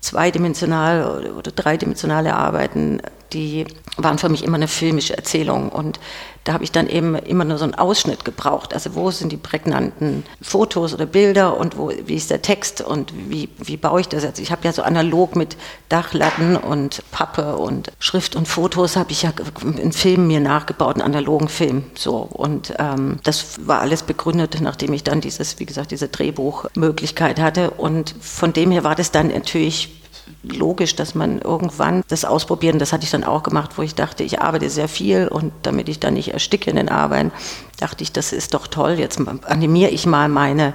zweidimensional 0.00 1.04
oder, 1.04 1.36
oder 1.36 1.50
dreidimensionale 1.52 2.34
Arbeiten, 2.34 3.00
die 3.32 3.66
waren 3.96 4.18
für 4.18 4.28
mich 4.28 4.44
immer 4.44 4.56
eine 4.56 4.68
filmische 4.68 5.16
Erzählung. 5.16 5.70
Und 5.70 6.00
da 6.48 6.54
habe 6.54 6.64
ich 6.64 6.72
dann 6.72 6.88
eben 6.88 7.14
immer 7.14 7.44
nur 7.44 7.58
so 7.58 7.64
einen 7.64 7.74
Ausschnitt 7.74 8.24
gebraucht. 8.24 8.72
Also 8.72 8.94
wo 8.94 9.10
sind 9.10 9.30
die 9.32 9.36
prägnanten 9.36 10.24
Fotos 10.40 10.94
oder 10.94 11.04
Bilder 11.04 11.58
und 11.58 11.76
wo, 11.76 11.92
wie 12.06 12.14
ist 12.14 12.30
der 12.30 12.40
Text 12.40 12.80
und 12.80 13.12
wie, 13.28 13.50
wie 13.58 13.76
baue 13.76 14.00
ich 14.00 14.08
das 14.08 14.22
jetzt? 14.22 14.38
Ich 14.38 14.50
habe 14.50 14.64
ja 14.64 14.72
so 14.72 14.80
analog 14.80 15.36
mit 15.36 15.58
Dachlatten 15.90 16.56
und 16.56 17.02
Pappe 17.10 17.58
und 17.58 17.92
Schrift 17.98 18.34
und 18.34 18.48
Fotos 18.48 18.96
habe 18.96 19.12
ich 19.12 19.24
ja 19.24 19.32
in 19.76 19.92
Filmen 19.92 20.26
mir 20.26 20.40
nachgebaut, 20.40 20.94
einen 20.94 21.02
analogen 21.02 21.48
Film. 21.48 21.84
So 21.94 22.16
und 22.16 22.72
ähm, 22.78 23.18
das 23.24 23.66
war 23.66 23.82
alles 23.82 24.02
begründet, 24.02 24.56
nachdem 24.62 24.94
ich 24.94 25.04
dann 25.04 25.20
dieses, 25.20 25.58
wie 25.58 25.66
gesagt, 25.66 25.90
diese 25.90 26.08
Drehbuchmöglichkeit 26.08 27.40
hatte. 27.40 27.72
Und 27.72 28.14
von 28.22 28.54
dem 28.54 28.70
her 28.70 28.84
war 28.84 28.94
das 28.94 29.10
dann 29.10 29.28
natürlich 29.28 29.98
logisch, 30.42 30.96
dass 30.96 31.14
man 31.14 31.40
irgendwann 31.40 32.02
das 32.08 32.24
ausprobiert. 32.24 32.74
Und 32.74 32.78
das 32.78 32.92
hatte 32.92 33.04
ich 33.04 33.10
dann 33.10 33.24
auch 33.24 33.42
gemacht, 33.42 33.72
wo 33.76 33.82
ich 33.82 33.94
dachte, 33.94 34.22
ich 34.22 34.40
arbeite 34.40 34.70
sehr 34.70 34.88
viel 34.88 35.28
und 35.28 35.52
damit 35.62 35.88
ich 35.88 36.00
dann 36.00 36.14
nicht 36.14 36.32
ersticke 36.32 36.70
in 36.70 36.76
den 36.76 36.88
Arbeiten, 36.88 37.32
dachte 37.78 38.02
ich, 38.02 38.12
das 38.12 38.32
ist 38.32 38.54
doch 38.54 38.66
toll. 38.66 38.98
Jetzt 38.98 39.20
animiere 39.44 39.90
ich 39.90 40.06
mal 40.06 40.28
meine 40.28 40.74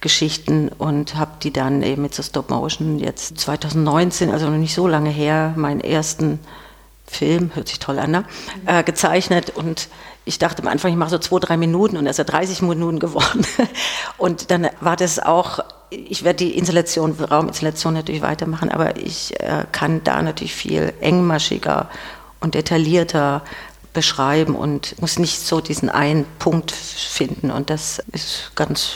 Geschichten 0.00 0.68
und 0.68 1.14
habe 1.14 1.32
die 1.42 1.52
dann 1.52 1.82
eben 1.82 2.02
mit 2.02 2.14
so 2.14 2.22
Stop 2.22 2.50
Motion 2.50 2.98
jetzt 2.98 3.38
2019, 3.38 4.30
also 4.30 4.50
noch 4.50 4.58
nicht 4.58 4.74
so 4.74 4.88
lange 4.88 5.10
her, 5.10 5.54
meinen 5.56 5.80
ersten 5.80 6.40
Film, 7.06 7.52
hört 7.54 7.68
sich 7.68 7.78
toll 7.78 7.98
an, 7.98 8.10
ne? 8.10 8.24
äh, 8.66 8.82
gezeichnet 8.82 9.50
und 9.54 9.88
ich 10.24 10.38
dachte 10.38 10.62
am 10.62 10.68
Anfang, 10.68 10.92
ich 10.92 10.96
mache 10.96 11.10
so 11.10 11.18
zwei, 11.18 11.40
drei 11.40 11.56
Minuten 11.56 11.96
und 11.96 12.06
er 12.06 12.10
ist 12.10 12.18
ja 12.18 12.24
30 12.24 12.62
Minuten 12.62 12.98
geworden. 13.00 13.44
Und 14.18 14.50
dann 14.52 14.68
war 14.80 14.94
das 14.94 15.18
auch, 15.18 15.60
ich 15.90 16.22
werde 16.22 16.44
die 16.44 16.56
Installation, 16.56 17.12
Rauminstallation 17.12 17.94
natürlich 17.94 18.22
weitermachen, 18.22 18.70
aber 18.70 18.96
ich 18.96 19.38
äh, 19.40 19.64
kann 19.72 20.04
da 20.04 20.22
natürlich 20.22 20.54
viel 20.54 20.92
engmaschiger 21.00 21.90
und 22.38 22.54
detaillierter 22.54 23.42
beschreiben 23.92 24.54
und 24.54 25.00
muss 25.00 25.18
nicht 25.18 25.40
so 25.40 25.60
diesen 25.60 25.90
einen 25.90 26.24
Punkt 26.38 26.70
finden. 26.70 27.50
Und 27.50 27.68
das 27.68 28.00
ist 28.12 28.52
ganz 28.54 28.92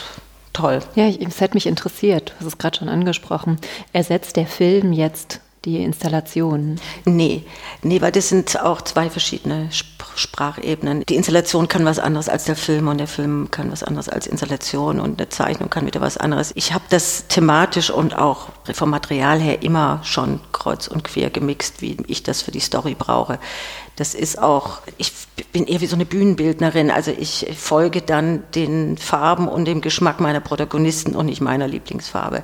toll. 0.53 0.81
Ja, 0.95 1.09
es 1.09 1.41
hat 1.41 1.55
mich 1.55 1.67
interessiert, 1.67 2.31
du 2.31 2.35
hast 2.41 2.47
es 2.47 2.59
gerade 2.59 2.79
schon 2.79 2.89
angesprochen. 2.89 3.59
Ersetzt 3.93 4.37
der 4.37 4.47
Film 4.47 4.93
jetzt 4.93 5.41
die 5.65 5.83
Installation? 5.83 6.81
Nee, 7.05 7.45
nee, 7.83 8.01
weil 8.01 8.13
das 8.13 8.29
sind 8.29 8.59
auch 8.63 8.81
zwei 8.83 9.11
verschiedene 9.11 9.69
Sprachebenen. 10.17 11.05
Die 11.07 11.17
Installation 11.17 11.69
kann 11.69 11.85
was 11.85 11.99
anderes 11.99 12.29
als 12.29 12.45
der 12.45 12.57
Film 12.57 12.89
und 12.89 12.99
der 12.99 13.07
Film 13.07 13.51
kann 13.51 13.71
was 13.71 13.83
anderes 13.83 14.09
als 14.09 14.27
Installation 14.27 15.01
und 15.01 15.19
eine 15.19 15.29
Zeichnung 15.29 15.71
kann 15.71 15.87
wieder 15.87 16.01
was 16.01 16.17
anderes. 16.17 16.53
Ich 16.55 16.73
habe 16.73 16.85
das 16.91 17.27
thematisch 17.29 17.91
und 17.91 18.17
auch 18.17 18.49
vom 18.73 18.91
Material 18.91 19.39
her 19.39 19.63
immer 19.63 20.01
schon 20.03 20.41
kreuz 20.53 20.89
und 20.89 21.05
quer 21.05 21.31
gemixt, 21.31 21.83
wie 21.83 21.97
ich 22.07 22.23
das 22.23 22.43
für 22.43 22.51
die 22.51 22.61
Story 22.61 22.97
brauche. 22.99 23.39
Das 23.97 24.15
ist 24.15 24.39
auch, 24.39 24.81
ich 24.99 25.11
bin 25.53 25.67
eher 25.67 25.81
wie 25.81 25.87
so 25.87 25.97
eine 25.97 26.05
Bühnenbildnerin, 26.05 26.91
also 26.91 27.11
ich 27.19 27.47
folge 27.57 28.03
dann 28.03 28.43
den 28.55 28.99
Farben 28.99 29.49
und 29.49 29.65
dem 29.65 29.81
Geschmack 29.81 30.21
meiner 30.21 30.41
Protagonisten 30.41 31.17
und 31.17 31.27
nicht 31.27 31.41
meiner 31.41 31.67
Lieblingsfarbe. 31.67 32.43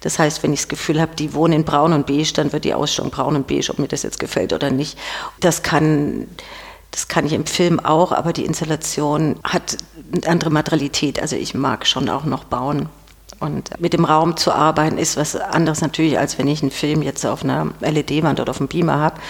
Das 0.00 0.18
heißt, 0.18 0.42
wenn 0.42 0.52
ich 0.52 0.60
das 0.60 0.68
Gefühl 0.68 1.00
habe, 1.00 1.14
die 1.16 1.34
wohnen 1.34 1.54
in 1.54 1.64
Braun 1.64 1.92
und 1.92 2.06
Beige, 2.06 2.32
dann 2.34 2.52
wird 2.52 2.64
die 2.64 2.74
Ausstellung 2.74 3.10
Braun 3.10 3.36
und 3.36 3.46
Beige, 3.46 3.70
ob 3.70 3.78
mir 3.78 3.88
das 3.88 4.02
jetzt 4.02 4.20
gefällt 4.20 4.52
oder 4.52 4.70
nicht. 4.70 4.98
Das 5.40 5.62
kann, 5.62 6.28
das 6.90 7.08
kann 7.08 7.26
ich 7.26 7.32
im 7.32 7.46
Film 7.46 7.80
auch, 7.80 8.12
aber 8.12 8.32
die 8.32 8.44
Installation 8.44 9.36
hat 9.44 9.76
eine 10.12 10.26
andere 10.26 10.50
Materialität. 10.50 11.20
Also 11.20 11.36
ich 11.36 11.54
mag 11.54 11.86
schon 11.86 12.08
auch 12.08 12.24
noch 12.24 12.44
bauen. 12.44 12.88
Und 13.40 13.80
mit 13.80 13.92
dem 13.92 14.04
Raum 14.04 14.36
zu 14.36 14.52
arbeiten 14.52 14.98
ist 14.98 15.16
was 15.16 15.36
anderes 15.36 15.80
natürlich, 15.80 16.18
als 16.18 16.38
wenn 16.38 16.48
ich 16.48 16.62
einen 16.62 16.72
Film 16.72 17.02
jetzt 17.02 17.24
auf 17.24 17.44
einer 17.44 17.68
LED-Wand 17.80 18.40
oder 18.40 18.50
auf 18.50 18.58
einem 18.58 18.68
Beamer 18.68 18.98
habe. 18.98 19.20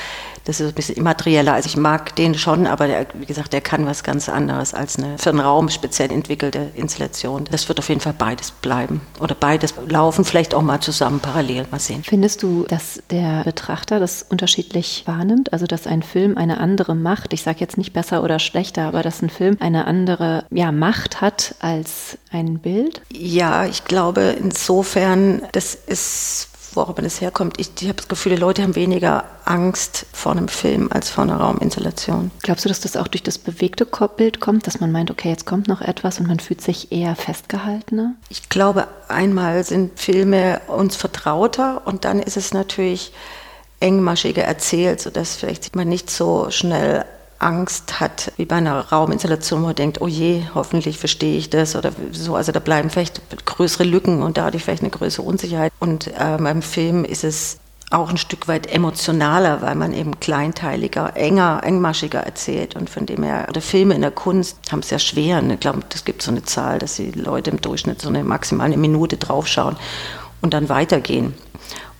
Das 0.44 0.60
ist 0.60 0.68
ein 0.68 0.74
bisschen 0.74 0.96
immaterieller. 0.96 1.54
Also 1.54 1.68
ich 1.68 1.76
mag 1.76 2.14
den 2.16 2.34
schon, 2.34 2.66
aber 2.66 2.86
der, 2.86 3.06
wie 3.14 3.26
gesagt, 3.26 3.52
der 3.52 3.60
kann 3.60 3.86
was 3.86 4.02
ganz 4.02 4.28
anderes 4.28 4.74
als 4.74 4.98
eine 4.98 5.18
für 5.18 5.30
den 5.30 5.40
Raum 5.40 5.68
speziell 5.68 6.10
entwickelte 6.10 6.70
Installation. 6.74 7.48
Das 7.50 7.68
wird 7.68 7.78
auf 7.78 7.88
jeden 7.88 8.00
Fall 8.00 8.14
beides 8.16 8.50
bleiben. 8.50 9.00
Oder 9.20 9.34
beides 9.34 9.74
laufen, 9.88 10.24
vielleicht 10.24 10.54
auch 10.54 10.62
mal 10.62 10.80
zusammen 10.80 11.20
parallel. 11.20 11.66
Mal 11.70 11.80
sehen. 11.80 12.02
Findest 12.04 12.42
du, 12.42 12.64
dass 12.68 13.02
der 13.10 13.42
Betrachter 13.44 14.00
das 14.00 14.24
unterschiedlich 14.28 15.02
wahrnimmt? 15.06 15.52
Also 15.52 15.66
dass 15.66 15.86
ein 15.86 16.02
Film 16.02 16.36
eine 16.36 16.58
andere 16.58 16.94
Macht, 16.94 17.32
ich 17.32 17.42
sage 17.42 17.58
jetzt 17.60 17.78
nicht 17.78 17.92
besser 17.92 18.22
oder 18.22 18.38
schlechter, 18.38 18.82
aber 18.82 19.02
dass 19.02 19.22
ein 19.22 19.30
Film 19.30 19.56
eine 19.60 19.86
andere 19.86 20.44
ja, 20.50 20.72
Macht 20.72 21.20
hat 21.20 21.54
als 21.60 22.18
ein 22.30 22.58
Bild? 22.58 23.02
Ja, 23.12 23.66
ich 23.66 23.84
glaube 23.84 24.36
insofern, 24.38 25.42
das 25.52 25.74
ist 25.74 26.47
woran 26.74 27.04
es 27.04 27.20
herkommt. 27.20 27.58
Ich, 27.58 27.70
ich 27.80 27.88
habe 27.88 27.96
das 27.96 28.08
Gefühl, 28.08 28.34
die 28.34 28.40
Leute 28.40 28.62
haben 28.62 28.74
weniger 28.74 29.24
Angst 29.44 30.06
vor 30.12 30.32
einem 30.32 30.48
Film 30.48 30.90
als 30.92 31.10
vor 31.10 31.24
einer 31.24 31.36
Rauminstallation. 31.36 32.30
Glaubst 32.42 32.64
du, 32.64 32.68
dass 32.68 32.80
das 32.80 32.96
auch 32.96 33.08
durch 33.08 33.22
das 33.22 33.38
bewegte 33.38 33.86
Bild 33.86 34.40
kommt, 34.40 34.66
dass 34.66 34.80
man 34.80 34.92
meint, 34.92 35.10
okay, 35.10 35.28
jetzt 35.28 35.46
kommt 35.46 35.68
noch 35.68 35.80
etwas 35.80 36.20
und 36.20 36.26
man 36.26 36.40
fühlt 36.40 36.60
sich 36.60 36.92
eher 36.92 37.16
festgehaltener? 37.16 38.14
Ich 38.28 38.48
glaube, 38.48 38.88
einmal 39.08 39.64
sind 39.64 39.98
Filme 39.98 40.60
uns 40.68 40.96
vertrauter 40.96 41.82
und 41.86 42.04
dann 42.04 42.20
ist 42.20 42.36
es 42.36 42.52
natürlich 42.52 43.12
engmaschiger 43.80 44.42
erzählt, 44.42 45.00
sodass 45.00 45.36
vielleicht 45.36 45.76
man 45.76 45.88
nicht 45.88 46.10
so 46.10 46.50
schnell 46.50 47.04
Angst 47.38 48.00
hat, 48.00 48.32
wie 48.36 48.44
bei 48.44 48.56
einer 48.56 48.80
Rauminstallation, 48.88 49.62
wo 49.62 49.66
man 49.66 49.74
denkt, 49.74 50.00
oh 50.00 50.08
je, 50.08 50.42
hoffentlich 50.54 50.98
verstehe 50.98 51.38
ich 51.38 51.50
das 51.50 51.76
oder 51.76 51.92
so. 52.12 52.34
Also 52.34 52.52
da 52.52 52.60
bleiben 52.60 52.90
vielleicht 52.90 53.20
größere 53.46 53.84
Lücken 53.84 54.22
und 54.22 54.38
dadurch 54.38 54.64
vielleicht 54.64 54.82
eine 54.82 54.90
größere 54.90 55.24
Unsicherheit. 55.24 55.72
Und 55.78 56.08
äh, 56.08 56.36
beim 56.38 56.62
Film 56.62 57.04
ist 57.04 57.24
es 57.24 57.58
auch 57.90 58.10
ein 58.10 58.18
Stück 58.18 58.48
weit 58.48 58.66
emotionaler, 58.66 59.62
weil 59.62 59.74
man 59.74 59.94
eben 59.94 60.20
kleinteiliger, 60.20 61.16
enger, 61.16 61.60
engmaschiger 61.62 62.20
erzählt. 62.20 62.76
Und 62.76 62.90
von 62.90 63.06
dem 63.06 63.22
her, 63.22 63.46
oder 63.48 63.60
Filme 63.60 63.94
in 63.94 64.02
der 64.02 64.10
Kunst 64.10 64.58
haben 64.70 64.80
es 64.80 64.90
ja 64.90 64.98
schwer. 64.98 65.42
Ich 65.42 65.60
glaube, 65.60 65.80
das 65.88 66.04
gibt 66.04 66.22
so 66.22 66.30
eine 66.30 66.42
Zahl, 66.42 66.78
dass 66.78 66.96
die 66.96 67.12
Leute 67.12 67.50
im 67.50 67.60
Durchschnitt 67.60 68.02
so 68.02 68.08
eine 68.08 68.24
maximal 68.24 68.66
eine 68.66 68.76
Minute 68.76 69.16
draufschauen 69.16 69.76
und 70.42 70.54
dann 70.54 70.68
weitergehen. 70.68 71.34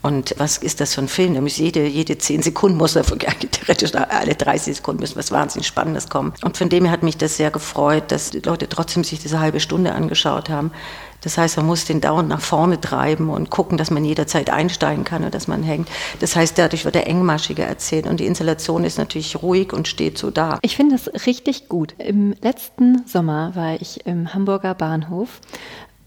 Und 0.09 0.35
was 0.39 0.57
ist 0.57 0.81
das 0.81 0.95
für 0.95 1.03
ein 1.03 1.09
Film? 1.09 1.35
Da 1.35 1.43
muss 1.43 1.59
jede, 1.59 1.87
jede 1.87 2.17
zehn 2.17 2.41
Sekunden 2.41 2.79
muss 2.79 2.97
er 2.97 3.05
theoretisch 3.51 3.95
alle 3.95 4.35
30 4.35 4.77
Sekunden 4.77 5.03
müssen 5.03 5.17
was 5.17 5.31
wahnsinnig 5.31 5.67
Spannendes 5.67 6.09
kommen. 6.09 6.33
Und 6.43 6.57
von 6.57 6.71
dem 6.71 6.87
her 6.87 6.93
hat 6.93 7.03
mich 7.03 7.19
das 7.19 7.37
sehr 7.37 7.51
gefreut, 7.51 8.05
dass 8.11 8.31
die 8.31 8.41
Leute 8.41 8.71
trotzdem 8.71 9.05
sich 9.05 9.19
diese 9.19 9.39
halbe 9.39 9.61
Stunde 9.61 9.93
angeschaut 9.93 10.49
haben. 10.49 10.71
Das 11.21 11.37
heißt, 11.37 11.59
man 11.59 11.67
muss 11.67 11.85
den 11.85 12.01
dauernd 12.01 12.31
nach 12.31 12.41
vorne 12.41 12.81
treiben 12.81 13.29
und 13.29 13.51
gucken, 13.51 13.77
dass 13.77 13.91
man 13.91 14.03
jederzeit 14.03 14.49
einsteigen 14.49 15.05
kann 15.05 15.25
und 15.25 15.35
dass 15.35 15.47
man 15.47 15.63
hängt. 15.63 15.91
Das 16.21 16.37
heißt, 16.37 16.57
dadurch 16.57 16.87
wird 16.87 16.97
er 16.97 17.07
engmaschiger 17.07 17.65
erzählt 17.65 18.07
und 18.07 18.21
die 18.21 18.27
Installation 18.27 18.85
ist 18.85 18.97
natürlich 18.97 19.43
ruhig 19.43 19.75
und 19.75 19.89
steht 19.89 20.17
so 20.17 20.31
da. 20.31 20.59
Ich 20.63 20.77
finde 20.77 20.97
das 20.97 21.27
richtig 21.27 21.69
gut. 21.69 21.95
Im 21.99 22.35
letzten 22.41 23.07
Sommer 23.07 23.55
war 23.55 23.75
ich 23.75 24.07
im 24.07 24.33
Hamburger 24.33 24.75
Bahnhof 24.75 25.41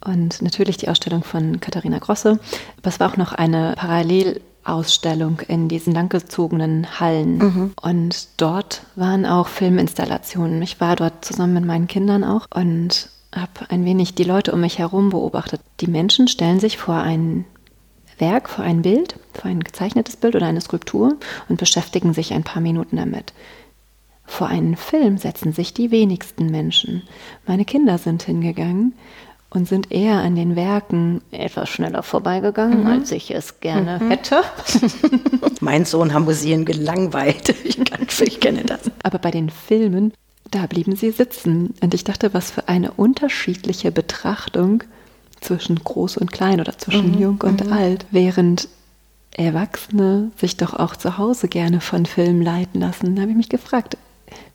und 0.06 0.42
natürlich 0.42 0.78
die 0.78 0.90
Ausstellung 0.90 1.24
von 1.24 1.60
Katharina 1.60 2.00
Grosse. 2.00 2.40
Aber 2.78 2.88
es 2.88 3.00
war 3.00 3.12
auch 3.12 3.18
noch 3.18 3.34
eine 3.34 3.74
Parallelausstellung 3.76 5.40
in 5.48 5.68
diesen 5.68 5.94
langgezogenen 5.94 7.00
Hallen. 7.00 7.38
Mhm. 7.38 7.74
Und 7.82 8.28
dort 8.38 8.84
waren 8.96 9.26
auch 9.26 9.48
Filminstallationen. 9.48 10.62
Ich 10.62 10.82
war 10.82 10.96
dort 10.96 11.24
zusammen 11.26 11.54
mit 11.54 11.66
meinen 11.66 11.88
Kindern 11.88 12.24
auch 12.24 12.48
und 12.54 13.10
habe 13.36 13.70
ein 13.70 13.86
wenig 13.86 14.16
die 14.16 14.24
Leute 14.24 14.52
um 14.52 14.62
mich 14.62 14.80
herum 14.80 15.10
beobachtet. 15.10 15.62
Die 15.80 15.88
Menschen 15.88 16.28
stellen 16.28 16.60
sich 16.60 16.78
vor 16.78 16.96
ein 16.96 17.46
Werk, 18.18 18.50
vor 18.50 18.64
ein 18.64 18.82
Bild, 18.82 19.16
vor 19.34 19.50
ein 19.50 19.62
gezeichnetes 19.62 20.16
Bild 20.16 20.36
oder 20.36 20.46
eine 20.46 20.62
Skulptur 20.62 21.18
und 21.50 21.58
beschäftigen 21.58 22.14
sich 22.14 22.34
ein 22.34 22.44
paar 22.44 22.62
Minuten 22.62 22.98
damit. 22.98 23.34
Vor 24.26 24.48
einen 24.48 24.78
Film 24.78 25.18
setzen 25.18 25.52
sich 25.52 25.74
die 25.74 25.92
wenigsten 25.92 26.46
Menschen. 26.46 27.04
Meine 27.46 27.66
Kinder 27.66 27.98
sind 27.98 28.24
hingegangen 28.24 28.94
und 29.52 29.68
sind 29.68 29.92
eher 29.92 30.20
an 30.20 30.36
den 30.36 30.56
Werken 30.56 31.22
etwas 31.32 31.70
schneller 31.70 32.04
vorbeigegangen, 32.04 32.82
mhm. 32.82 32.88
als 32.88 33.12
ich 33.12 33.32
es 33.32 33.60
gerne 33.60 34.00
mhm. 34.02 34.10
hätte. 34.10 34.42
mein 35.60 35.86
Sohn 35.86 36.14
hat 36.14 36.24
Museen 36.24 36.66
gelangweilt. 36.66 37.54
Ich, 37.64 37.78
kann, 37.86 38.08
ich 38.26 38.40
kenne 38.40 38.64
das. 38.64 38.80
Aber 39.04 39.18
bei 39.18 39.32
den 39.32 39.50
Filmen, 39.50 40.14
da 40.50 40.66
blieben 40.68 40.96
sie 40.96 41.12
sitzen. 41.12 41.74
Und 41.82 41.94
ich 41.94 42.04
dachte, 42.04 42.34
was 42.34 42.52
für 42.52 42.68
eine 42.68 42.92
unterschiedliche 42.92 43.92
Betrachtung 43.92 44.84
zwischen 45.42 45.76
groß 45.76 46.18
und 46.18 46.32
klein 46.32 46.60
oder 46.62 46.78
zwischen 46.78 47.16
mhm. 47.16 47.22
jung 47.22 47.42
und 47.42 47.66
mhm. 47.66 47.74
alt, 47.74 48.06
während 48.12 48.70
Erwachsene 49.36 50.32
sich 50.38 50.58
doch 50.58 50.74
auch 50.74 50.96
zu 50.96 51.18
Hause 51.18 51.48
gerne 51.48 51.82
von 51.82 52.06
Filmen 52.06 52.42
leiten 52.42 52.82
lassen. 52.82 53.16
Da 53.16 53.22
habe 53.22 53.32
ich 53.32 53.38
mich 53.38 53.50
gefragt, 53.50 53.98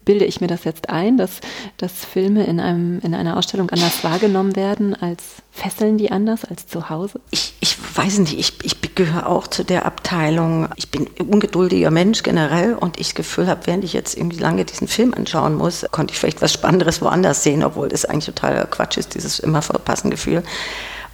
bilde 0.04 0.24
ich 0.24 0.40
mir 0.40 0.46
das 0.46 0.64
jetzt 0.64 0.88
ein, 0.88 1.16
dass, 1.18 1.40
dass 1.76 1.92
Filme 1.92 2.44
in, 2.44 2.60
einem, 2.60 3.00
in 3.00 3.14
einer 3.14 3.36
Ausstellung 3.36 3.70
anders 3.70 4.04
wahrgenommen 4.04 4.56
werden 4.56 4.94
als 4.94 5.22
fesseln 5.50 5.98
die 5.98 6.10
anders 6.12 6.44
als 6.44 6.66
zu 6.66 6.88
Hause? 6.88 7.20
Ich, 7.30 7.54
ich 7.60 7.76
weiß 7.96 8.18
nicht, 8.20 8.38
ich, 8.38 8.64
ich 8.64 8.94
gehöre 8.94 9.28
auch 9.28 9.46
zu 9.46 9.64
der 9.64 9.84
Abteilung. 9.84 10.68
Ich 10.76 10.90
bin 10.90 11.06
ungeduldiger 11.18 11.90
Mensch 11.90 12.22
generell 12.22 12.74
und 12.74 12.98
ich 12.98 13.08
das 13.08 13.14
Gefühl 13.16 13.48
habe, 13.48 13.66
während 13.66 13.84
ich 13.84 13.92
jetzt 13.92 14.16
irgendwie 14.16 14.38
lange 14.38 14.64
diesen 14.64 14.88
Film 14.88 15.12
anschauen 15.12 15.56
muss, 15.56 15.84
konnte 15.90 16.12
ich 16.12 16.18
vielleicht 16.18 16.40
was 16.40 16.52
Spannenderes 16.52 17.02
woanders 17.02 17.42
sehen, 17.42 17.64
obwohl 17.64 17.88
das 17.88 18.04
eigentlich 18.04 18.26
totaler 18.26 18.66
Quatsch 18.66 18.96
ist, 18.96 19.14
dieses 19.14 19.38
immer 19.38 19.62
verpassen 19.62 20.10
Gefühl. 20.10 20.42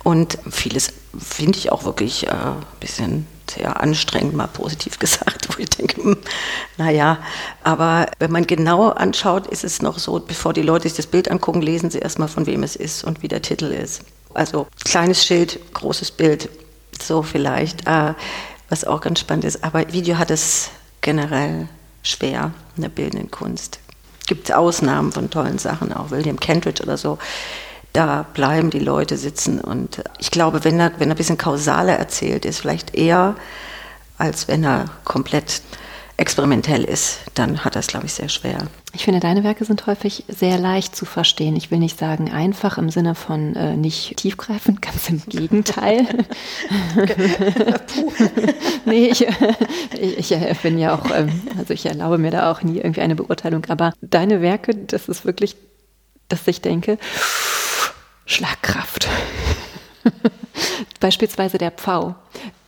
Und 0.04 0.38
vieles 0.50 0.92
finde 1.18 1.58
ich 1.58 1.72
auch 1.72 1.84
wirklich 1.84 2.26
äh, 2.26 2.30
ein 2.30 2.56
bisschen 2.80 3.26
sehr 3.50 3.80
anstrengend, 3.80 4.34
mal 4.34 4.46
positiv 4.46 4.98
gesagt, 4.98 5.48
wo 5.50 5.60
ich 5.60 5.70
denke, 5.70 6.02
hm, 6.02 6.16
naja, 6.76 7.18
aber 7.62 8.06
wenn 8.18 8.30
man 8.30 8.46
genau 8.46 8.90
anschaut, 8.90 9.46
ist 9.46 9.64
es 9.64 9.82
noch 9.82 9.98
so, 9.98 10.20
bevor 10.20 10.52
die 10.52 10.62
Leute 10.62 10.84
sich 10.84 10.96
das 10.96 11.06
Bild 11.06 11.30
angucken, 11.30 11.62
lesen 11.62 11.90
sie 11.90 11.98
erstmal, 11.98 12.28
von 12.28 12.46
wem 12.46 12.62
es 12.62 12.76
ist 12.76 13.04
und 13.04 13.22
wie 13.22 13.28
der 13.28 13.42
Titel 13.42 13.66
ist. 13.66 14.02
Also 14.34 14.66
kleines 14.84 15.24
Schild, 15.24 15.60
großes 15.74 16.12
Bild, 16.12 16.48
so 17.00 17.22
vielleicht, 17.22 17.86
äh, 17.86 18.14
was 18.68 18.84
auch 18.84 19.00
ganz 19.00 19.20
spannend 19.20 19.44
ist. 19.44 19.62
Aber 19.64 19.92
Video 19.92 20.18
hat 20.18 20.30
es 20.30 20.70
generell 21.00 21.68
schwer 22.02 22.52
in 22.76 22.82
der 22.82 22.88
bildenden 22.88 23.30
Kunst. 23.30 23.78
Gibt 24.26 24.52
Ausnahmen 24.52 25.12
von 25.12 25.30
tollen 25.30 25.58
Sachen, 25.58 25.92
auch 25.92 26.10
William 26.10 26.38
Kentridge 26.38 26.82
oder 26.82 26.96
so 26.96 27.18
da 27.92 28.24
bleiben 28.34 28.70
die 28.70 28.78
Leute 28.78 29.16
sitzen. 29.16 29.60
Und 29.60 30.02
ich 30.18 30.30
glaube, 30.30 30.64
wenn 30.64 30.80
er, 30.80 30.92
wenn 30.98 31.10
er 31.10 31.14
ein 31.14 31.18
bisschen 31.18 31.38
kausaler 31.38 31.94
erzählt 31.94 32.44
ist, 32.44 32.60
vielleicht 32.60 32.94
eher, 32.94 33.36
als 34.18 34.48
wenn 34.48 34.64
er 34.64 34.86
komplett 35.04 35.62
experimentell 36.16 36.84
ist, 36.84 37.18
dann 37.34 37.64
hat 37.64 37.74
er 37.74 37.80
es, 37.80 37.88
glaube 37.88 38.06
ich, 38.06 38.12
sehr 38.12 38.28
schwer. 38.28 38.58
Ich 38.94 39.04
finde, 39.04 39.18
deine 39.18 39.42
Werke 39.42 39.64
sind 39.64 39.86
häufig 39.86 40.24
sehr 40.28 40.58
leicht 40.58 40.94
zu 40.94 41.04
verstehen. 41.04 41.56
Ich 41.56 41.70
will 41.70 41.78
nicht 41.78 41.98
sagen 41.98 42.30
einfach 42.30 42.78
im 42.78 42.90
Sinne 42.90 43.14
von 43.14 43.56
äh, 43.56 43.76
nicht 43.76 44.18
tiefgreifend, 44.18 44.82
ganz 44.82 45.08
im 45.08 45.22
Gegenteil. 45.26 46.06
nee, 48.84 49.06
ich, 49.06 49.26
ich, 50.00 50.32
ich, 50.32 50.58
bin 50.60 50.78
ja 50.78 50.94
auch, 50.94 51.10
ähm, 51.12 51.42
also 51.58 51.72
ich 51.72 51.86
erlaube 51.86 52.18
mir 52.18 52.30
da 52.30 52.52
auch 52.52 52.62
nie 52.62 52.76
irgendwie 52.76 53.00
eine 53.00 53.16
Beurteilung, 53.16 53.64
aber 53.68 53.92
deine 54.00 54.42
Werke, 54.42 54.74
das 54.74 55.08
ist 55.08 55.24
wirklich, 55.24 55.56
dass 56.28 56.46
ich 56.46 56.60
denke, 56.60 56.98
Schlagkraft. 58.32 59.08
Beispielsweise 61.00 61.58
der 61.58 61.70
Pfau. 61.70 62.14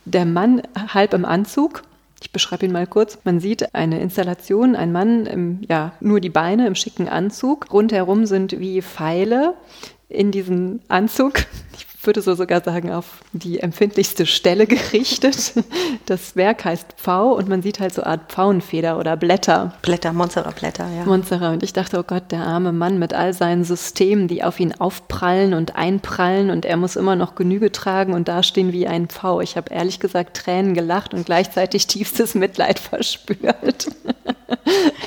Der 0.05 0.25
Mann 0.25 0.61
halb 0.93 1.13
im 1.13 1.25
Anzug. 1.25 1.81
Ich 2.21 2.31
beschreibe 2.31 2.65
ihn 2.65 2.71
mal 2.71 2.85
kurz. 2.85 3.17
Man 3.23 3.39
sieht 3.39 3.73
eine 3.73 3.99
Installation, 3.99 4.75
ein 4.75 4.91
Mann, 4.91 5.25
im, 5.25 5.61
ja, 5.67 5.93
nur 5.99 6.21
die 6.21 6.29
Beine 6.29 6.67
im 6.67 6.75
schicken 6.75 7.09
Anzug. 7.09 7.73
Rundherum 7.73 8.27
sind 8.27 8.59
wie 8.59 8.81
Pfeile 8.81 9.55
in 10.07 10.31
diesem 10.31 10.81
Anzug. 10.87 11.45
Ich 11.77 11.84
würde 12.05 12.21
so 12.21 12.35
sogar 12.35 12.63
sagen, 12.63 12.91
auf 12.91 13.21
die 13.33 13.59
empfindlichste 13.59 14.25
Stelle 14.25 14.67
gerichtet. 14.67 15.53
Das 16.05 16.35
Werk 16.35 16.65
heißt 16.65 16.93
Pfau 16.97 17.33
und 17.33 17.49
man 17.49 17.61
sieht 17.61 17.79
halt 17.79 17.93
so 17.93 18.01
eine 18.01 18.11
Art 18.11 18.31
Pfauenfeder 18.31 18.97
oder 18.97 19.17
Blätter. 19.17 19.73
Blätter, 19.81 20.13
Monstera-Blätter, 20.13 20.87
ja. 20.89 21.05
Monstera. 21.05 21.51
Und 21.51 21.63
ich 21.63 21.73
dachte, 21.73 21.99
oh 21.99 22.03
Gott, 22.03 22.31
der 22.31 22.41
arme 22.41 22.71
Mann 22.71 22.99
mit 22.99 23.13
all 23.13 23.33
seinen 23.33 23.63
Systemen, 23.63 24.27
die 24.27 24.43
auf 24.43 24.59
ihn 24.59 24.73
aufprallen 24.73 25.53
und 25.53 25.75
einprallen 25.75 26.49
und 26.49 26.65
er 26.65 26.77
muss 26.77 26.95
immer 26.95 27.15
noch 27.15 27.35
Genüge 27.35 27.71
tragen 27.71 28.13
und 28.13 28.27
dastehen 28.27 28.71
wie 28.71 28.87
ein 28.87 29.07
Pfau. 29.07 29.41
Ich 29.41 29.57
habe 29.57 29.73
ehrlich 29.73 29.99
gesagt 29.99 30.37
Tränen 30.37 30.73
gelacht 30.73 31.13
und 31.13 31.25
gleichzeitig 31.25 31.87
tiefstes 31.87 32.35
Mitleid 32.35 32.79
verspürt. 32.79 33.87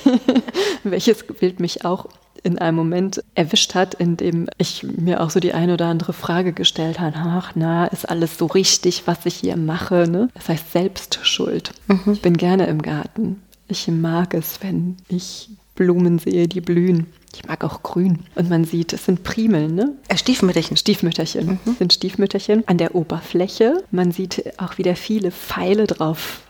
Welches 0.84 1.26
Bild 1.26 1.60
mich 1.60 1.84
auch 1.84 2.06
in 2.42 2.58
einem 2.58 2.76
Moment 2.76 3.22
erwischt 3.34 3.74
hat, 3.74 3.94
in 3.94 4.16
dem 4.16 4.48
ich 4.58 4.82
mir 4.82 5.22
auch 5.22 5.30
so 5.30 5.40
die 5.40 5.54
eine 5.54 5.74
oder 5.74 5.86
andere 5.86 6.12
Frage 6.12 6.52
gestellt 6.52 7.00
habe. 7.00 7.16
Ach, 7.16 7.52
na, 7.54 7.86
ist 7.86 8.08
alles 8.08 8.38
so 8.38 8.46
richtig, 8.46 9.02
was 9.06 9.26
ich 9.26 9.36
hier 9.36 9.56
mache? 9.56 10.08
Ne? 10.08 10.28
Das 10.34 10.48
heißt 10.48 10.72
Selbstschuld. 10.72 11.72
Mhm. 11.86 12.12
Ich 12.12 12.22
bin 12.22 12.36
gerne 12.36 12.66
im 12.66 12.82
Garten. 12.82 13.42
Ich 13.68 13.88
mag 13.88 14.34
es, 14.34 14.60
wenn 14.62 14.96
ich 15.08 15.50
Blumen 15.74 16.18
sehe, 16.18 16.48
die 16.48 16.60
blühen. 16.60 17.06
Ich 17.34 17.46
mag 17.46 17.62
auch 17.62 17.82
grün. 17.82 18.20
Und 18.34 18.48
man 18.48 18.64
sieht, 18.64 18.92
es 18.92 19.04
sind 19.04 19.22
Primeln, 19.22 19.74
ne? 19.74 19.92
Äh, 20.08 20.16
Stiefmütterchen. 20.16 20.76
Stiefmütterchen. 20.76 21.60
Mhm. 21.64 21.76
sind 21.78 21.92
Stiefmütterchen. 21.92 22.64
An 22.66 22.78
der 22.78 22.94
Oberfläche. 22.94 23.84
Man 23.90 24.10
sieht 24.10 24.54
auch 24.58 24.78
wieder 24.78 24.96
viele 24.96 25.30
Pfeile 25.30 25.86
drauf 25.86 26.40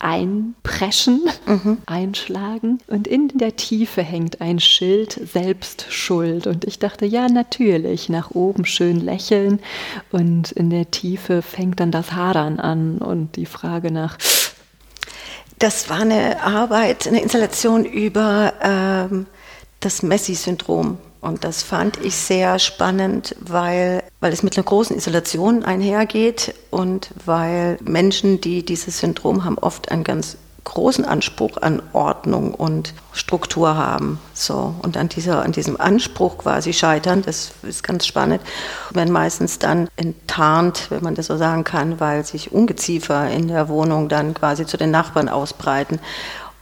einpreschen, 0.00 1.20
mhm. 1.46 1.78
einschlagen. 1.86 2.78
Und 2.88 3.06
in 3.06 3.28
der 3.28 3.56
Tiefe 3.56 4.02
hängt 4.02 4.40
ein 4.40 4.58
Schild 4.58 5.12
Selbstschuld. 5.12 6.46
Und 6.46 6.64
ich 6.64 6.78
dachte, 6.78 7.06
ja, 7.06 7.28
natürlich, 7.28 8.08
nach 8.08 8.30
oben 8.32 8.64
schön 8.64 9.00
lächeln. 9.00 9.60
Und 10.10 10.50
in 10.52 10.70
der 10.70 10.90
Tiefe 10.90 11.42
fängt 11.42 11.80
dann 11.80 11.92
das 11.92 12.12
Hadern 12.12 12.58
an 12.58 12.98
und 12.98 13.36
die 13.36 13.46
Frage 13.46 13.92
nach. 13.92 14.18
Das 15.58 15.90
war 15.90 16.00
eine 16.00 16.42
Arbeit, 16.42 17.06
eine 17.06 17.20
Installation 17.20 17.84
über 17.84 18.54
ähm, 18.62 19.26
das 19.80 20.02
Messi-Syndrom. 20.02 20.98
Und 21.20 21.44
das 21.44 21.62
fand 21.62 21.98
ich 22.02 22.16
sehr 22.16 22.58
spannend, 22.58 23.36
weil, 23.40 24.02
weil 24.20 24.32
es 24.32 24.42
mit 24.42 24.56
einer 24.56 24.64
großen 24.64 24.96
Isolation 24.96 25.64
einhergeht 25.64 26.54
und 26.70 27.10
weil 27.26 27.78
Menschen, 27.82 28.40
die 28.40 28.64
dieses 28.64 29.00
Syndrom 29.00 29.44
haben, 29.44 29.58
oft 29.58 29.90
einen 29.90 30.04
ganz 30.04 30.38
großen 30.64 31.04
Anspruch 31.04 31.56
an 31.60 31.82
Ordnung 31.92 32.54
und 32.54 32.94
Struktur 33.12 33.76
haben. 33.76 34.20
So. 34.34 34.74
Und 34.82 34.96
an, 34.96 35.08
dieser, 35.08 35.42
an 35.42 35.52
diesem 35.52 35.80
Anspruch 35.80 36.38
quasi 36.38 36.72
scheitern, 36.72 37.22
das 37.22 37.52
ist 37.62 37.82
ganz 37.82 38.06
spannend. 38.06 38.40
Wenn 38.90 39.10
meistens 39.10 39.58
dann 39.58 39.88
enttarnt, 39.96 40.86
wenn 40.90 41.02
man 41.02 41.14
das 41.14 41.26
so 41.26 41.36
sagen 41.36 41.64
kann, 41.64 41.98
weil 41.98 42.24
sich 42.24 42.52
Ungeziefer 42.52 43.30
in 43.30 43.48
der 43.48 43.68
Wohnung 43.68 44.08
dann 44.08 44.34
quasi 44.34 44.66
zu 44.66 44.76
den 44.76 44.90
Nachbarn 44.90 45.28
ausbreiten 45.28 45.98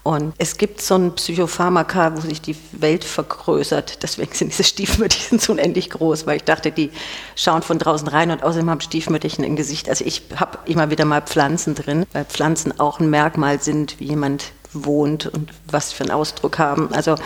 und 0.09 0.33
es 0.39 0.57
gibt 0.57 0.81
so 0.81 0.95
ein 0.95 1.15
Psychopharmaka, 1.17 2.17
wo 2.17 2.21
sich 2.23 2.41
die 2.41 2.57
Welt 2.73 3.05
vergrößert. 3.05 4.03
Deswegen 4.03 4.33
sind 4.33 4.53
diese 4.53 4.65
Stiefmütterchen 4.65 5.39
so 5.39 5.53
unendlich 5.53 5.91
groß, 5.91 6.27
weil 6.27 6.39
ich 6.39 6.45
dachte, 6.45 6.73
die 6.73 6.91
schauen 7.37 7.61
von 7.61 7.79
draußen 7.79 8.09
rein 8.09 8.31
und 8.31 8.43
außerdem 8.43 8.71
haben 8.71 8.81
Stiefmütterchen 8.81 9.45
ein 9.45 9.55
Gesicht. 9.55 9.87
Also 9.87 10.07
ich 10.07 10.23
habe 10.37 10.61
immer 10.65 10.89
wieder 10.89 11.05
mal 11.05 11.21
Pflanzen 11.21 11.75
drin, 11.75 12.07
weil 12.15 12.25
Pflanzen 12.25 12.81
auch 12.81 13.01
ein 13.01 13.11
Merkmal 13.11 13.61
sind, 13.61 14.01
wie 14.01 14.07
jemand 14.07 14.53
wohnt 14.73 15.27
und 15.27 15.51
was 15.71 15.93
für 15.93 16.05
einen 16.05 16.13
Ausdruck 16.13 16.59
haben. 16.59 16.91
Also 16.95 17.17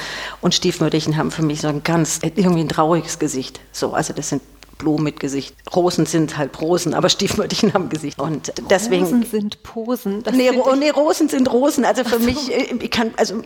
und 0.41 0.53
Stiefmütterchen 0.53 1.17
haben 1.17 1.31
für 1.31 1.43
mich 1.43 1.61
so 1.61 1.69
ein 1.69 1.85
ganz 1.85 2.19
irgendwie 2.35 2.63
ein 2.63 2.69
trauriges 2.69 3.21
Gesicht. 3.21 3.61
So, 3.71 3.93
also 3.93 4.13
das 4.13 4.31
sind 4.31 4.43
Blumen 4.83 5.05
mit 5.05 5.21
Gesicht. 5.21 5.55
Rosen 5.75 6.07
sind 6.07 6.37
halt 6.37 6.61
Rosen, 6.61 6.93
aber 6.93 7.09
Stiefmütterchen 7.09 7.73
haben 7.73 7.89
Gesicht. 7.89 8.19
Und 8.19 8.53
deswegen. 8.69 9.05
Rosen 9.05 9.23
sind 9.23 9.63
Posen. 9.63 10.25
Nee, 10.33 10.51
Ro 10.51 10.75
nee, 10.75 10.91
Rosen 10.91 11.29
sind 11.29 11.53
Rosen. 11.53 11.85
Also 11.85 12.03
für 12.03 12.19
so. 12.19 12.25
mich, 12.25 12.53
äh, 12.53 12.75
ich 12.81 12.91
kann, 12.91 13.13
also 13.17 13.37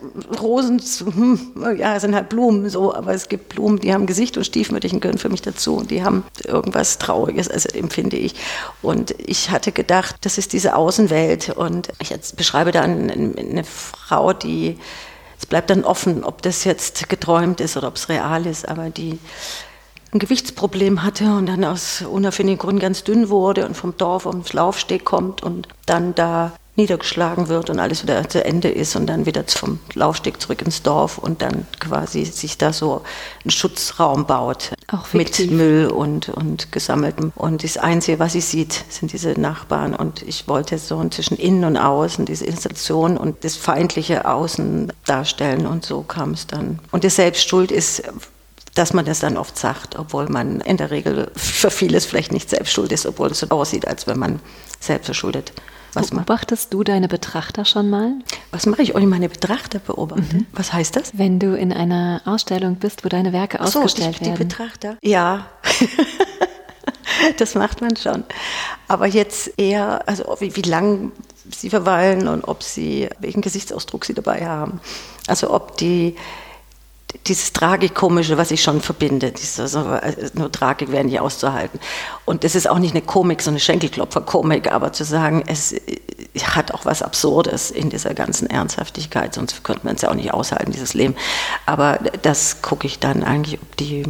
Rosen, 0.40 0.80
hm, 0.80 1.76
ja, 1.76 2.00
sind 2.00 2.14
halt 2.14 2.30
Blumen 2.30 2.68
so, 2.70 2.94
aber 2.94 3.12
es 3.12 3.28
gibt 3.28 3.50
Blumen, 3.50 3.78
die 3.78 3.92
haben 3.92 4.06
Gesicht 4.06 4.38
und 4.38 4.44
Stiefmütterchen 4.44 5.00
gehören 5.00 5.18
für 5.18 5.28
mich 5.28 5.42
dazu 5.42 5.76
und 5.76 5.90
die 5.90 6.02
haben 6.02 6.24
irgendwas 6.44 6.96
Trauriges, 6.96 7.48
also 7.48 7.68
empfinde 7.68 8.16
ich. 8.16 8.34
Und 8.80 9.14
ich 9.18 9.50
hatte 9.50 9.72
gedacht, 9.72 10.16
das 10.22 10.38
ist 10.38 10.54
diese 10.54 10.74
Außenwelt 10.74 11.50
und 11.50 11.90
ich 12.00 12.14
beschreibe 12.34 12.72
dann 12.72 13.10
eine 13.10 13.64
Frau, 13.64 14.32
die 14.32 14.78
es 15.38 15.44
bleibt 15.44 15.68
dann 15.68 15.84
offen, 15.84 16.24
ob 16.24 16.40
das 16.40 16.64
jetzt 16.64 17.10
geträumt 17.10 17.60
ist 17.60 17.76
oder 17.76 17.88
ob 17.88 17.96
es 17.96 18.08
real 18.08 18.46
ist, 18.46 18.66
aber 18.66 18.88
die 18.88 19.18
ein 20.16 20.18
Gewichtsproblem 20.18 21.02
hatte 21.02 21.24
und 21.34 21.46
dann 21.46 21.64
aus 21.64 22.00
unerfindlichen 22.02 22.58
Gründen 22.58 22.80
ganz 22.80 23.04
dünn 23.04 23.28
wurde 23.28 23.66
und 23.66 23.76
vom 23.76 23.96
Dorf 23.98 24.24
ums 24.24 24.54
Laufsteg 24.54 25.04
kommt 25.04 25.42
und 25.42 25.68
dann 25.84 26.14
da 26.14 26.52
niedergeschlagen 26.76 27.48
wird 27.48 27.70
und 27.70 27.78
alles 27.78 28.02
wieder 28.02 28.28
zu 28.28 28.44
Ende 28.44 28.68
ist 28.68 28.96
und 28.96 29.06
dann 29.06 29.26
wieder 29.26 29.44
vom 29.46 29.78
Laufsteg 29.94 30.40
zurück 30.40 30.62
ins 30.62 30.82
Dorf 30.82 31.18
und 31.18 31.40
dann 31.42 31.66
quasi 31.80 32.24
sich 32.24 32.58
da 32.58 32.72
so 32.72 33.02
ein 33.44 33.50
Schutzraum 33.50 34.26
baut. 34.26 34.72
Auch 34.88 35.12
mit 35.12 35.50
Müll 35.50 35.86
und, 35.86 36.28
und 36.28 36.72
gesammeltem. 36.72 37.32
Und 37.34 37.64
das 37.64 37.78
Einzige, 37.78 38.18
was 38.18 38.32
sie 38.32 38.42
sieht, 38.42 38.84
sind 38.88 39.12
diese 39.12 39.40
Nachbarn. 39.40 39.94
Und 39.94 40.22
ich 40.22 40.48
wollte 40.48 40.78
so 40.78 41.02
zwischen 41.08 41.38
innen 41.38 41.64
und 41.64 41.76
außen 41.78 42.26
diese 42.26 42.44
Installation 42.44 43.16
und 43.16 43.42
das 43.42 43.56
feindliche 43.56 44.26
Außen 44.26 44.92
darstellen 45.06 45.66
und 45.66 45.84
so 45.84 46.02
kam 46.02 46.32
es 46.32 46.46
dann. 46.46 46.78
Und 46.90 47.04
die 47.04 47.10
Selbstschuld 47.10 47.72
ist 47.72 48.02
dass 48.76 48.92
man 48.92 49.06
das 49.06 49.20
dann 49.20 49.36
oft 49.38 49.58
sagt, 49.58 49.98
obwohl 49.98 50.28
man 50.28 50.60
in 50.60 50.76
der 50.76 50.90
Regel 50.90 51.30
für 51.34 51.70
vieles 51.70 52.04
vielleicht 52.04 52.30
nicht 52.30 52.50
selbst 52.50 52.72
schuld 52.72 52.92
ist, 52.92 53.06
obwohl 53.06 53.30
es 53.30 53.40
so 53.40 53.48
aussieht, 53.48 53.88
als 53.88 54.06
wenn 54.06 54.18
man 54.18 54.38
selbst 54.80 55.06
verschuldet. 55.06 55.52
Was 55.94 56.10
Beobachtest 56.10 56.74
du 56.74 56.84
deine 56.84 57.08
Betrachter 57.08 57.64
schon 57.64 57.88
mal? 57.88 58.12
Was 58.50 58.66
mache 58.66 58.82
ich, 58.82 58.94
euch 58.94 59.06
meine 59.06 59.30
Betrachter 59.30 59.78
beobachten? 59.78 60.28
Mhm. 60.30 60.46
Was 60.52 60.74
heißt 60.74 60.94
das? 60.94 61.16
Wenn 61.16 61.38
du 61.38 61.56
in 61.56 61.72
einer 61.72 62.20
Ausstellung 62.26 62.76
bist, 62.76 63.02
wo 63.02 63.08
deine 63.08 63.32
Werke 63.32 63.60
Ach 63.60 63.68
so, 63.68 63.80
ausgestellt 63.80 64.20
die, 64.20 64.26
werden. 64.26 64.36
Die 64.36 64.44
Betrachter? 64.44 64.98
Ja. 65.02 65.46
das 67.38 67.54
macht 67.54 67.80
man 67.80 67.96
schon. 67.96 68.24
Aber 68.88 69.06
jetzt 69.06 69.58
eher, 69.58 70.06
also 70.06 70.36
wie, 70.38 70.54
wie 70.54 70.62
lang 70.62 71.12
sie 71.50 71.70
verweilen 71.70 72.28
und 72.28 72.44
ob 72.44 72.62
sie, 72.62 73.08
welchen 73.20 73.40
Gesichtsausdruck 73.40 74.04
sie 74.04 74.12
dabei 74.12 74.46
haben. 74.46 74.82
Also 75.26 75.50
ob 75.50 75.78
die 75.78 76.14
dieses 77.26 77.52
Tragikomische, 77.52 78.36
was 78.36 78.50
ich 78.50 78.62
schon 78.62 78.80
verbinde. 78.80 79.32
Dieses, 79.32 79.58
also, 79.58 79.86
nur 80.34 80.50
Tragik 80.50 80.90
wäre 80.92 81.04
nicht 81.04 81.20
auszuhalten. 81.20 81.80
Und 82.24 82.44
das 82.44 82.54
ist 82.54 82.68
auch 82.68 82.78
nicht 82.78 82.94
eine 82.94 83.02
Komik, 83.02 83.42
so 83.42 83.50
eine 83.50 83.60
Schenkelklopfer-Komik, 83.60 84.72
aber 84.72 84.92
zu 84.92 85.04
sagen, 85.04 85.44
es 85.46 85.74
hat 86.42 86.72
auch 86.72 86.84
was 86.84 87.02
Absurdes 87.02 87.70
in 87.70 87.90
dieser 87.90 88.14
ganzen 88.14 88.48
Ernsthaftigkeit, 88.50 89.34
sonst 89.34 89.62
könnte 89.64 89.86
man 89.86 89.94
es 89.96 90.02
ja 90.02 90.10
auch 90.10 90.14
nicht 90.14 90.34
aushalten, 90.34 90.72
dieses 90.72 90.94
Leben. 90.94 91.14
Aber 91.64 91.98
das 92.22 92.62
gucke 92.62 92.86
ich 92.86 92.98
dann 92.98 93.22
eigentlich, 93.22 93.60
ob 93.60 93.76
die 93.76 94.04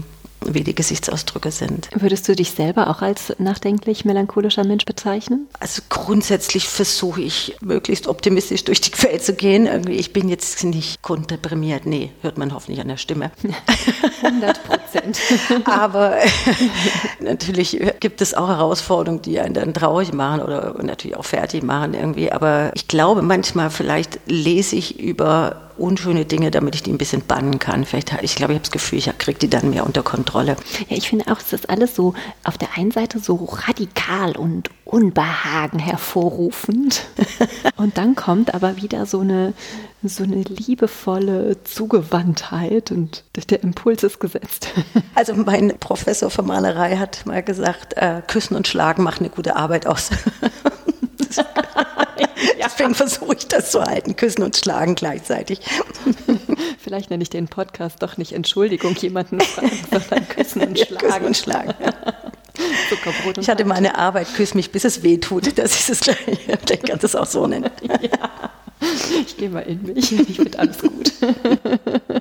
wie 0.44 0.62
die 0.62 0.74
Gesichtsausdrücke 0.74 1.50
sind. 1.50 1.88
Würdest 1.94 2.28
du 2.28 2.34
dich 2.34 2.50
selber 2.50 2.88
auch 2.88 3.02
als 3.02 3.34
nachdenklich 3.38 4.04
melancholischer 4.04 4.64
Mensch 4.64 4.84
bezeichnen? 4.84 5.48
Also 5.60 5.82
grundsätzlich 5.88 6.68
versuche 6.68 7.22
ich 7.22 7.56
möglichst 7.60 8.06
optimistisch 8.06 8.64
durch 8.64 8.80
die 8.80 8.92
Welt 9.02 9.22
zu 9.22 9.34
gehen. 9.34 9.66
Irgendwie, 9.66 9.94
ich 9.94 10.12
bin 10.12 10.28
jetzt 10.28 10.62
nicht 10.64 11.02
grunddeprimiert. 11.02 11.86
Nee, 11.86 12.12
hört 12.22 12.38
man 12.38 12.54
hoffentlich 12.54 12.80
an 12.80 12.88
der 12.88 12.96
Stimme. 12.96 13.30
100 14.22 14.64
Prozent. 14.64 15.18
Aber 15.64 16.16
natürlich 17.20 17.80
gibt 18.00 18.20
es 18.20 18.34
auch 18.34 18.48
Herausforderungen, 18.48 19.22
die 19.22 19.40
einen 19.40 19.54
dann 19.54 19.74
traurig 19.74 20.12
machen 20.12 20.40
oder 20.40 20.74
natürlich 20.82 21.16
auch 21.16 21.24
fertig 21.24 21.62
machen 21.62 21.94
irgendwie. 21.94 22.30
Aber 22.32 22.70
ich 22.74 22.88
glaube 22.88 23.22
manchmal, 23.22 23.70
vielleicht 23.70 24.20
lese 24.26 24.76
ich 24.76 24.98
über 25.00 25.65
unschöne 25.78 26.24
Dinge, 26.24 26.50
damit 26.50 26.74
ich 26.74 26.82
die 26.82 26.92
ein 26.92 26.98
bisschen 26.98 27.22
bannen 27.22 27.58
kann. 27.58 27.84
Vielleicht, 27.84 28.12
ich 28.22 28.34
glaube, 28.34 28.52
ich 28.52 28.58
habe 28.58 28.64
das 28.64 28.70
Gefühl, 28.70 28.98
ich 28.98 29.10
kriege 29.18 29.38
die 29.38 29.50
dann 29.50 29.70
mehr 29.70 29.86
unter 29.86 30.02
Kontrolle. 30.02 30.56
Ja, 30.88 30.96
ich 30.96 31.08
finde 31.08 31.30
auch, 31.30 31.40
es 31.40 31.52
ist 31.52 31.70
alles 31.70 31.94
so 31.94 32.14
auf 32.44 32.58
der 32.58 32.76
einen 32.76 32.90
Seite 32.90 33.18
so 33.18 33.36
radikal 33.36 34.36
und 34.36 34.70
Unbehagen 34.84 35.78
hervorrufend. 35.78 37.06
und 37.76 37.98
dann 37.98 38.14
kommt 38.14 38.54
aber 38.54 38.76
wieder 38.76 39.06
so 39.06 39.20
eine, 39.20 39.52
so 40.02 40.22
eine 40.22 40.42
liebevolle 40.42 41.62
Zugewandtheit 41.64 42.92
und 42.92 43.24
der 43.50 43.62
Impuls 43.62 44.02
ist 44.02 44.20
gesetzt. 44.20 44.68
Also 45.14 45.34
mein 45.34 45.72
Professor 45.80 46.28
für 46.28 46.42
Malerei 46.42 46.98
hat 46.98 47.24
mal 47.24 47.42
gesagt, 47.42 47.94
äh, 47.96 48.20
Küssen 48.26 48.54
und 48.54 48.68
Schlagen 48.68 49.02
macht 49.02 49.20
eine 49.20 49.30
gute 49.30 49.56
Arbeit 49.56 49.86
aus. 49.86 50.10
Deswegen 52.62 52.94
versuche 52.94 53.36
ich 53.36 53.46
das 53.48 53.70
zu 53.70 53.82
halten, 53.82 54.16
küssen 54.16 54.42
und 54.42 54.56
schlagen 54.56 54.94
gleichzeitig. 54.94 55.60
Vielleicht 56.78 57.10
nenne 57.10 57.22
ich 57.22 57.30
den 57.30 57.48
Podcast 57.48 58.02
doch 58.02 58.16
nicht 58.16 58.32
Entschuldigung, 58.32 58.94
jemanden 58.96 59.40
fragen, 59.40 59.70
sondern 59.90 60.28
küssen 60.28 60.62
und 60.62 60.78
schlagen. 60.78 61.08
Ja, 61.08 61.18
küssen 61.18 61.26
und 61.26 61.36
schlagen. 61.36 61.74
Und 63.26 63.38
ich 63.38 63.48
hatte 63.48 63.64
meine 63.64 63.98
Arbeit, 63.98 64.28
küss 64.34 64.54
mich, 64.54 64.70
bis 64.72 64.84
es 64.84 65.02
weh 65.02 65.18
tut. 65.18 65.58
Das 65.58 65.78
ist 65.78 65.90
es 65.90 66.00
gleich. 66.00 66.16
Vielleicht 66.64 66.86
kannst 66.86 67.02
du 67.02 67.06
es 67.06 67.14
auch 67.14 67.26
so 67.26 67.46
nennen. 67.46 67.70
Ja. 67.82 68.50
Ich 69.26 69.36
gehe 69.36 69.50
mal 69.50 69.60
in 69.60 69.82
mich. 69.82 70.12
Ich 70.12 70.36
finde 70.36 70.58
alles 70.58 70.78
gut. 70.78 71.12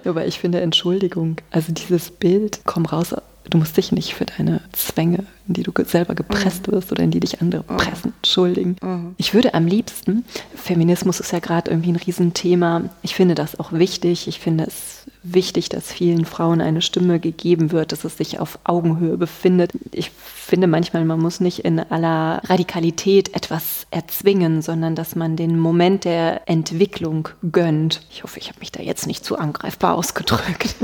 Aber 0.06 0.26
ich 0.26 0.40
finde 0.40 0.62
Entschuldigung, 0.62 1.38
also 1.52 1.72
dieses 1.72 2.12
Bild, 2.12 2.62
komm 2.66 2.86
raus 2.86 3.14
du 3.56 3.60
musst 3.60 3.78
dich 3.78 3.94
nicht 3.94 4.16
für 4.16 4.26
deine 4.26 4.60
Zwänge, 4.74 5.20
in 5.48 5.54
die 5.54 5.64
du 5.64 5.72
selber 5.86 6.14
gepresst 6.14 6.68
mhm. 6.68 6.74
wirst 6.74 6.92
oder 6.92 7.04
in 7.04 7.12
die 7.12 7.22
dich 7.22 7.40
andere 7.40 7.64
mhm. 7.64 7.78
pressen, 7.78 8.14
entschuldigen. 8.18 8.76
Mhm. 8.82 9.16
Ich 9.16 9.34
würde 9.34 9.54
am 9.54 9.66
liebsten, 9.66 10.26
Feminismus 10.56 11.22
ist 11.22 11.32
ja 11.32 11.40
gerade 11.40 11.72
irgendwie 11.72 11.94
ein 11.94 11.96
Riesenthema, 11.96 12.90
ich 13.02 13.16
finde 13.16 13.34
das 13.34 13.58
auch 13.58 13.72
wichtig, 13.72 14.28
ich 14.28 14.42
finde 14.42 14.66
es 14.66 14.95
wichtig, 15.24 15.70
dass 15.70 15.92
vielen 15.92 16.26
Frauen 16.26 16.62
eine 16.62 16.82
Stimme 16.82 17.20
gegeben 17.20 17.72
wird, 17.72 17.92
dass 17.92 18.04
es 18.04 18.18
sich 18.18 18.40
auf 18.40 18.60
Augenhöhe 18.64 19.18
befindet. 19.18 19.72
Ich 19.92 20.12
finde 20.12 20.68
manchmal, 20.68 21.06
man 21.06 21.20
muss 21.20 21.40
nicht 21.40 21.60
in 21.60 21.80
aller 21.80 22.42
Radikalität 22.46 23.36
etwas 23.36 23.88
erzwingen, 23.92 24.62
sondern 24.62 24.96
dass 24.96 25.16
man 25.16 25.36
den 25.36 25.60
Moment 25.60 26.06
der 26.06 26.48
Entwicklung 26.48 27.30
gönnt. 27.52 28.02
Ich 28.12 28.24
hoffe, 28.24 28.40
ich 28.40 28.50
habe 28.50 28.60
mich 28.60 28.72
da 28.72 28.82
jetzt 28.82 29.08
nicht 29.08 29.26
zu 29.26 29.38
angreifbar 29.38 29.96
ausgedrückt. 29.96 30.76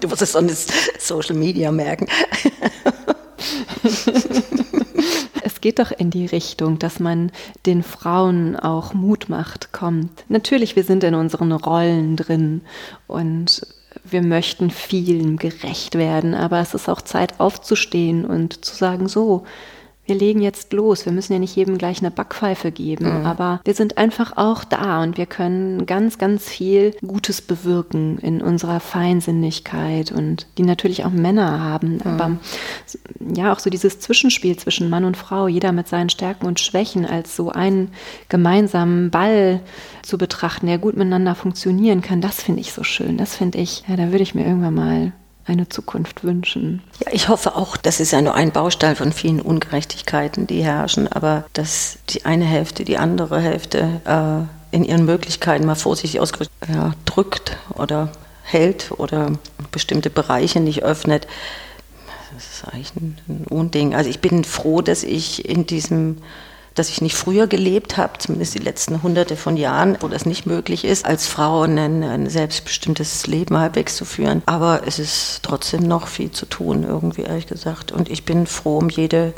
Du 0.00 0.08
musst 0.08 0.22
es 0.22 0.32
sonst 0.32 0.72
Social 0.98 1.36
Media 1.36 1.70
merken. 1.70 2.08
es 5.44 5.60
geht 5.60 5.78
doch 5.78 5.92
in 5.92 6.10
die 6.10 6.26
Richtung, 6.26 6.78
dass 6.78 6.98
man 6.98 7.30
den 7.66 7.82
Frauen 7.82 8.56
auch 8.56 8.94
Mut 8.94 9.28
macht, 9.28 9.72
kommt. 9.72 10.24
Natürlich, 10.28 10.74
wir 10.74 10.84
sind 10.84 11.04
in 11.04 11.14
unseren 11.14 11.52
Rollen 11.52 12.16
drin 12.16 12.62
und 13.06 13.66
wir 14.02 14.22
möchten 14.22 14.70
vielen 14.70 15.36
gerecht 15.36 15.94
werden, 15.94 16.34
aber 16.34 16.60
es 16.60 16.74
ist 16.74 16.88
auch 16.88 17.02
Zeit 17.02 17.40
aufzustehen 17.40 18.24
und 18.24 18.64
zu 18.64 18.74
sagen, 18.74 19.08
so, 19.08 19.44
wir 20.06 20.14
legen 20.14 20.42
jetzt 20.42 20.72
los. 20.72 21.06
Wir 21.06 21.12
müssen 21.12 21.32
ja 21.32 21.38
nicht 21.38 21.56
jedem 21.56 21.78
gleich 21.78 22.00
eine 22.00 22.10
Backpfeife 22.10 22.70
geben, 22.70 23.20
mhm. 23.20 23.26
aber 23.26 23.60
wir 23.64 23.74
sind 23.74 23.96
einfach 23.98 24.36
auch 24.36 24.64
da 24.64 25.02
und 25.02 25.16
wir 25.16 25.26
können 25.26 25.86
ganz, 25.86 26.18
ganz 26.18 26.48
viel 26.48 26.94
Gutes 27.06 27.40
bewirken 27.40 28.18
in 28.18 28.42
unserer 28.42 28.80
Feinsinnigkeit 28.80 30.12
und 30.12 30.46
die 30.58 30.62
natürlich 30.62 31.04
auch 31.04 31.10
Männer 31.10 31.60
haben. 31.60 31.94
Mhm. 31.96 32.00
Aber 32.04 32.30
ja, 33.34 33.52
auch 33.52 33.58
so 33.58 33.70
dieses 33.70 34.00
Zwischenspiel 34.00 34.56
zwischen 34.56 34.90
Mann 34.90 35.04
und 35.04 35.16
Frau, 35.16 35.48
jeder 35.48 35.72
mit 35.72 35.88
seinen 35.88 36.10
Stärken 36.10 36.46
und 36.46 36.60
Schwächen 36.60 37.06
als 37.06 37.34
so 37.36 37.50
einen 37.50 37.90
gemeinsamen 38.28 39.10
Ball 39.10 39.60
zu 40.02 40.18
betrachten, 40.18 40.66
der 40.66 40.78
gut 40.78 40.96
miteinander 40.96 41.34
funktionieren 41.34 42.02
kann, 42.02 42.20
das 42.20 42.42
finde 42.42 42.60
ich 42.60 42.72
so 42.72 42.82
schön. 42.82 43.16
Das 43.16 43.36
finde 43.36 43.58
ich, 43.58 43.84
ja, 43.88 43.96
da 43.96 44.10
würde 44.10 44.22
ich 44.22 44.34
mir 44.34 44.44
irgendwann 44.44 44.74
mal 44.74 45.12
eine 45.46 45.68
Zukunft 45.68 46.24
wünschen. 46.24 46.82
Ja, 47.04 47.12
ich 47.12 47.28
hoffe 47.28 47.54
auch, 47.56 47.76
das 47.76 48.00
ist 48.00 48.12
ja 48.12 48.20
nur 48.22 48.34
ein 48.34 48.52
Baustein 48.52 48.96
von 48.96 49.12
vielen 49.12 49.40
Ungerechtigkeiten, 49.40 50.46
die 50.46 50.62
herrschen, 50.62 51.08
aber 51.08 51.44
dass 51.52 51.98
die 52.08 52.24
eine 52.24 52.44
Hälfte 52.44 52.84
die 52.84 52.98
andere 52.98 53.40
Hälfte 53.40 54.00
äh, 54.04 54.74
in 54.74 54.84
ihren 54.84 55.04
Möglichkeiten 55.04 55.66
mal 55.66 55.74
vorsichtig 55.74 56.20
ausgedrückt 56.20 56.50
ja, 56.68 56.94
drückt 57.04 57.56
oder 57.74 58.10
hält 58.42 58.90
oder 58.96 59.32
bestimmte 59.70 60.10
Bereiche 60.10 60.60
nicht 60.60 60.82
öffnet. 60.82 61.26
Das 62.34 62.44
ist 62.44 62.64
eigentlich 62.64 62.94
ein, 62.96 63.18
ein 63.28 63.46
Unding. 63.48 63.94
Also 63.94 64.10
ich 64.10 64.20
bin 64.20 64.44
froh, 64.44 64.82
dass 64.82 65.02
ich 65.02 65.48
in 65.48 65.66
diesem 65.66 66.18
dass 66.74 66.88
ich 66.88 67.00
nicht 67.00 67.16
früher 67.16 67.46
gelebt 67.46 67.96
habe, 67.96 68.18
zumindest 68.18 68.54
die 68.54 68.58
letzten 68.58 69.02
hunderte 69.02 69.36
von 69.36 69.56
Jahren, 69.56 69.96
wo 70.00 70.08
das 70.08 70.26
nicht 70.26 70.46
möglich 70.46 70.84
ist, 70.84 71.04
als 71.06 71.26
Frau 71.26 71.62
ein, 71.62 71.78
ein 71.78 72.28
selbstbestimmtes 72.28 73.26
Leben 73.26 73.56
halbwegs 73.56 73.96
zu 73.96 74.04
führen. 74.04 74.42
Aber 74.46 74.82
es 74.86 74.98
ist 74.98 75.40
trotzdem 75.42 75.82
noch 75.82 76.08
viel 76.08 76.30
zu 76.30 76.46
tun, 76.46 76.84
irgendwie 76.84 77.22
ehrlich 77.22 77.46
gesagt. 77.46 77.92
Und 77.92 78.10
ich 78.10 78.24
bin 78.24 78.46
froh 78.46 78.78
um 78.78 78.88
jede 78.88 79.34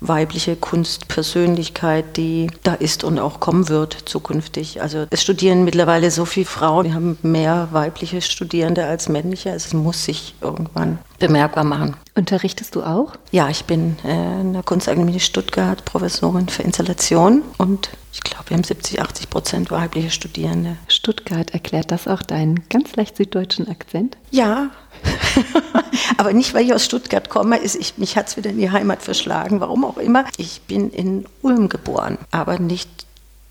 weibliche 0.00 0.56
Kunstpersönlichkeit, 0.56 2.16
die 2.16 2.50
da 2.62 2.74
ist 2.74 3.04
und 3.04 3.18
auch 3.18 3.40
kommen 3.40 3.68
wird 3.68 3.96
zukünftig. 4.04 4.82
Also 4.82 5.06
es 5.10 5.22
studieren 5.22 5.64
mittlerweile 5.64 6.10
so 6.10 6.24
viele 6.24 6.46
Frauen, 6.46 6.86
wir 6.86 6.94
haben 6.94 7.18
mehr 7.22 7.68
weibliche 7.72 8.20
Studierende 8.20 8.84
als 8.84 9.08
männliche. 9.08 9.50
Also 9.52 9.68
es 9.68 9.72
muss 9.72 10.04
sich 10.04 10.34
irgendwann 10.40 10.98
bemerkbar 11.26 11.64
machen. 11.64 11.96
Unterrichtest 12.14 12.74
du 12.74 12.82
auch? 12.82 13.14
Ja, 13.30 13.48
ich 13.48 13.64
bin 13.64 13.96
äh, 14.04 14.40
in 14.40 14.52
der 14.52 14.62
Kunstakademie 14.62 15.20
Stuttgart 15.20 15.84
Professorin 15.84 16.48
für 16.48 16.62
Installation 16.62 17.42
und 17.58 17.90
ich 18.12 18.20
glaube, 18.20 18.50
wir 18.50 18.56
haben 18.56 18.64
70, 18.64 19.00
80 19.00 19.30
Prozent 19.30 19.70
weibliche 19.70 20.10
Studierende. 20.10 20.76
Stuttgart 20.88 21.50
erklärt 21.52 21.90
das 21.90 22.06
auch 22.06 22.22
deinen 22.22 22.68
ganz 22.68 22.94
leicht 22.94 23.16
süddeutschen 23.16 23.68
Akzent? 23.68 24.16
Ja, 24.30 24.70
aber 26.18 26.32
nicht, 26.32 26.54
weil 26.54 26.64
ich 26.64 26.74
aus 26.74 26.84
Stuttgart 26.84 27.28
komme, 27.28 27.56
ist 27.56 27.74
ich, 27.74 27.98
mich 27.98 28.16
hat 28.16 28.28
es 28.28 28.36
wieder 28.36 28.50
in 28.50 28.58
die 28.58 28.70
Heimat 28.70 29.02
verschlagen, 29.02 29.60
warum 29.60 29.84
auch 29.84 29.98
immer. 29.98 30.24
Ich 30.36 30.62
bin 30.62 30.90
in 30.90 31.26
Ulm 31.42 31.68
geboren, 31.68 32.18
aber 32.30 32.58
nicht 32.58 33.03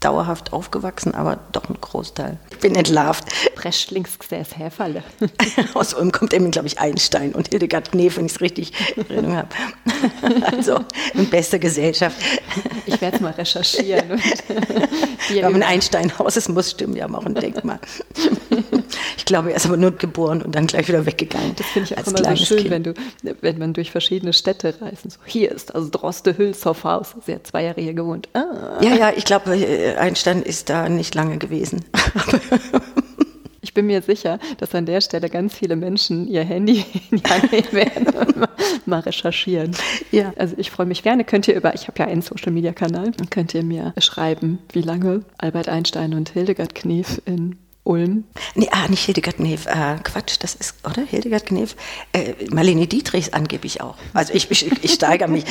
dauerhaft 0.04 0.54
aufgewachsen, 0.54 1.16
aber 1.16 1.39
doch 1.51 1.70
ein 1.70 1.78
Großteil. 1.80 2.38
Ich 2.51 2.60
bin 2.60 2.76
entlarvt. 2.76 3.26
Breschlingsgsäß 3.56 4.58
Häferle. 4.58 5.04
Aus 5.74 5.93
Ulm 5.93 6.12
kommt 6.12 6.34
eben, 6.34 6.51
glaube 6.51 6.68
ich, 6.68 6.80
Einstein 6.80 7.34
und 7.34 7.49
Hildegard 7.49 7.91
Knef, 7.91 8.18
wenn 8.18 8.26
ich 8.26 8.34
es 8.34 8.41
richtig 8.41 8.74
in 8.95 9.10
Erinnerung 9.10 9.38
habe. 9.38 9.49
Also 10.51 10.80
in 11.14 11.30
bester 11.30 11.60
Gesellschaft. 11.60 12.18
Ich 12.86 12.99
werde 13.01 13.18
es 13.18 13.22
mal 13.22 13.32
recherchieren. 13.32 14.22
Wir 15.30 15.45
haben 15.45 15.56
ein 15.56 15.64
Einsteinhaus, 15.64 16.36
es 16.36 16.49
muss 16.49 16.72
stimmen, 16.72 16.95
wir 16.95 17.04
haben 17.04 17.16
auch 17.16 17.26
ein 17.26 17.34
Denkmal. 17.34 17.80
Ich 19.18 19.26
glaube, 19.26 19.51
er 19.51 19.56
ist 19.56 19.66
aber 19.66 19.78
nur 19.78 19.91
geboren 19.91 20.41
und 20.41 20.54
dann 20.54 20.68
gleich 20.68 20.88
wieder 20.88 21.06
weggegangen. 21.06 21.56
Das 21.56 21.66
finde 21.68 21.89
ich 21.89 21.97
auch 21.97 22.06
immer 22.06 22.36
so 22.36 22.45
schön, 22.45 22.58
kind. 22.58 22.70
wenn, 22.72 22.84
du, 22.84 22.93
wenn 23.41 23.58
man 23.58 23.74
durch 23.74 23.91
verschiedene 23.91 24.34
Städte 24.34 24.76
reist. 24.82 25.04
So, 25.04 25.18
hier 25.26 25.51
ist 25.51 25.74
also 25.74 25.89
Droste 25.89 26.38
Hülshoff 26.38 26.84
Haus. 26.84 27.16
Sie 27.26 27.34
hat 27.34 27.47
zwei 27.47 27.64
Jahre 27.64 27.82
hier 27.82 27.93
gewohnt. 27.93 28.28
Ah. 28.34 28.80
Ja, 28.82 28.95
ja, 28.95 29.14
ich 29.16 29.24
glaube, 29.24 29.56
äh, 29.56 29.93
Einstein 29.98 30.41
ist 30.41 30.70
da 30.70 30.89
nicht 30.89 31.16
lange 31.16 31.38
gewesen. 31.38 31.86
Ich 33.64 33.74
bin 33.74 33.88
mir 33.88 34.04
sicher, 34.04 34.38
dass 34.58 34.76
an 34.76 34.86
der 34.86 35.02
Stelle 35.02 35.30
ganz 35.30 35.56
viele 35.56 35.76
Menschen 35.76 36.28
ihr 36.28 36.44
Handy 36.44 36.86
in 37.10 37.18
die 37.18 37.24
Hand 37.24 37.52
nehmen 37.52 37.72
werden 37.72 38.08
und 38.08 38.36
mal, 38.86 39.00
recherchieren. 39.00 39.72
Ja. 40.12 40.32
Also 40.36 40.54
ich 40.60 40.70
freue 40.70 40.86
mich 40.86 41.02
gerne. 41.02 41.24
Könnt 41.24 41.48
ihr 41.48 41.56
über, 41.56 41.74
ich 41.74 41.88
habe 41.88 41.98
ja 41.98 42.06
einen 42.06 42.22
Social 42.22 42.52
Media 42.52 42.72
Kanal, 42.72 43.14
könnt 43.32 43.56
ihr 43.56 43.64
mir 43.64 43.94
schreiben, 43.98 44.60
wie 44.74 44.82
lange 44.82 45.24
Albert 45.39 45.70
Einstein 45.70 46.14
und 46.14 46.30
Hildegard 46.30 46.76
Knef 46.76 47.20
in 47.26 47.58
Ulm? 47.86 48.24
Nee, 48.56 48.70
ah, 48.72 48.88
nicht 48.88 49.04
Hildegard 49.04 49.38
Knef, 49.38 49.66
äh, 49.66 49.98
Quatsch, 50.04 50.38
das 50.40 50.56
ist, 50.56 50.76
oder? 50.86 51.02
Hildegard 51.02 51.48
Knef? 51.48 51.76
Äh, 52.14 52.34
Marlene 52.50 52.88
Dietrichs 52.88 53.34
angeblich 53.34 53.82
auch. 53.82 53.96
Also 54.14 54.34
ich, 54.34 54.50
ich, 54.50 54.84
ich 54.84 54.94
steigere 54.94 55.28
mich. 55.28 55.44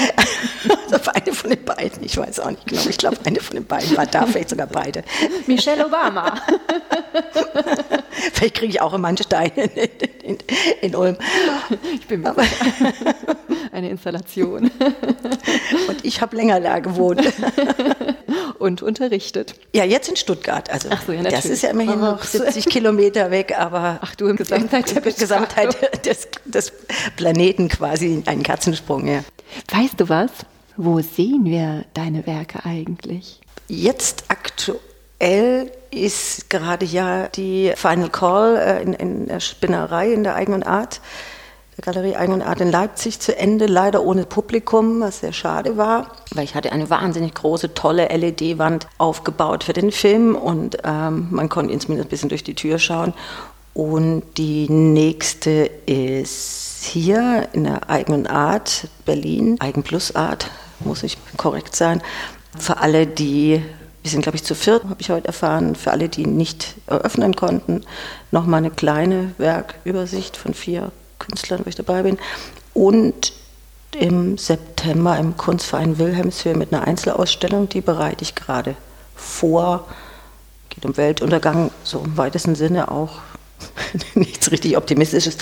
also 0.91 1.11
eine 1.11 1.35
von 1.35 1.51
den 1.51 1.63
beiden, 1.63 2.03
ich 2.03 2.17
weiß 2.17 2.41
auch 2.41 2.51
nicht 2.51 2.67
genau. 2.67 2.83
Ich 2.89 2.97
glaube, 2.97 3.19
eine 3.25 3.41
von 3.41 3.57
den 3.57 3.67
beiden 3.67 3.95
war 3.99 4.07
da, 4.07 4.25
vielleicht 4.25 4.49
sogar 4.49 4.67
beide. 4.67 5.05
Michelle 5.47 5.85
Obama. 5.85 6.41
vielleicht 8.33 8.55
kriege 8.55 8.73
ich 8.73 8.81
auch 8.81 8.95
immer 8.95 9.09
einen 9.09 9.19
Stein 9.19 9.53
in, 9.55 9.71
in, 10.23 10.39
in, 10.81 10.97
Ulm. 10.97 11.17
Ich 11.95 12.07
bin 12.07 12.27
Aber 12.27 12.45
Eine 13.73 13.91
Installation. 13.91 14.71
Und 15.89 16.05
ich 16.05 16.21
habe 16.21 16.37
länger 16.37 16.61
da 16.61 16.79
gewohnt. 16.79 17.23
Und 18.59 18.83
unterrichtet. 18.83 19.55
Ja, 19.75 19.85
jetzt 19.85 20.09
in 20.09 20.17
Stuttgart. 20.17 20.71
Also 20.71 20.89
Ach 20.91 21.03
so, 21.05 21.13
ja, 21.13 21.23
natürlich. 21.23 21.43
das 21.43 21.51
ist 21.51 21.63
ja 21.63 21.71
immerhin 21.71 22.01
noch 22.01 22.22
70 22.25 22.67
Kilometer 22.67 23.31
weg, 23.31 23.55
aber 23.59 23.99
Ach 24.01 24.15
du, 24.15 24.29
im 24.29 24.37
Gesamtheit, 24.37 24.95
der 24.95 25.13
Gesamtheit 25.13 26.05
des, 26.07 26.29
des 26.45 26.73
Planeten 27.17 27.69
quasi 27.69 28.23
ein 28.27 28.43
Katzensprung, 28.43 29.07
ja. 29.07 29.25
Weißt 29.71 30.01
du 30.01 30.09
was? 30.09 30.31
Wo 30.77 31.01
sehen 31.01 31.45
wir 31.45 31.85
deine 31.95 32.27
Werke 32.27 32.65
eigentlich? 32.65 33.41
Jetzt 33.69 34.25
aktuell 34.29 35.71
ist 35.91 36.51
gerade 36.51 36.87
ja 36.87 37.29
die 37.29 37.73
Final 37.77 38.09
Call 38.09 38.57
äh, 38.57 38.83
in, 38.83 38.93
in 38.95 39.27
der 39.27 39.41
Spinnerei 39.41 40.13
in 40.13 40.25
der 40.25 40.35
eigenen 40.35 40.63
Art 40.63 41.01
der 41.77 41.85
Galerie 41.85 42.17
Eigen 42.17 42.43
Art 42.43 42.61
in 42.61 42.71
Leipzig 42.71 43.19
zu 43.21 43.37
Ende, 43.37 43.67
leider 43.67 44.03
ohne 44.05 44.25
Publikum, 44.25 45.01
was 45.01 45.21
sehr 45.21 45.33
schade 45.33 45.79
war, 45.79 46.13
weil 46.35 46.45
ich 46.45 46.55
hatte 46.55 46.71
eine 46.71 46.91
wahnsinnig 46.91 47.35
große, 47.35 47.73
tolle 47.73 48.09
LED-Wand 48.09 48.89
aufgebaut 48.99 49.65
für 49.65 49.73
den 49.73 49.91
Film 49.91 50.37
und 50.37 50.79
ähm, 50.85 51.29
man 51.31 51.49
konnte 51.49 51.77
zumindest 51.79 52.09
ein 52.09 52.11
bisschen 52.11 52.29
durch 52.29 52.45
die 52.45 52.55
Tür 52.55 52.79
schauen. 52.79 53.15
Und 53.75 54.23
die 54.37 54.69
nächste 54.69 55.71
ist 55.87 56.85
hier 56.85 57.49
in 57.55 57.65
der 57.65 57.89
eigenen 57.89 58.27
Art, 58.27 58.89
Berlin, 59.07 59.57
Eigen 59.61 59.83
Plus 59.83 60.15
Art, 60.15 60.51
muss 60.81 61.03
ich 61.03 61.17
korrekt 61.39 61.75
sein. 61.75 62.03
Für 62.59 62.79
alle, 62.79 63.07
die, 63.07 63.63
wir 64.03 64.11
sind 64.11 64.21
glaube 64.21 64.37
ich 64.37 64.45
zu 64.45 64.55
viert, 64.55 64.85
habe 64.85 65.01
ich 65.01 65.09
heute 65.09 65.29
erfahren, 65.29 65.75
für 65.75 65.91
alle, 65.91 66.11
die 66.11 66.27
nicht 66.27 66.75
eröffnen 66.87 67.35
konnten, 67.35 67.87
nochmal 68.31 68.59
eine 68.59 68.71
kleine 68.71 69.33
Werkübersicht 69.39 70.37
von 70.37 70.53
vier 70.53 70.93
Künstlern, 71.23 71.61
wo 71.65 71.69
ich 71.69 71.77
dabei 71.77 72.03
bin. 72.03 72.19
Und 72.75 73.33
im 73.99 74.39
September 74.39 75.19
im 75.19 75.37
Kunstverein 75.37 75.99
Wilhelmshöhe 75.99 76.55
mit 76.57 76.73
einer 76.73 76.87
Einzelausstellung, 76.87 77.69
die 77.69 77.81
bereite 77.81 78.23
ich 78.23 78.35
gerade 78.35 78.75
vor. 79.15 79.87
Geht 80.71 80.87
um 80.87 80.97
Weltuntergang, 80.97 81.71
so 81.85 82.01
im 82.01 82.17
weitesten 82.17 82.55
Sinne 82.55 82.91
auch 82.91 83.21
nichts 84.15 84.51
richtig 84.51 84.77
Optimistisches. 84.77 85.37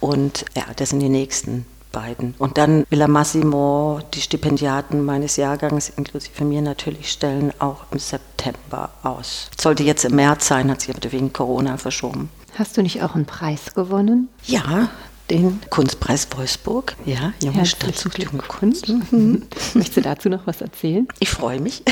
Und 0.00 0.44
ja, 0.56 0.64
das 0.76 0.90
sind 0.90 1.00
die 1.00 1.08
nächsten 1.08 1.66
beiden. 1.92 2.34
Und 2.38 2.58
dann 2.58 2.84
Villa 2.90 3.08
Massimo, 3.08 4.00
die 4.12 4.20
Stipendiaten 4.20 5.04
meines 5.04 5.36
Jahrgangs, 5.36 5.90
inklusive 5.90 6.44
mir 6.44 6.60
natürlich, 6.60 7.10
stellen 7.10 7.52
auch 7.58 7.84
im 7.90 7.98
September 7.98 8.90
aus. 9.02 9.50
Sollte 9.58 9.82
jetzt 9.84 10.04
im 10.04 10.16
März 10.16 10.48
sein, 10.48 10.70
hat 10.70 10.80
sich 10.80 10.94
aber 10.94 11.12
wegen 11.12 11.32
Corona 11.32 11.76
verschoben. 11.76 12.30
Hast 12.56 12.76
du 12.76 12.82
nicht 12.82 13.02
auch 13.02 13.14
einen 13.14 13.26
Preis 13.26 13.74
gewonnen? 13.74 14.28
Ja, 14.46 14.88
den 15.30 15.60
Kunstpreis 15.70 16.28
Wolfsburg. 16.36 16.96
Ja, 17.06 17.32
junge 17.42 17.66
Stadt 17.66 17.94
junge 18.18 18.42
Kunst. 18.42 18.88
Mhm. 18.88 19.42
Möchtest 19.74 19.96
du 19.96 20.02
dazu 20.02 20.28
noch 20.28 20.46
was 20.46 20.60
erzählen? 20.60 21.08
Ich 21.20 21.30
freue 21.30 21.60
mich. 21.60 21.82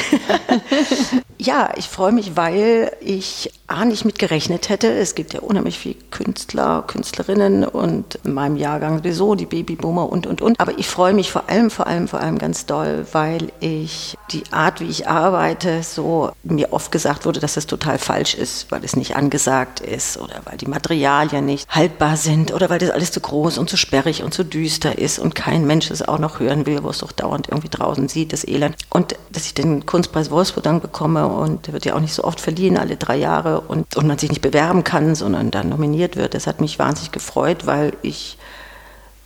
ja, 1.39 1.71
ich 1.77 1.87
freue 1.89 2.13
mich, 2.13 2.37
weil 2.37 2.93
ich 3.01 3.51
A 3.67 3.87
nicht 3.87 4.05
mit 4.05 4.19
gerechnet 4.19 4.69
hätte. 4.69 4.93
Es 4.93 5.15
gibt 5.15 5.33
ja 5.33 5.41
unheimlich 5.41 5.79
viele 5.79 5.95
Künstler, 6.11 6.85
Künstlerinnen 6.87 7.65
und 7.65 8.17
in 8.23 8.35
meinem 8.35 8.57
Jahrgang 8.57 8.99
sowieso 8.99 9.35
die 9.35 9.47
Babyboomer 9.47 10.11
und 10.11 10.27
und 10.27 10.43
und. 10.43 10.61
Aber 10.61 10.79
ich 10.79 10.89
freue 10.89 11.15
mich 11.15 11.33
vor 11.33 11.49
allem, 11.49 11.71
vor 11.71 11.87
allem, 11.87 12.07
vor 12.09 12.21
allem 12.21 12.39
ganz 12.39 12.67
doll, 12.67 13.07
weil 13.13 13.51
ich 13.61 14.19
die 14.31 14.43
Art, 14.51 14.81
wie 14.81 14.89
ich 14.89 15.09
arbeite, 15.09 15.83
so 15.83 16.33
mir 16.43 16.73
oft 16.73 16.93
gesagt 16.93 17.25
wurde, 17.25 17.41
dass 17.41 17.55
das 17.55 17.67
total 17.67 17.99
falsch 17.99 18.35
ist, 18.35 18.71
weil 18.71 18.85
es 18.85 18.95
nicht 18.95 19.17
angesagt 19.17 19.81
ist 19.81 20.19
oder 20.19 20.43
weil 20.45 20.59
die 20.59 20.67
Materialien 20.67 21.47
nicht 21.47 21.69
haltbar 21.71 22.19
sind 22.19 22.53
oder 22.53 22.69
weil 22.69 22.79
das 22.79 22.91
alles 22.91 23.11
zu 23.11 23.22
groß 23.23 23.59
und 23.59 23.71
zu 23.71 23.77
sperrig 23.77 24.23
und 24.23 24.35
zu 24.35 24.45
düster 24.45 24.99
ist 24.99 25.19
und 25.19 25.35
kein 25.35 25.67
Mensch 25.67 25.91
es 25.91 26.07
auch 26.07 26.19
noch 26.19 26.41
hören 26.41 26.67
will, 26.67 26.83
wo 26.83 26.91
es 26.91 26.99
doch 26.99 27.13
dauernd 27.13 27.49
irgendwie 27.49 27.69
draußen 27.69 28.09
sieht, 28.09 28.33
das 28.33 28.47
Elend. 28.47 28.77
Und 28.91 29.17
dass 29.31 29.47
ich 29.47 29.55
den 29.55 29.87
Kunstpreis 29.87 30.31
Wolfsburg 30.31 30.65
dann 30.65 30.81
bekomme 30.81 31.29
und 31.29 31.67
der 31.67 31.75
wird 31.75 31.85
ja 31.85 31.95
auch 31.95 32.01
nicht 32.01 32.15
so 32.15 32.25
oft 32.25 32.41
verliehen, 32.41 32.77
alle 32.77 32.97
drei 32.97 33.17
Jahre 33.17 33.61
und, 33.61 33.97
und 33.97 34.07
man 34.07 34.19
sich 34.19 34.31
nicht 34.31 34.43
bewerben 34.43 34.85
kann, 34.85 35.15
sondern 35.15 35.51
dann 35.51 35.69
nominiert 35.69 36.17
wird, 36.17 36.35
das 36.35 36.47
hat 36.47 36.61
mich 36.61 36.79
wahnsinnig 36.79 37.13
gefreut, 37.13 37.67
weil 37.67 37.93
ich 38.03 38.39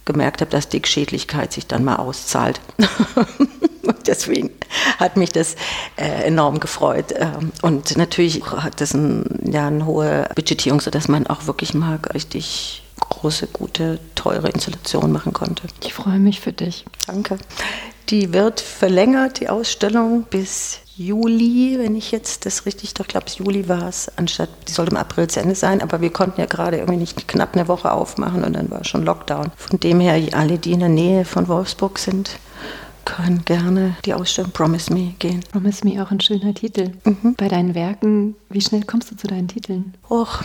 gemerkt 0.06 0.40
habe, 0.40 0.50
dass 0.50 0.68
Dickschädlichkeit 0.68 1.52
sich 1.52 1.66
dann 1.66 1.84
mal 1.84 1.96
auszahlt. 1.96 2.60
Deswegen 4.06 4.50
hat 4.98 5.16
mich 5.16 5.30
das 5.30 5.56
äh, 5.96 6.26
enorm 6.26 6.60
gefreut. 6.60 7.12
Ähm, 7.16 7.52
und 7.62 7.96
natürlich 7.96 8.44
hat 8.44 8.80
das 8.80 8.94
ein, 8.94 9.24
ja, 9.44 9.66
eine 9.66 9.84
hohe 9.84 10.28
Budgetierung, 10.34 10.80
sodass 10.80 11.08
man 11.08 11.26
auch 11.26 11.46
wirklich 11.46 11.74
mal 11.74 11.98
richtig 12.14 12.82
große, 13.00 13.48
gute, 13.48 13.98
teure 14.14 14.48
Installationen 14.48 15.12
machen 15.12 15.32
konnte. 15.32 15.64
Ich 15.82 15.94
freue 15.94 16.18
mich 16.18 16.40
für 16.40 16.52
dich. 16.52 16.84
Danke. 17.06 17.38
Die 18.08 18.32
wird 18.32 18.60
verlängert, 18.60 19.40
die 19.40 19.48
Ausstellung, 19.48 20.24
bis 20.30 20.80
Juli, 20.96 21.76
wenn 21.78 21.94
ich 21.94 22.10
jetzt 22.10 22.46
das 22.46 22.64
richtig, 22.64 22.94
doch 22.94 23.06
glaube 23.06 23.26
Juli 23.36 23.68
war 23.68 23.88
es, 23.88 24.10
anstatt, 24.16 24.48
die 24.66 24.72
sollte 24.72 24.92
im 24.92 24.96
April 24.96 25.28
zu 25.28 25.40
Ende 25.40 25.54
sein, 25.54 25.82
aber 25.82 26.00
wir 26.00 26.10
konnten 26.10 26.40
ja 26.40 26.46
gerade 26.46 26.78
irgendwie 26.78 26.98
nicht 26.98 27.28
knapp 27.28 27.54
eine 27.54 27.68
Woche 27.68 27.92
aufmachen 27.92 28.44
und 28.44 28.54
dann 28.54 28.70
war 28.70 28.84
schon 28.84 29.04
Lockdown. 29.04 29.50
Von 29.56 29.80
dem 29.80 30.00
her, 30.00 30.22
alle, 30.32 30.58
die 30.58 30.72
in 30.72 30.80
der 30.80 30.88
Nähe 30.88 31.24
von 31.24 31.48
Wolfsburg 31.48 31.98
sind, 31.98 32.38
können 33.04 33.44
gerne 33.44 33.96
die 34.04 34.14
Ausstellung 34.14 34.52
Promise 34.52 34.92
Me 34.92 35.14
gehen. 35.18 35.40
Promise 35.52 35.86
Me 35.86 36.02
auch 36.02 36.10
ein 36.10 36.20
schöner 36.20 36.54
Titel. 36.54 36.92
Mhm. 37.04 37.34
Bei 37.36 37.48
deinen 37.48 37.74
Werken, 37.74 38.34
wie 38.48 38.60
schnell 38.60 38.82
kommst 38.82 39.10
du 39.10 39.16
zu 39.16 39.26
deinen 39.26 39.48
Titeln? 39.48 39.94
Och, 40.08 40.42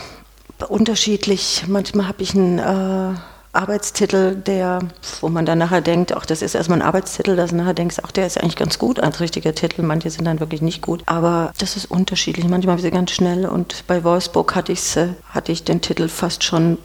unterschiedlich. 0.68 1.64
Manchmal 1.66 2.08
habe 2.08 2.22
ich 2.22 2.34
einen 2.34 2.58
äh, 2.58 3.18
Arbeitstitel, 3.52 4.34
der, 4.34 4.78
wo 5.20 5.28
man 5.28 5.44
dann 5.44 5.58
nachher 5.58 5.82
denkt, 5.82 6.14
ach, 6.16 6.24
das 6.24 6.40
ist 6.40 6.54
erstmal 6.54 6.80
ein 6.80 6.86
Arbeitstitel, 6.86 7.36
dass 7.36 7.50
du 7.50 7.56
nachher 7.56 7.74
denkst, 7.74 7.96
ach, 8.02 8.10
der 8.10 8.26
ist 8.26 8.40
eigentlich 8.40 8.56
ganz 8.56 8.78
gut 8.78 8.98
als 8.98 9.20
richtiger 9.20 9.54
Titel. 9.54 9.82
Manche 9.82 10.10
sind 10.10 10.24
dann 10.24 10.40
wirklich 10.40 10.62
nicht 10.62 10.80
gut. 10.80 11.02
Aber 11.06 11.52
das 11.58 11.76
ist 11.76 11.90
unterschiedlich. 11.90 12.48
Manchmal 12.48 12.78
sind 12.78 12.86
sie 12.86 12.90
ganz 12.90 13.10
schnell 13.10 13.46
und 13.46 13.84
bei 13.86 14.04
Wolfsburg 14.04 14.54
hatte, 14.54 14.72
äh, 14.72 15.08
hatte 15.30 15.52
ich 15.52 15.64
den 15.64 15.80
Titel 15.80 16.08
fast 16.08 16.44
schon 16.44 16.78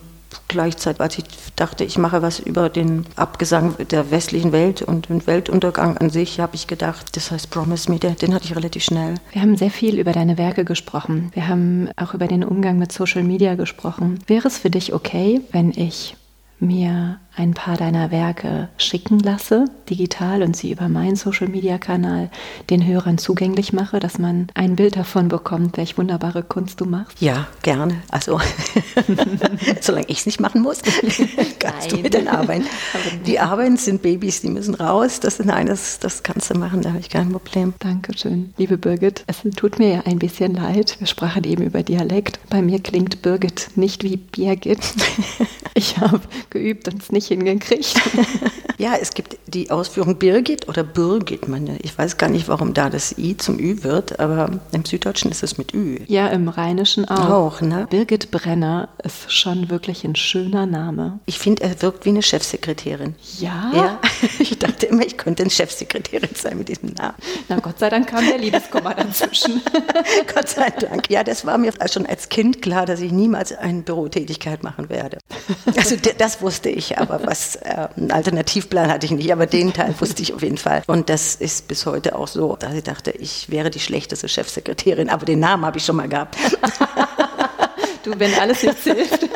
gleichzeitig, 0.48 1.00
als 1.00 1.18
ich 1.18 1.24
dachte, 1.56 1.84
ich 1.84 1.98
mache 1.98 2.22
was 2.22 2.38
über 2.38 2.68
den 2.68 3.06
Abgesang 3.16 3.76
der 3.90 4.10
westlichen 4.10 4.52
Welt 4.52 4.82
und 4.82 5.08
den 5.08 5.26
Weltuntergang 5.26 5.96
an 5.98 6.10
sich, 6.10 6.40
habe 6.40 6.54
ich 6.54 6.66
gedacht, 6.66 7.16
das 7.16 7.30
heißt 7.30 7.50
Promise 7.50 7.90
Me, 7.90 7.98
den, 7.98 8.16
den 8.16 8.34
hatte 8.34 8.46
ich 8.46 8.56
relativ 8.56 8.84
schnell. 8.84 9.14
Wir 9.32 9.42
haben 9.42 9.56
sehr 9.56 9.70
viel 9.70 9.98
über 9.98 10.12
deine 10.12 10.38
Werke 10.38 10.64
gesprochen. 10.64 11.30
Wir 11.34 11.48
haben 11.48 11.90
auch 11.96 12.14
über 12.14 12.26
den 12.26 12.44
Umgang 12.44 12.78
mit 12.78 12.92
Social 12.92 13.22
Media 13.22 13.54
gesprochen. 13.54 14.18
Wäre 14.26 14.48
es 14.48 14.58
für 14.58 14.70
dich 14.70 14.92
okay, 14.92 15.40
wenn 15.52 15.70
ich 15.70 16.16
mir 16.60 17.20
ein 17.38 17.54
paar 17.54 17.76
deiner 17.76 18.10
Werke 18.10 18.68
schicken 18.78 19.20
lasse, 19.20 19.66
digital 19.88 20.42
und 20.42 20.56
sie 20.56 20.72
über 20.72 20.88
meinen 20.88 21.14
Social-Media-Kanal 21.14 22.30
den 22.68 22.84
Hörern 22.84 23.16
zugänglich 23.16 23.72
mache, 23.72 24.00
dass 24.00 24.18
man 24.18 24.48
ein 24.54 24.74
Bild 24.74 24.96
davon 24.96 25.28
bekommt, 25.28 25.76
welch 25.76 25.96
wunderbare 25.96 26.42
Kunst 26.42 26.80
du 26.80 26.84
machst? 26.84 27.20
Ja, 27.20 27.46
gerne. 27.62 28.02
Also, 28.10 28.40
solange 29.80 30.06
ich 30.08 30.18
es 30.18 30.26
nicht 30.26 30.40
machen 30.40 30.62
muss, 30.62 30.82
kannst 31.58 31.80
Nein. 31.80 31.88
du 31.90 31.96
mit 31.98 32.14
den 32.14 32.28
Arbeiten. 32.28 32.66
Die 33.26 33.38
Arbeiten 33.38 33.76
sind 33.76 34.02
Babys, 34.02 34.40
die 34.40 34.50
müssen 34.50 34.74
raus. 34.74 35.20
Das 35.20 35.38
ist 35.38 35.48
eines, 35.48 36.00
das 36.00 36.22
kannst 36.24 36.50
du 36.50 36.58
machen, 36.58 36.82
da 36.82 36.90
habe 36.90 36.98
ich 36.98 37.08
kein 37.08 37.30
Problem. 37.30 37.74
Dankeschön. 37.78 38.52
Liebe 38.56 38.76
Birgit, 38.78 39.22
es 39.26 39.42
tut 39.56 39.78
mir 39.78 39.88
ja 39.88 40.02
ein 40.06 40.18
bisschen 40.18 40.54
leid. 40.54 40.96
Wir 40.98 41.06
sprachen 41.06 41.44
eben 41.44 41.62
über 41.62 41.82
Dialekt. 41.82 42.40
Bei 42.50 42.62
mir 42.62 42.80
klingt 42.80 43.22
Birgit 43.22 43.70
nicht 43.76 44.02
wie 44.02 44.16
Birgit. 44.16 44.80
Ich 45.74 45.98
habe 45.98 46.20
geübt 46.50 46.88
und 46.88 47.00
es 47.00 47.12
nicht 47.12 47.27
hingekriegt. 47.28 47.94
ja, 48.78 48.94
es 49.00 49.12
gibt 49.12 49.38
die 49.46 49.70
Ausführung 49.70 50.16
Birgit 50.16 50.68
oder 50.68 50.82
Birgit. 50.82 51.40
Ich 51.82 51.96
weiß 51.96 52.16
gar 52.16 52.28
nicht, 52.28 52.48
warum 52.48 52.74
da 52.74 52.90
das 52.90 53.16
I 53.16 53.36
zum 53.36 53.58
Ü 53.58 53.82
wird, 53.82 54.20
aber 54.20 54.60
im 54.72 54.84
Süddeutschen 54.84 55.30
ist 55.30 55.42
es 55.42 55.58
mit 55.58 55.74
Ü. 55.74 56.00
Ja, 56.06 56.28
im 56.28 56.48
Rheinischen 56.48 57.06
auch. 57.08 57.30
Auch, 57.30 57.60
ne? 57.60 57.86
Birgit 57.90 58.30
Brenner 58.30 58.88
ist 59.02 59.32
schon 59.32 59.70
wirklich 59.70 60.04
ein 60.04 60.16
schöner 60.16 60.66
Name. 60.66 61.20
Ich 61.26 61.38
finde, 61.38 61.62
er 61.62 61.80
wirkt 61.82 62.04
wie 62.04 62.10
eine 62.10 62.22
Chefsekretärin. 62.22 63.14
Ja? 63.38 63.70
Ja. 63.74 64.00
Ich 64.40 64.58
dachte 64.58 64.86
immer, 64.86 65.04
ich 65.04 65.16
könnte 65.16 65.42
eine 65.42 65.50
Chefsekretärin 65.50 66.30
sein 66.34 66.58
mit 66.58 66.68
diesem 66.68 66.90
Namen. 66.90 67.14
Na 67.48 67.58
Gott 67.60 67.78
sei 67.78 67.88
Dank 67.90 68.08
kam 68.08 68.26
der 68.26 68.38
Liebeskummer 68.38 68.94
dazwischen. 68.94 69.60
Gott 70.34 70.48
sei 70.48 70.70
Dank. 70.70 71.10
Ja, 71.10 71.24
das 71.24 71.44
war 71.44 71.58
mir 71.58 71.72
schon 71.90 72.06
als 72.06 72.28
Kind 72.28 72.62
klar, 72.62 72.86
dass 72.86 73.00
ich 73.00 73.12
niemals 73.12 73.52
eine 73.52 73.82
Bürotätigkeit 73.82 74.62
machen 74.62 74.88
werde. 74.88 75.18
Also 75.76 75.96
das 76.18 76.40
wusste 76.42 76.68
ich, 76.68 76.98
aber 76.98 77.17
was 77.24 77.56
äh, 77.56 77.88
einen 77.96 78.10
Alternativplan 78.10 78.90
hatte 78.90 79.06
ich 79.06 79.12
nicht, 79.12 79.32
aber 79.32 79.46
den 79.46 79.72
Teil 79.72 79.94
wusste 79.98 80.22
ich 80.22 80.34
auf 80.34 80.42
jeden 80.42 80.58
Fall. 80.58 80.82
Und 80.86 81.08
das 81.08 81.34
ist 81.34 81.68
bis 81.68 81.86
heute 81.86 82.16
auch 82.16 82.28
so, 82.28 82.56
dass 82.56 82.74
ich 82.74 82.84
dachte, 82.84 83.10
ich 83.10 83.50
wäre 83.50 83.70
die 83.70 83.80
schlechteste 83.80 84.28
Chefsekretärin, 84.28 85.08
aber 85.08 85.26
den 85.26 85.40
Namen 85.40 85.64
habe 85.64 85.78
ich 85.78 85.84
schon 85.84 85.96
mal 85.96 86.08
gehabt. 86.08 86.36
du, 88.04 88.18
wenn 88.18 88.34
alles 88.34 88.62
nichts 88.62 88.84
hilft. 88.84 89.24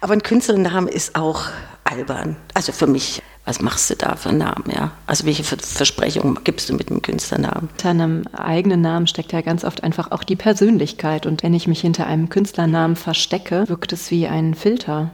aber 0.00 0.12
ein 0.12 0.22
Künstlernamen 0.22 0.88
ist 0.88 1.16
auch 1.16 1.44
albern. 1.84 2.36
Also 2.54 2.72
für 2.72 2.86
mich 2.86 3.22
was 3.46 3.62
machst 3.62 3.88
du 3.90 3.94
da 3.94 4.16
für 4.16 4.30
einen 4.30 4.38
Namen, 4.38 4.64
ja? 4.74 4.90
Also 5.06 5.24
welche 5.24 5.44
Versprechungen 5.44 6.40
gibst 6.42 6.68
du 6.68 6.74
mit 6.74 6.90
einem 6.90 7.00
Künstlernamen? 7.00 7.68
Hinter 7.70 7.90
einem 7.90 8.24
eigenen 8.32 8.80
Namen 8.80 9.06
steckt 9.06 9.32
ja 9.32 9.40
ganz 9.40 9.64
oft 9.64 9.84
einfach 9.84 10.10
auch 10.10 10.24
die 10.24 10.34
Persönlichkeit. 10.34 11.26
Und 11.26 11.44
wenn 11.44 11.54
ich 11.54 11.68
mich 11.68 11.80
hinter 11.80 12.08
einem 12.08 12.28
Künstlernamen 12.28 12.96
verstecke, 12.96 13.68
wirkt 13.68 13.92
es 13.92 14.10
wie 14.10 14.26
ein 14.26 14.54
Filter. 14.54 15.12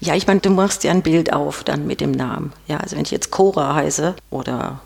Ja, 0.00 0.14
ich 0.14 0.26
meine, 0.26 0.40
du 0.40 0.50
machst 0.50 0.84
ja 0.84 0.90
ein 0.90 1.02
Bild 1.02 1.32
auf 1.32 1.64
dann 1.64 1.86
mit 1.86 2.00
dem 2.00 2.10
Namen. 2.10 2.52
Ja, 2.66 2.78
also 2.78 2.96
wenn 2.96 3.02
ich 3.02 3.10
jetzt 3.10 3.30
Cora 3.30 3.74
heiße 3.74 4.14
oder 4.30 4.80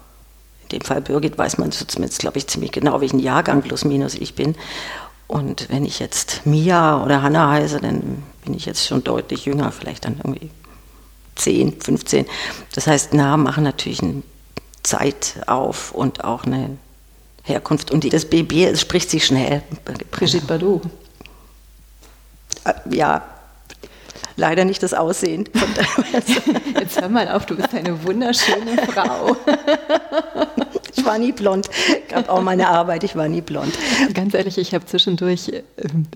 in 0.64 0.68
dem 0.70 0.80
Fall 0.80 1.01
Birgit, 1.01 1.39
weiß 1.39 1.59
man 1.59 1.70
zumindest, 1.72 2.20
glaube 2.20 2.39
ich, 2.39 2.47
ziemlich 2.47 2.72
genau, 2.72 3.01
welchen 3.01 3.18
Jahrgang 3.18 3.62
plus 3.62 3.85
minus 3.85 4.14
ich 4.14 4.35
bin. 4.35 4.57
Und 5.26 5.68
wenn 5.70 5.85
ich 5.85 5.99
jetzt 6.01 6.43
Mia 6.45 7.03
oder 7.03 7.22
Hanna 7.22 7.51
heiße, 7.51 7.80
dann 7.80 8.22
bin 8.45 8.55
ich 8.55 8.66
jetzt 8.66 8.87
schon 8.87 9.05
deutlich 9.05 9.47
jünger, 9.47 9.72
vielleicht 9.72 10.05
dann 10.05 10.16
irgendwie 10.22 10.51
10, 11.37 11.80
15. 11.80 12.26
Das 12.74 12.87
heißt, 12.87 13.14
Namen 13.14 13.45
machen 13.45 13.64
natürlich 13.64 14.03
eine 14.03 14.22
Zeit 14.82 15.37
auf 15.47 15.93
und 15.93 16.24
auch 16.24 16.45
eine 16.45 16.76
Herkunft. 17.43 17.91
Und 17.91 18.11
das 18.12 18.24
BB, 18.26 18.64
es 18.64 18.80
spricht 18.80 19.11
sich 19.11 19.24
schnell. 19.24 19.62
Brigitte 20.11 20.47
Bardot. 20.47 20.82
Ja, 22.91 23.22
leider 24.37 24.64
nicht 24.64 24.82
das 24.82 24.95
Aussehen. 24.95 25.49
Jetzt 26.78 27.01
hör 27.01 27.09
mal 27.09 27.28
auf, 27.28 27.47
du 27.47 27.57
bist 27.57 27.74
eine 27.74 28.03
wunderschöne 28.05 28.76
Frau. 28.87 29.37
Ich 30.97 31.05
war 31.05 31.18
nie 31.18 31.32
blond. 31.32 31.68
Gab 32.09 32.28
auch 32.28 32.41
meine 32.41 32.68
Arbeit, 32.68 33.05
ich 33.05 33.16
war 33.16 33.28
nie 33.28 33.41
blond. 33.41 33.76
Ganz 34.14 34.32
ehrlich, 34.32 34.59
ich 34.59 34.74
habe 34.74 34.87
zwischendurch 34.87 35.49
äh, 35.49 35.62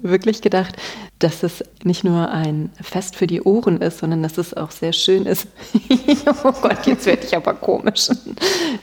wirklich 0.03 0.41
gedacht, 0.41 0.77
dass 1.19 1.43
es 1.43 1.64
nicht 1.83 2.05
nur 2.05 2.31
ein 2.31 2.71
Fest 2.81 3.16
für 3.16 3.27
die 3.27 3.43
Ohren 3.43 3.81
ist, 3.81 3.99
sondern 3.99 4.23
dass 4.23 4.39
es 4.39 4.55
auch 4.55 4.71
sehr 4.71 4.93
schön 4.93 5.27
ist. 5.27 5.47
oh 6.45 6.53
Gott, 6.62 6.87
jetzt 6.87 7.07
werde 7.07 7.27
ich 7.27 7.37
aber 7.37 7.55
komisch. 7.55 8.09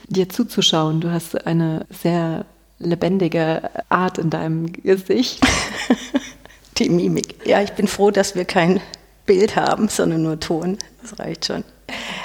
Dir 0.08 0.28
zuzuschauen. 0.30 1.02
Du 1.02 1.12
hast 1.12 1.48
eine 1.48 1.86
sehr 1.90 2.46
lebendige 2.78 3.70
Art 3.90 4.18
in 4.18 4.30
deinem 4.30 4.74
Gesicht. 4.74 5.42
Die 6.78 6.90
Mimik. 6.90 7.48
Ja, 7.48 7.62
ich 7.62 7.72
bin 7.72 7.88
froh, 7.88 8.12
dass 8.12 8.36
wir 8.36 8.44
kein 8.44 8.82
Bild 9.26 9.56
haben, 9.56 9.88
sondern 9.90 10.24
nur 10.24 10.40
Ton. 10.40 10.78
Das 11.02 11.20
reicht 11.20 11.46
schon. 11.46 11.64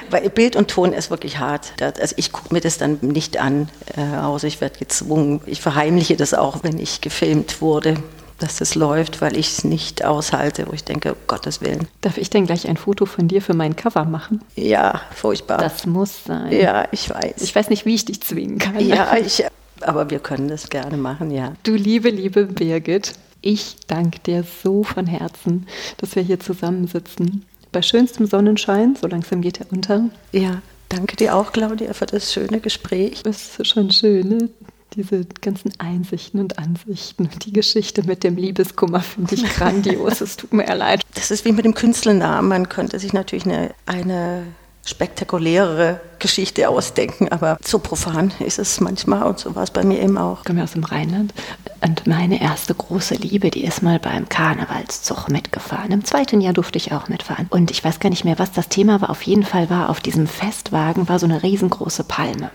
Weil 0.09 0.29
Bild 0.29 0.55
und 0.55 0.69
Ton 0.69 0.91
ist 0.91 1.11
wirklich 1.11 1.37
hart. 1.37 1.73
Also 1.81 2.15
ich 2.17 2.31
gucke 2.31 2.53
mir 2.53 2.61
das 2.61 2.77
dann 2.77 2.97
nicht 3.01 3.39
an, 3.39 3.69
äh, 3.95 4.17
außer 4.17 4.47
ich 4.47 4.59
werde 4.59 4.79
gezwungen. 4.79 5.39
Ich 5.45 5.61
verheimliche 5.61 6.15
das 6.15 6.33
auch, 6.33 6.63
wenn 6.63 6.79
ich 6.79 7.01
gefilmt 7.01 7.61
wurde 7.61 7.97
dass 8.41 8.57
das 8.57 8.75
läuft, 8.75 9.21
weil 9.21 9.37
ich 9.37 9.49
es 9.49 9.63
nicht 9.63 10.03
aushalte, 10.03 10.67
wo 10.67 10.73
ich 10.73 10.83
denke, 10.83 11.13
um 11.13 11.17
Gottes 11.27 11.61
Willen. 11.61 11.87
Darf 12.01 12.17
ich 12.17 12.29
denn 12.29 12.45
gleich 12.45 12.67
ein 12.67 12.77
Foto 12.77 13.05
von 13.05 13.27
dir 13.27 13.41
für 13.41 13.53
mein 13.53 13.75
Cover 13.75 14.05
machen? 14.05 14.41
Ja, 14.55 15.01
furchtbar. 15.13 15.57
Das 15.57 15.85
muss 15.85 16.23
sein. 16.25 16.51
Ja, 16.51 16.87
ich 16.91 17.09
weiß. 17.09 17.41
Ich 17.41 17.55
weiß 17.55 17.69
nicht, 17.69 17.85
wie 17.85 17.95
ich 17.95 18.05
dich 18.05 18.21
zwingen 18.21 18.57
kann. 18.57 18.79
Ja, 18.79 19.15
ich, 19.25 19.45
aber 19.81 20.09
wir 20.09 20.19
können 20.19 20.47
das 20.47 20.69
gerne 20.69 20.97
machen, 20.97 21.31
ja. 21.31 21.53
Du 21.63 21.75
liebe, 21.75 22.09
liebe 22.09 22.45
Birgit, 22.45 23.13
ich 23.41 23.77
danke 23.87 24.19
dir 24.19 24.43
so 24.63 24.83
von 24.83 25.07
Herzen, 25.07 25.67
dass 25.97 26.15
wir 26.15 26.23
hier 26.23 26.39
zusammensitzen. 26.39 27.45
Bei 27.71 27.81
schönstem 27.81 28.25
Sonnenschein, 28.25 28.95
so 28.95 29.07
langsam 29.07 29.41
geht 29.41 29.59
er 29.59 29.71
unter. 29.71 30.09
Ja, 30.31 30.61
danke 30.89 31.15
dir 31.15 31.35
auch, 31.35 31.51
Claudia, 31.51 31.93
für 31.93 32.05
das 32.05 32.33
schöne 32.33 32.59
Gespräch. 32.59 33.23
Das 33.23 33.59
ist 33.59 33.67
schon 33.67 33.91
schön, 33.91 34.27
ne? 34.27 34.49
diese 34.95 35.25
ganzen 35.39 35.71
Einsichten 35.77 36.39
und 36.39 36.59
Ansichten 36.59 37.23
und 37.23 37.45
die 37.45 37.53
Geschichte 37.53 38.03
mit 38.03 38.23
dem 38.23 38.35
Liebeskummer 38.35 38.99
finde 38.99 39.35
ich 39.35 39.43
grandios. 39.55 40.21
es 40.21 40.35
tut 40.35 40.53
mir 40.53 40.65
leid. 40.75 41.01
Das 41.13 41.31
ist 41.31 41.45
wie 41.45 41.53
mit 41.53 41.65
dem 41.65 41.73
Künstlernamen. 41.73 42.49
Man 42.49 42.69
könnte 42.69 42.99
sich 42.99 43.13
natürlich 43.13 43.45
eine, 43.45 43.73
eine 43.85 44.43
spektakulärere 44.85 45.99
Geschichte 46.19 46.67
ausdenken, 46.67 47.29
aber 47.29 47.57
so 47.63 47.79
profan 47.79 48.31
ist 48.39 48.59
es 48.59 48.79
manchmal 48.79 49.23
und 49.23 49.39
so 49.39 49.55
war 49.55 49.63
es 49.63 49.71
bei 49.71 49.83
mir 49.83 50.01
eben 50.01 50.17
auch. 50.17 50.39
Ich 50.39 50.45
komme 50.45 50.63
aus 50.63 50.73
dem 50.73 50.83
Rheinland 50.83 51.33
und 51.81 52.07
meine 52.07 52.41
erste 52.41 52.73
große 52.73 53.15
Liebe, 53.15 53.51
die 53.51 53.63
ist 53.63 53.83
mal 53.83 53.99
beim 53.99 54.27
Karnevalszug 54.27 55.29
mitgefahren. 55.29 55.91
Im 55.91 56.05
zweiten 56.05 56.41
Jahr 56.41 56.53
durfte 56.53 56.77
ich 56.77 56.93
auch 56.93 57.09
mitfahren 57.09 57.47
und 57.49 57.71
ich 57.71 57.83
weiß 57.83 57.99
gar 57.99 58.09
nicht 58.09 58.25
mehr, 58.25 58.39
was 58.39 58.51
das 58.51 58.69
Thema 58.69 59.01
war. 59.01 59.09
Auf 59.09 59.21
jeden 59.23 59.43
Fall 59.43 59.69
war 59.69 59.89
auf 59.89 59.99
diesem 59.99 60.27
Festwagen 60.27 61.07
war 61.09 61.19
so 61.19 61.25
eine 61.25 61.43
riesengroße 61.43 62.03
Palme 62.03 62.49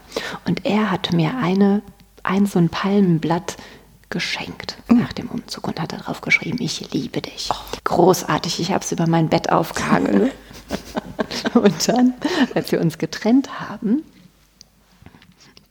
und 0.46 0.66
er 0.66 0.90
hat 0.90 1.12
mir 1.12 1.32
eine 1.40 1.82
ein 2.22 2.46
so 2.46 2.58
ein 2.58 2.68
Palmenblatt 2.68 3.56
geschenkt 4.10 4.76
nach 4.88 5.12
dem 5.12 5.28
Umzug 5.28 5.66
und 5.66 5.80
hat 5.80 5.92
darauf 5.92 6.20
geschrieben, 6.20 6.58
ich 6.60 6.92
liebe 6.92 7.20
dich. 7.20 7.50
Großartig, 7.84 8.60
ich 8.60 8.70
habe 8.70 8.84
es 8.84 8.92
über 8.92 9.06
mein 9.06 9.28
Bett 9.28 9.50
aufgehangen. 9.50 10.30
Und 11.54 11.88
dann, 11.88 12.14
als 12.54 12.72
wir 12.72 12.80
uns 12.80 12.98
getrennt 12.98 13.60
haben, 13.60 14.02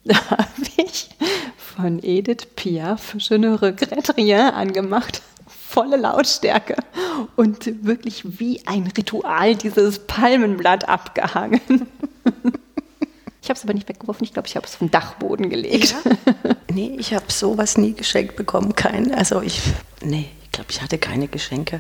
habe 0.30 0.46
ich 0.78 1.10
von 1.58 2.02
Edith 2.04 2.48
Piaf 2.56 3.16
Je 3.20 3.38
ne 3.38 3.62
regrette 3.62 4.16
rien 4.18 4.50
angemacht. 4.52 5.22
Volle 5.48 5.98
Lautstärke 5.98 6.76
und 7.36 7.86
wirklich 7.86 8.39
wie 8.39 8.66
ein 8.66 8.88
Ritual 8.98 9.56
dieses 9.56 10.00
Palmenblatt 10.00 10.88
abgehangen. 10.88 11.62
Ich 13.46 13.50
habe 13.50 13.60
es 13.60 13.64
aber 13.64 13.76
nicht 13.76 13.88
weggeworfen. 13.88 14.24
Ich 14.24 14.34
glaube, 14.34 14.48
ich 14.48 14.56
habe 14.56 14.66
es 14.66 14.74
vom 14.74 14.89
Dachboden 14.89 15.52
gelegt. 15.52 15.96
Ja? 16.04 16.56
Nee, 16.74 16.96
ich 16.98 17.14
habe 17.14 17.32
sowas 17.32 17.78
nie 17.78 17.93
geschenkt 17.93 18.36
bekommen. 18.36 18.74
Kein, 18.74 19.14
also 19.14 19.39
ich, 19.39 19.62
nee, 20.02 20.32
ich 20.43 20.52
glaube, 20.52 20.72
ich 20.72 20.82
hatte 20.82 20.98
keine 20.98 21.28
Geschenke. 21.28 21.80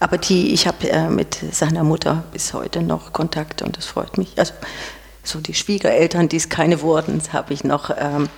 Aber 0.00 0.18
die, 0.18 0.52
ich 0.52 0.66
habe 0.66 0.88
äh, 0.88 1.08
mit 1.08 1.38
seiner 1.52 1.84
Mutter 1.84 2.24
bis 2.32 2.54
heute 2.54 2.82
noch 2.82 3.12
Kontakt 3.12 3.62
und 3.62 3.76
das 3.76 3.86
freut 3.86 4.18
mich. 4.18 4.38
Also 4.38 4.52
so 5.28 5.40
die 5.40 5.54
Schwiegereltern, 5.54 6.28
die 6.28 6.36
es 6.36 6.48
keine 6.48 6.80
wurden, 6.80 7.20
habe 7.32 7.52
ich 7.52 7.62
noch. 7.62 7.90
Ähm, 7.96 8.28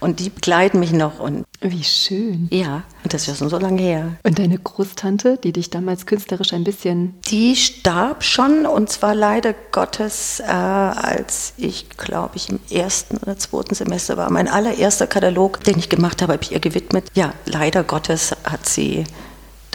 und 0.00 0.20
die 0.20 0.30
begleiten 0.30 0.78
mich 0.78 0.92
noch. 0.92 1.18
Und 1.18 1.44
Wie 1.60 1.82
schön. 1.82 2.48
Ja, 2.52 2.84
und 3.02 3.12
das 3.12 3.22
ist 3.22 3.28
ja 3.28 3.34
schon 3.34 3.48
so 3.48 3.58
lange 3.58 3.82
her. 3.82 4.12
Und 4.22 4.38
deine 4.38 4.58
Großtante, 4.58 5.38
die 5.42 5.52
dich 5.52 5.70
damals 5.70 6.06
künstlerisch 6.06 6.52
ein 6.52 6.64
bisschen. 6.64 7.14
Die 7.26 7.56
starb 7.56 8.22
schon 8.22 8.66
und 8.66 8.90
zwar 8.90 9.14
leider 9.14 9.54
Gottes, 9.72 10.40
äh, 10.40 10.44
als 10.44 11.54
ich, 11.56 11.88
glaube 11.90 12.36
ich, 12.36 12.48
im 12.48 12.60
ersten 12.70 13.16
oder 13.16 13.36
zweiten 13.36 13.74
Semester 13.74 14.16
war. 14.16 14.30
Mein 14.30 14.48
allererster 14.48 15.06
Katalog, 15.06 15.64
den 15.64 15.78
ich 15.78 15.88
gemacht 15.88 16.22
habe, 16.22 16.34
habe 16.34 16.44
ich 16.44 16.52
ihr 16.52 16.60
gewidmet. 16.60 17.10
Ja, 17.14 17.32
leider 17.46 17.82
Gottes 17.82 18.36
hat 18.44 18.68
sie 18.68 19.04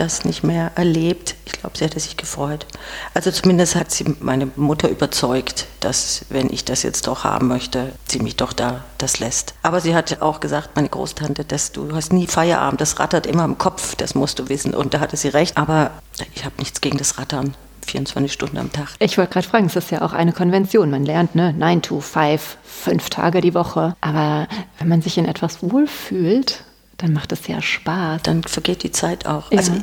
das 0.02 0.26
nicht 0.26 0.44
mehr 0.44 0.72
erlebt. 0.76 1.36
Ich 1.46 1.52
glaube, 1.52 1.78
sie 1.78 1.86
hätte 1.86 2.00
sich 2.00 2.18
gefreut. 2.18 2.66
Also 3.14 3.30
zumindest 3.30 3.76
hat 3.76 3.92
sie 3.92 4.16
meine 4.20 4.48
Mutter 4.56 4.90
überzeugt, 4.90 5.68
dass, 5.80 6.26
wenn 6.30 6.50
ich 6.50 6.66
das 6.66 6.82
jetzt 6.82 7.08
doch 7.08 7.24
haben 7.24 7.48
möchte, 7.48 7.92
sie 8.08 8.20
mich 8.20 8.36
doch 8.36 8.52
da 8.52 8.84
das 8.98 9.20
lässt. 9.20 9.54
Aber 9.62 9.80
sie 9.80 9.94
hat 9.94 10.22
auch 10.22 10.40
gesagt, 10.40 10.72
meine 10.76 10.90
Großtante, 10.90 11.46
dass 11.46 11.72
du 11.72 11.94
hast 11.94 12.12
nie 12.12 12.26
Feierabend, 12.26 12.82
das 12.82 13.00
rattert 13.00 13.28
immer 13.28 13.46
im 13.46 13.60
Kopf, 13.60 13.96
das 13.96 14.16
musst 14.16 14.40
du 14.40 14.50
wissen. 14.50 14.74
Und 14.74 14.96
da 14.96 15.00
hatte 15.00 15.18
sie 15.18 15.30
recht. 15.30 15.58
Aber 15.58 15.92
ich 16.34 16.46
habe 16.46 16.56
nichts 16.58 16.82
gegen 16.82 16.98
das 16.98 17.18
Rattern. 17.20 17.54
24 17.86 18.32
Stunden 18.32 18.58
am 18.58 18.72
Tag. 18.72 18.90
Ich 19.00 19.18
wollte 19.18 19.34
gerade 19.34 19.48
fragen, 19.48 19.66
es 19.66 19.76
ist 19.76 19.92
ja 19.92 20.02
auch 20.02 20.14
eine 20.14 20.34
Konvention. 20.34 20.92
Man 20.92 21.06
lernt, 21.06 21.36
ne? 21.36 21.54
9 21.54 21.82
to 21.82 22.00
5, 22.00 22.58
fünf 22.64 23.10
Tage 23.10 23.42
die 23.42 23.54
Woche. 23.54 23.96
Aber 24.02 24.48
wenn 24.80 24.88
man 24.88 25.02
sich 25.02 25.18
in 25.18 25.26
etwas 25.26 25.58
wohlfühlt, 25.62 26.64
dann 27.02 27.14
macht 27.14 27.32
es 27.32 27.48
ja 27.48 27.62
Spaß. 27.62 28.22
Dann 28.24 28.44
vergeht 28.44 28.84
die 28.84 28.92
Zeit 28.92 29.26
auch. 29.26 29.52
Ja. 29.52 29.58
Also, 29.58 29.74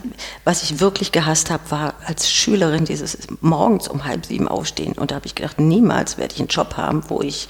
was 0.45 0.63
ich 0.63 0.81
wirklich 0.81 1.13
gehasst 1.13 1.51
habe, 1.51 1.71
war 1.71 1.95
als 2.07 2.31
Schülerin 2.31 2.85
dieses 2.85 3.19
morgens 3.41 3.89
um 3.89 4.05
halb 4.05 4.27
sieben 4.27 4.49
aufstehen. 4.49 4.93
Und 4.93 5.11
da 5.11 5.17
habe 5.17 5.27
ich 5.27 5.35
gedacht, 5.35 5.59
niemals 5.59 6.17
werde 6.17 6.35
ich 6.35 6.41
einen 6.41 6.49
Job 6.49 6.77
haben, 6.77 7.03
wo 7.09 7.21
ich 7.21 7.49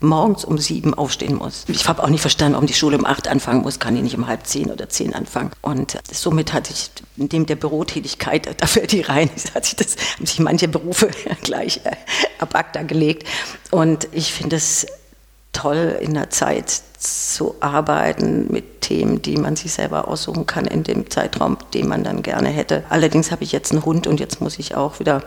morgens 0.00 0.44
um 0.44 0.58
sieben 0.58 0.94
aufstehen 0.94 1.36
muss. 1.36 1.64
Ich 1.68 1.86
habe 1.86 2.02
auch 2.02 2.08
nicht 2.08 2.22
verstanden, 2.22 2.54
warum 2.54 2.66
die 2.66 2.74
Schule 2.74 2.98
um 2.98 3.04
acht 3.04 3.28
anfangen 3.28 3.62
muss, 3.62 3.78
kann 3.78 3.94
die 3.94 4.02
nicht 4.02 4.16
um 4.16 4.26
halb 4.26 4.46
zehn 4.46 4.70
oder 4.70 4.88
zehn 4.88 5.14
anfangen. 5.14 5.52
Und 5.60 5.98
somit 6.10 6.52
hatte 6.52 6.72
ich 6.72 6.90
neben 7.16 7.46
der 7.46 7.56
Bürotätigkeit, 7.56 8.48
da 8.60 8.66
fällt 8.66 8.92
die 8.92 9.02
rein, 9.02 9.30
hat 9.54 9.66
sich 9.66 9.76
das, 9.76 9.96
haben 10.16 10.26
sich 10.26 10.40
manche 10.40 10.68
Berufe 10.68 11.10
gleich 11.42 11.80
äh, 11.84 11.92
ab 12.38 12.54
ACTA 12.54 12.82
gelegt. 12.82 13.28
Und 13.70 14.08
ich 14.12 14.32
finde 14.32 14.56
es 14.56 14.86
toll, 15.62 15.96
in 16.00 16.14
der 16.14 16.30
Zeit 16.30 16.82
zu 16.98 17.54
arbeiten 17.60 18.52
mit 18.52 18.80
Themen, 18.80 19.22
die 19.22 19.36
man 19.36 19.54
sich 19.54 19.72
selber 19.72 20.08
aussuchen 20.08 20.46
kann 20.46 20.66
in 20.66 20.82
dem 20.82 21.08
Zeitraum, 21.08 21.56
den 21.72 21.88
man 21.88 22.02
dann 22.02 22.22
gerne 22.22 22.48
hätte. 22.48 22.82
Allerdings 22.88 23.30
habe 23.30 23.44
ich 23.44 23.52
jetzt 23.52 23.72
einen 23.72 23.84
Hund 23.84 24.06
und 24.08 24.18
jetzt 24.18 24.40
muss 24.40 24.58
ich 24.58 24.74
auch 24.74 24.98
wieder 24.98 25.22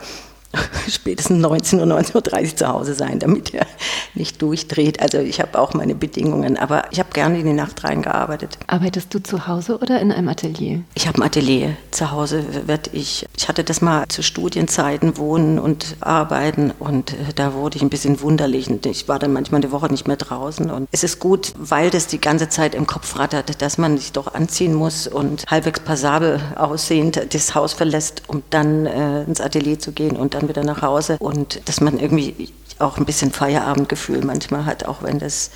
spätestens 0.88 1.40
19 1.40 1.80
Uhr, 1.80 1.86
19.30 1.86 2.50
Uhr 2.50 2.56
zu 2.56 2.68
Hause 2.68 2.94
sein, 2.94 3.18
damit 3.18 3.54
er 3.54 3.66
nicht 4.14 4.40
durchdreht. 4.42 5.00
Also 5.00 5.18
ich 5.18 5.40
habe 5.40 5.58
auch 5.58 5.74
meine 5.74 5.94
Bedingungen, 5.94 6.56
aber 6.56 6.84
ich 6.90 6.98
habe 6.98 7.10
gerne 7.12 7.38
in 7.38 7.46
die 7.46 7.52
Nacht 7.52 7.84
reingearbeitet. 7.84 8.58
Arbeitest 8.66 9.12
du 9.14 9.22
zu 9.22 9.46
Hause 9.46 9.78
oder 9.78 10.00
in 10.00 10.12
einem 10.12 10.28
Atelier? 10.28 10.82
Ich 10.94 11.06
habe 11.06 11.18
ein 11.18 11.22
Atelier. 11.22 11.76
Zu 11.90 12.10
Hause 12.10 12.44
werde 12.66 12.90
ich, 12.92 13.26
ich 13.36 13.48
hatte 13.48 13.64
das 13.64 13.80
mal 13.80 14.06
zu 14.08 14.22
Studienzeiten 14.22 15.16
wohnen 15.16 15.58
und 15.58 15.96
arbeiten 16.00 16.72
und 16.78 17.12
äh, 17.12 17.32
da 17.34 17.54
wurde 17.54 17.76
ich 17.76 17.82
ein 17.82 17.90
bisschen 17.90 18.20
wunderlich 18.20 18.68
und 18.68 18.86
ich 18.86 19.08
war 19.08 19.18
dann 19.18 19.32
manchmal 19.32 19.62
eine 19.62 19.72
Woche 19.72 19.88
nicht 19.88 20.06
mehr 20.06 20.16
draußen 20.16 20.70
und 20.70 20.88
es 20.92 21.04
ist 21.04 21.20
gut, 21.20 21.52
weil 21.58 21.90
das 21.90 22.06
die 22.06 22.20
ganze 22.20 22.48
Zeit 22.48 22.74
im 22.74 22.86
Kopf 22.86 23.18
rattert, 23.18 23.60
dass 23.60 23.78
man 23.78 23.98
sich 23.98 24.12
doch 24.12 24.34
anziehen 24.34 24.74
muss 24.74 25.06
und 25.06 25.44
halbwegs 25.46 25.80
passabel 25.80 26.40
aussehend 26.56 27.34
das 27.34 27.54
Haus 27.54 27.72
verlässt, 27.72 28.22
um 28.28 28.42
dann 28.50 28.86
äh, 28.86 29.22
ins 29.24 29.40
Atelier 29.40 29.78
zu 29.78 29.92
gehen 29.92 30.16
und 30.16 30.34
dann 30.36 30.48
wieder 30.48 30.64
nach 30.64 30.82
Hause 30.82 31.16
und 31.18 31.68
dass 31.68 31.80
man 31.80 31.98
irgendwie 31.98 32.52
auch 32.78 32.98
ein 32.98 33.06
bisschen 33.06 33.32
Feierabendgefühl 33.32 34.24
manchmal 34.24 34.66
hat, 34.66 34.84
auch 34.84 35.02
wenn 35.02 35.18
das 35.18 35.50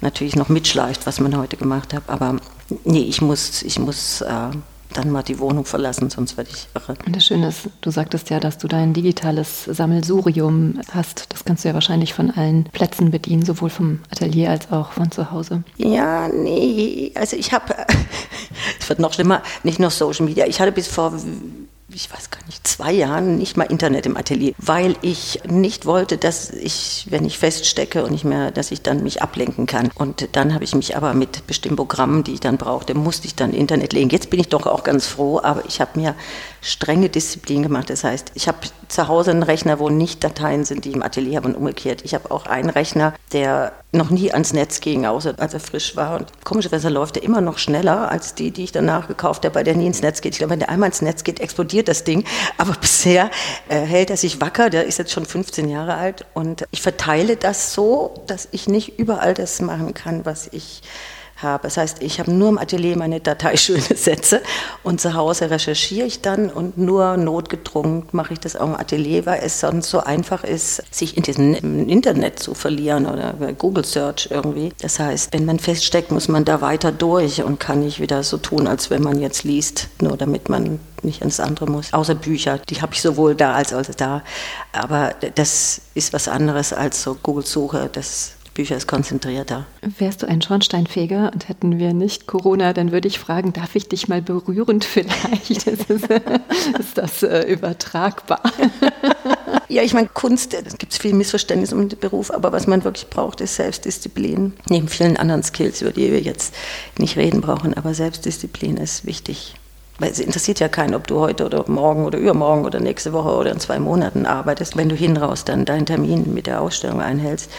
natürlich 0.00 0.36
noch 0.36 0.48
mitschleicht, 0.48 1.06
was 1.06 1.20
man 1.20 1.36
heute 1.36 1.56
gemacht 1.56 1.94
hat. 1.94 2.04
Aber 2.06 2.36
nee, 2.84 3.02
ich 3.02 3.20
muss, 3.20 3.62
ich 3.62 3.78
muss 3.78 4.20
äh, 4.20 4.50
dann 4.94 5.10
mal 5.10 5.22
die 5.22 5.38
Wohnung 5.38 5.64
verlassen, 5.64 6.10
sonst 6.10 6.36
werde 6.36 6.50
ich 6.52 6.68
irre. 6.74 6.96
Und 7.06 7.14
das 7.14 7.26
Schöne 7.26 7.48
ist, 7.48 7.68
du 7.80 7.90
sagtest 7.90 8.30
ja, 8.30 8.40
dass 8.40 8.58
du 8.58 8.68
dein 8.68 8.94
digitales 8.94 9.64
Sammelsurium 9.64 10.80
hast. 10.92 11.26
Das 11.32 11.44
kannst 11.44 11.64
du 11.64 11.68
ja 11.68 11.74
wahrscheinlich 11.74 12.14
von 12.14 12.30
allen 12.30 12.64
Plätzen 12.64 13.10
bedienen, 13.10 13.44
sowohl 13.44 13.70
vom 13.70 14.00
Atelier 14.10 14.50
als 14.50 14.70
auch 14.72 14.92
von 14.92 15.10
zu 15.10 15.30
Hause. 15.30 15.62
Ja, 15.76 16.28
nee, 16.28 17.12
also 17.14 17.36
ich 17.36 17.52
habe, 17.52 17.74
es 18.80 18.88
wird 18.88 18.98
noch 18.98 19.12
schlimmer, 19.12 19.42
nicht 19.62 19.78
nur 19.78 19.90
Social 19.90 20.26
Media. 20.26 20.46
Ich 20.46 20.60
hatte 20.60 20.72
bis 20.72 20.88
vor 20.88 21.12
ich 21.94 22.12
weiß 22.12 22.30
gar 22.30 22.44
nicht, 22.46 22.66
zwei 22.66 22.92
Jahren 22.92 23.38
nicht 23.38 23.56
mal 23.56 23.64
Internet 23.64 24.04
im 24.04 24.16
Atelier, 24.16 24.52
weil 24.58 24.96
ich 25.00 25.40
nicht 25.48 25.86
wollte, 25.86 26.18
dass 26.18 26.50
ich, 26.50 27.06
wenn 27.08 27.24
ich 27.24 27.38
feststecke 27.38 28.04
und 28.04 28.10
nicht 28.10 28.24
mehr, 28.24 28.50
dass 28.50 28.70
ich 28.70 28.82
dann 28.82 29.02
mich 29.02 29.22
ablenken 29.22 29.64
kann. 29.64 29.90
Und 29.94 30.28
dann 30.32 30.52
habe 30.52 30.64
ich 30.64 30.74
mich 30.74 30.96
aber 30.96 31.14
mit 31.14 31.46
bestimmten 31.46 31.76
Programmen, 31.76 32.24
die 32.24 32.34
ich 32.34 32.40
dann 32.40 32.58
brauchte, 32.58 32.94
musste 32.94 33.26
ich 33.26 33.36
dann 33.36 33.54
Internet 33.54 33.94
legen. 33.94 34.10
Jetzt 34.10 34.28
bin 34.28 34.38
ich 34.38 34.48
doch 34.48 34.66
auch 34.66 34.84
ganz 34.84 35.06
froh, 35.06 35.40
aber 35.42 35.64
ich 35.66 35.80
habe 35.80 35.98
mir 35.98 36.14
strenge 36.60 37.08
Disziplin 37.08 37.62
gemacht. 37.62 37.90
Das 37.90 38.04
heißt, 38.04 38.32
ich 38.34 38.48
habe 38.48 38.58
zu 38.88 39.08
Hause 39.08 39.30
einen 39.30 39.42
Rechner, 39.42 39.78
wo 39.78 39.90
nicht 39.90 40.24
Dateien 40.24 40.64
sind, 40.64 40.84
die 40.84 40.90
ich 40.90 40.94
im 40.94 41.02
Atelier 41.02 41.36
habe 41.36 41.48
und 41.48 41.54
umgekehrt. 41.54 42.02
Ich 42.04 42.14
habe 42.14 42.30
auch 42.30 42.46
einen 42.46 42.70
Rechner, 42.70 43.14
der 43.32 43.72
noch 43.92 44.10
nie 44.10 44.32
ans 44.32 44.52
Netz 44.52 44.80
ging, 44.80 45.06
außer 45.06 45.34
als 45.38 45.54
er 45.54 45.60
frisch 45.60 45.96
war. 45.96 46.18
Und 46.18 46.44
komischerweise 46.44 46.88
läuft 46.88 47.16
er 47.16 47.22
immer 47.22 47.40
noch 47.40 47.58
schneller 47.58 48.10
als 48.10 48.34
die, 48.34 48.50
die 48.50 48.64
ich 48.64 48.72
danach 48.72 49.08
gekauft 49.08 49.44
habe, 49.44 49.54
weil 49.54 49.64
der 49.64 49.74
nie 49.74 49.86
ins 49.86 50.02
Netz 50.02 50.20
geht. 50.20 50.32
Ich 50.32 50.38
glaube, 50.38 50.52
wenn 50.52 50.58
der 50.58 50.68
einmal 50.68 50.88
ins 50.88 51.02
Netz 51.02 51.24
geht, 51.24 51.40
explodiert 51.40 51.88
das 51.88 52.04
Ding. 52.04 52.24
Aber 52.58 52.72
bisher 52.80 53.30
äh, 53.68 53.80
hält 53.80 54.10
er 54.10 54.16
sich 54.16 54.40
wacker. 54.40 54.70
Der 54.70 54.84
ist 54.84 54.98
jetzt 54.98 55.12
schon 55.12 55.26
15 55.26 55.68
Jahre 55.68 55.94
alt. 55.94 56.26
Und 56.34 56.64
ich 56.70 56.82
verteile 56.82 57.36
das 57.36 57.72
so, 57.72 58.22
dass 58.26 58.48
ich 58.52 58.68
nicht 58.68 58.98
überall 58.98 59.34
das 59.34 59.60
machen 59.60 59.94
kann, 59.94 60.24
was 60.24 60.48
ich 60.52 60.82
habe. 61.42 61.62
Das 61.64 61.76
heißt, 61.76 62.02
ich 62.02 62.20
habe 62.20 62.30
nur 62.30 62.48
im 62.48 62.58
Atelier 62.58 62.96
meine 62.96 63.20
Dateischöne 63.20 63.80
Sätze 63.80 64.42
und 64.82 65.00
zu 65.00 65.14
Hause 65.14 65.50
recherchiere 65.50 66.06
ich 66.06 66.20
dann 66.20 66.50
und 66.50 66.78
nur 66.78 67.16
notgedrungen 67.16 68.04
mache 68.12 68.32
ich 68.34 68.40
das 68.40 68.56
auch 68.56 68.66
im 68.66 68.74
Atelier, 68.74 69.26
weil 69.26 69.40
es 69.42 69.60
sonst 69.60 69.90
so 69.90 70.00
einfach 70.00 70.44
ist, 70.44 70.82
sich 70.94 71.16
in 71.16 71.22
diesem 71.22 71.88
Internet 71.88 72.38
zu 72.38 72.54
verlieren 72.54 73.06
oder 73.06 73.34
Google 73.54 73.84
Search 73.84 74.28
irgendwie. 74.30 74.72
Das 74.80 74.98
heißt, 74.98 75.32
wenn 75.32 75.44
man 75.44 75.58
feststeckt, 75.58 76.10
muss 76.10 76.28
man 76.28 76.44
da 76.44 76.60
weiter 76.60 76.92
durch 76.92 77.42
und 77.42 77.60
kann 77.60 77.80
nicht 77.80 78.00
wieder 78.00 78.22
so 78.22 78.38
tun, 78.38 78.66
als 78.66 78.90
wenn 78.90 79.02
man 79.02 79.18
jetzt 79.20 79.44
liest, 79.44 79.88
nur 80.00 80.16
damit 80.16 80.48
man 80.48 80.80
nicht 81.02 81.22
ins 81.22 81.38
andere 81.38 81.66
muss. 81.66 81.92
Außer 81.92 82.16
Bücher, 82.16 82.58
die 82.58 82.82
habe 82.82 82.92
ich 82.92 83.02
sowohl 83.02 83.36
da 83.36 83.52
als 83.52 83.72
auch 83.72 83.82
da. 83.96 84.22
Aber 84.72 85.14
das 85.36 85.80
ist 85.94 86.12
was 86.12 86.26
anderes 86.26 86.72
als 86.72 87.02
so 87.02 87.14
Google-Suche. 87.14 87.88
Das 87.92 88.32
Bücher 88.58 88.76
ist 88.76 88.88
konzentrierter. 88.88 89.66
Wärst 89.98 90.20
du 90.20 90.26
ein 90.26 90.42
Schornsteinfeger 90.42 91.30
und 91.32 91.48
hätten 91.48 91.78
wir 91.78 91.92
nicht 91.92 92.26
Corona, 92.26 92.72
dann 92.72 92.90
würde 92.90 93.06
ich 93.06 93.20
fragen, 93.20 93.52
darf 93.52 93.76
ich 93.76 93.88
dich 93.88 94.08
mal 94.08 94.20
berühren 94.20 94.82
vielleicht? 94.82 95.68
Ist, 95.68 95.88
ist 95.88 96.98
das 96.98 97.22
äh, 97.22 97.42
übertragbar? 97.42 98.42
ja, 99.68 99.82
ich 99.82 99.94
meine, 99.94 100.08
Kunst, 100.08 100.54
es 100.54 100.76
gibt 100.76 100.92
viel 100.92 101.14
Missverständnis 101.14 101.72
um 101.72 101.88
den 101.88 102.00
Beruf, 102.00 102.32
aber 102.32 102.50
was 102.50 102.66
man 102.66 102.82
wirklich 102.82 103.08
braucht, 103.08 103.40
ist 103.40 103.54
Selbstdisziplin. 103.54 104.54
Neben 104.68 104.88
vielen 104.88 105.16
anderen 105.16 105.44
Skills, 105.44 105.80
über 105.80 105.92
die 105.92 106.10
wir 106.10 106.20
jetzt 106.20 106.52
nicht 106.98 107.16
reden 107.16 107.40
brauchen, 107.40 107.74
aber 107.74 107.94
Selbstdisziplin 107.94 108.76
ist 108.76 109.06
wichtig. 109.06 109.54
Weil 110.00 110.10
es 110.10 110.18
interessiert 110.18 110.58
ja 110.58 110.66
keinen, 110.66 110.96
ob 110.96 111.06
du 111.06 111.20
heute 111.20 111.46
oder 111.46 111.64
morgen 111.68 112.06
oder 112.06 112.18
übermorgen 112.18 112.64
oder 112.64 112.80
nächste 112.80 113.12
Woche 113.12 113.36
oder 113.36 113.52
in 113.52 113.60
zwei 113.60 113.78
Monaten 113.78 114.26
arbeitest. 114.26 114.76
Wenn 114.76 114.88
du 114.88 114.96
hinraus 114.96 115.44
dann 115.44 115.64
deinen 115.64 115.86
Termin 115.86 116.34
mit 116.34 116.48
der 116.48 116.60
Ausstellung 116.60 117.00
einhältst, 117.00 117.50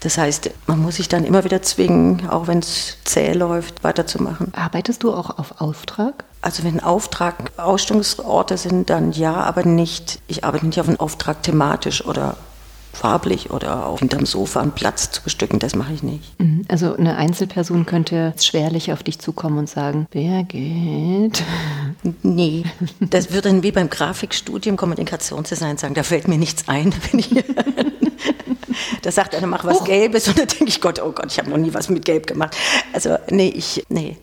das 0.00 0.16
heißt, 0.16 0.50
man 0.66 0.80
muss 0.80 0.96
sich 0.96 1.08
dann 1.08 1.24
immer 1.24 1.44
wieder 1.44 1.62
zwingen, 1.62 2.28
auch 2.28 2.46
wenn 2.46 2.58
es 2.58 2.98
zäh 3.04 3.32
läuft, 3.32 3.82
weiterzumachen. 3.82 4.52
Arbeitest 4.54 5.02
du 5.02 5.12
auch 5.12 5.38
auf 5.38 5.60
Auftrag? 5.60 6.24
Also 6.40 6.62
wenn 6.62 6.80
Auftrag 6.80 7.50
Ausstellungsorte 7.56 8.56
sind, 8.58 8.90
dann 8.90 9.12
ja, 9.12 9.34
aber 9.34 9.64
nicht, 9.64 10.20
ich 10.28 10.44
arbeite 10.44 10.66
nicht 10.66 10.80
auf 10.80 10.88
einen 10.88 11.00
Auftrag 11.00 11.42
thematisch 11.42 12.04
oder 12.04 12.36
farblich 12.92 13.50
oder 13.50 13.86
auch 13.86 13.98
hinterm 13.98 14.26
Sofa 14.26 14.60
einen 14.60 14.72
Platz 14.72 15.10
zu 15.10 15.22
bestücken, 15.22 15.58
das 15.58 15.74
mache 15.74 15.92
ich 15.92 16.02
nicht. 16.02 16.40
Mhm. 16.40 16.64
Also 16.68 16.96
eine 16.96 17.16
Einzelperson 17.16 17.86
könnte 17.86 18.34
schwerlich 18.40 18.92
auf 18.92 19.02
dich 19.02 19.18
zukommen 19.18 19.58
und 19.58 19.68
sagen, 19.68 20.06
Birgit, 20.10 21.42
Nee, 22.22 22.64
das 23.00 23.30
würde 23.30 23.48
dann 23.48 23.62
wie 23.62 23.72
beim 23.72 23.90
Grafikstudium 23.90 24.76
Kommunikationsdesign 24.76 25.76
sagen, 25.78 25.94
da 25.94 26.02
fällt 26.02 26.28
mir 26.28 26.38
nichts 26.38 26.68
ein. 26.68 26.92
Wenn 27.10 27.20
ich 27.20 27.30
da 29.02 29.10
sagt 29.10 29.34
einer, 29.34 29.46
mach 29.46 29.64
was 29.64 29.80
oh. 29.80 29.84
Gelbes 29.84 30.28
und 30.28 30.38
dann 30.38 30.46
denke 30.46 30.68
ich, 30.68 30.80
Gott, 30.80 31.00
oh 31.00 31.12
Gott, 31.12 31.30
ich 31.30 31.38
habe 31.38 31.50
noch 31.50 31.56
nie 31.56 31.72
was 31.74 31.88
mit 31.88 32.04
Gelb 32.04 32.26
gemacht. 32.26 32.56
Also 32.92 33.16
nee, 33.30 33.52
ich, 33.54 33.84
nee. 33.88 34.16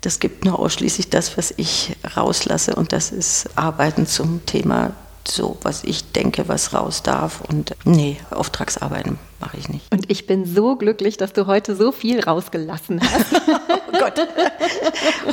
Das 0.00 0.18
gibt 0.18 0.44
nur 0.44 0.58
ausschließlich 0.58 1.10
das, 1.10 1.38
was 1.38 1.54
ich 1.56 1.94
rauslasse 2.16 2.74
und 2.74 2.92
das 2.92 3.12
ist 3.12 3.50
Arbeiten 3.54 4.06
zum 4.06 4.44
Thema 4.46 4.94
so, 5.28 5.56
was 5.62 5.84
ich 5.84 6.12
denke, 6.12 6.48
was 6.48 6.74
raus 6.74 7.02
darf. 7.02 7.40
Und 7.48 7.74
nee, 7.84 8.18
Auftragsarbeiten 8.30 9.18
mache 9.40 9.56
ich 9.56 9.68
nicht. 9.68 9.92
Und 9.92 10.10
ich 10.10 10.26
bin 10.26 10.46
so 10.46 10.76
glücklich, 10.76 11.16
dass 11.16 11.32
du 11.32 11.46
heute 11.46 11.76
so 11.76 11.92
viel 11.92 12.20
rausgelassen 12.20 13.00
hast. 13.00 13.34
oh 13.88 13.98
Gott. 13.98 14.14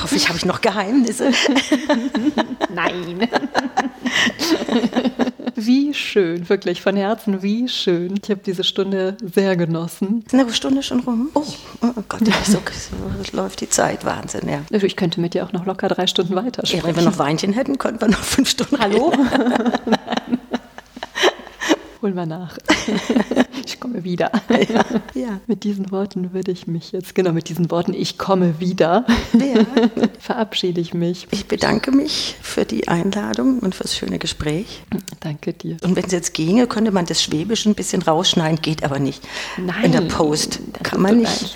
Hoffe 0.02 0.16
ich, 0.16 0.28
habe 0.28 0.38
ich 0.38 0.46
noch 0.46 0.62
Geheimnisse. 0.62 1.32
Nein. 2.74 3.28
Wie 5.66 5.94
schön, 5.94 6.48
wirklich 6.48 6.82
von 6.82 6.96
Herzen, 6.96 7.42
wie 7.42 7.68
schön. 7.68 8.20
Ich 8.24 8.30
habe 8.30 8.42
diese 8.46 8.64
Stunde 8.64 9.18
sehr 9.22 9.58
genossen. 9.58 10.24
Ist 10.26 10.34
eine 10.34 10.54
Stunde 10.54 10.84
schon 10.84 11.02
rum? 11.02 11.30
Oh, 11.34 11.44
oh 11.82 12.04
Gott, 12.08 12.22
so, 12.46 12.60
läuft 13.34 13.62
die 13.62 13.70
Zeit. 13.70 14.06
Wahnsinn, 14.06 14.48
ja. 14.48 14.62
Ich 14.72 14.96
könnte 14.96 15.20
mit 15.20 15.34
dir 15.34 15.46
auch 15.46 15.52
noch 15.52 15.66
locker 15.66 15.90
drei 15.90 16.08
Stunden 16.08 16.36
weiter 16.36 16.64
Ja, 16.66 16.84
wenn 16.84 16.96
wir 16.96 17.04
noch 17.04 17.18
Weinchen 17.18 17.54
hätten, 17.54 17.78
könnten 17.78 18.02
wir 18.02 18.08
noch 18.08 18.24
fünf 18.24 18.50
Stunden 18.50 18.80
Hallo? 18.80 19.12
Holen 22.02 22.16
wir 22.16 22.26
nach. 22.26 22.58
Ich 23.66 23.80
komme 23.80 24.04
wieder. 24.04 24.32
Ja, 24.50 24.86
ja. 25.14 25.40
Mit 25.46 25.64
diesen 25.64 25.92
Worten 25.92 26.34
würde 26.34 26.52
ich 26.52 26.66
mich 26.66 26.92
jetzt, 26.92 27.14
genau 27.14 27.32
mit 27.32 27.50
diesen 27.50 27.70
Worten, 27.70 27.94
ich 27.94 28.18
komme 28.18 28.60
wieder, 28.60 29.06
ja. 29.34 29.64
verabschiede 30.20 30.82
ich 30.82 30.94
mich. 30.94 31.28
Ich 31.30 31.48
bedanke 31.48 31.92
mich 31.92 32.36
für 32.42 32.66
die 32.66 32.88
Einladung 32.88 33.60
und 33.60 33.76
fürs 33.76 33.96
schöne 33.96 34.18
Gespräch. 34.18 34.82
Danke 35.20 35.54
dir. 35.54 35.78
Und 35.84 35.96
wenn 35.96 36.06
es 36.06 36.12
jetzt 36.12 36.34
ginge, 36.34 36.66
könnte 36.66 36.92
man 36.92 37.06
das 37.06 37.22
Schwäbische 37.22 37.70
ein 37.70 37.76
bisschen 37.76 38.02
rausschneiden, 38.02 38.60
geht 38.62 38.84
aber 38.84 38.98
nicht. 38.98 39.22
Nein. 39.58 39.86
In 39.86 39.92
der 39.92 40.02
Post 40.02 40.60
kann 40.82 41.02
man 41.02 41.18
nicht. 41.18 41.56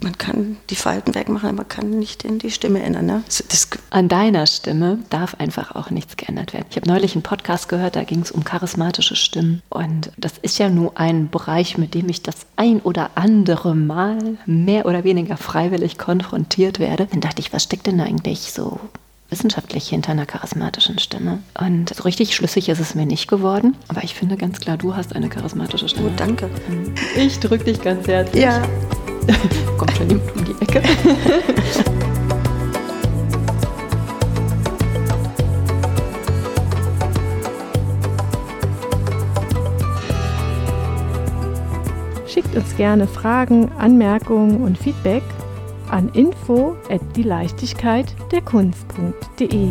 Man 0.00 0.18
kann 0.18 0.56
die 0.68 0.76
Falten 0.76 1.14
wegmachen, 1.14 1.48
aber 1.48 1.58
man 1.58 1.68
kann 1.68 1.90
nicht 1.90 2.24
in 2.24 2.40
die 2.40 2.50
Stimme 2.50 2.82
ändern. 2.82 3.06
Ne? 3.06 3.22
Das 3.48 3.68
An 3.90 4.08
deiner 4.08 4.46
Stimme 4.46 4.98
darf 5.10 5.36
einfach 5.36 5.76
auch 5.76 5.90
nichts 5.90 6.16
geändert 6.16 6.54
werden. 6.54 6.66
Ich 6.70 6.76
habe 6.76 6.88
neulich 6.88 7.14
einen 7.14 7.22
Podcast 7.22 7.68
gehört, 7.68 7.94
da 7.94 8.02
ging 8.02 8.20
es 8.20 8.32
um 8.32 8.42
charismatische 8.42 9.14
Stimmen. 9.14 9.62
Und 9.82 10.12
das 10.16 10.34
ist 10.38 10.58
ja 10.58 10.68
nur 10.68 10.96
ein 10.96 11.28
Bereich, 11.28 11.76
mit 11.76 11.94
dem 11.94 12.08
ich 12.08 12.22
das 12.22 12.46
ein 12.54 12.78
oder 12.80 13.10
andere 13.16 13.74
Mal 13.74 14.38
mehr 14.46 14.86
oder 14.86 15.02
weniger 15.02 15.36
freiwillig 15.36 15.98
konfrontiert 15.98 16.78
werde. 16.78 17.06
Dann 17.06 17.20
dachte 17.20 17.40
ich, 17.40 17.52
was 17.52 17.64
steckt 17.64 17.88
denn 17.88 18.00
eigentlich 18.00 18.52
so 18.52 18.78
wissenschaftlich 19.28 19.88
hinter 19.88 20.12
einer 20.12 20.26
charismatischen 20.26 20.98
Stimme. 20.98 21.38
Und 21.58 21.92
so 21.92 22.04
richtig 22.04 22.36
schlüssig 22.36 22.68
ist 22.68 22.78
es 22.78 22.94
mir 22.94 23.06
nicht 23.06 23.28
geworden. 23.28 23.74
Aber 23.88 24.04
ich 24.04 24.14
finde 24.14 24.36
ganz 24.36 24.60
klar, 24.60 24.76
du 24.76 24.94
hast 24.94 25.16
eine 25.16 25.28
charismatische 25.28 25.88
Stimme. 25.88 26.10
Oh, 26.10 26.16
danke. 26.16 26.48
Ich 27.16 27.40
drücke 27.40 27.64
dich 27.64 27.82
ganz 27.82 28.06
herzlich. 28.06 28.44
Ja. 28.44 28.62
Kommt 29.78 29.96
schon 29.96 30.10
jemand 30.10 30.36
um 30.36 30.44
die 30.44 30.62
Ecke. 30.62 30.82
Schickt 42.32 42.56
uns 42.56 42.74
gerne 42.78 43.06
Fragen, 43.06 43.70
Anmerkungen 43.72 44.62
und 44.62 44.78
Feedback 44.78 45.22
an 45.90 46.08
info 46.14 46.78
at 46.88 47.02
die 47.14 47.24
Leichtigkeit 47.24 48.06
der 48.30 48.40
Kunst.de. 48.40 49.68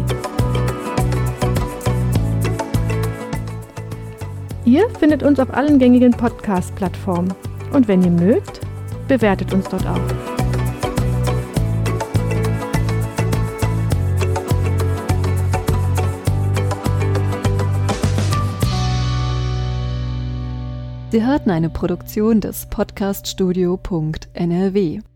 Ihr 4.64 4.90
findet 5.00 5.24
uns 5.24 5.40
auf 5.40 5.52
allen 5.52 5.80
gängigen 5.80 6.12
Podcast-Plattformen 6.12 7.34
und 7.74 7.88
wenn 7.88 8.04
ihr 8.04 8.12
mögt, 8.12 8.62
bewertet 9.08 9.52
uns 9.54 9.68
dort 9.68 9.88
auch. 9.88 10.41
Sie 21.12 21.26
hörten 21.26 21.50
eine 21.50 21.70
Produktion 21.70 22.40
des 22.40 22.68
Podcaststudio.nrw. 22.68 25.11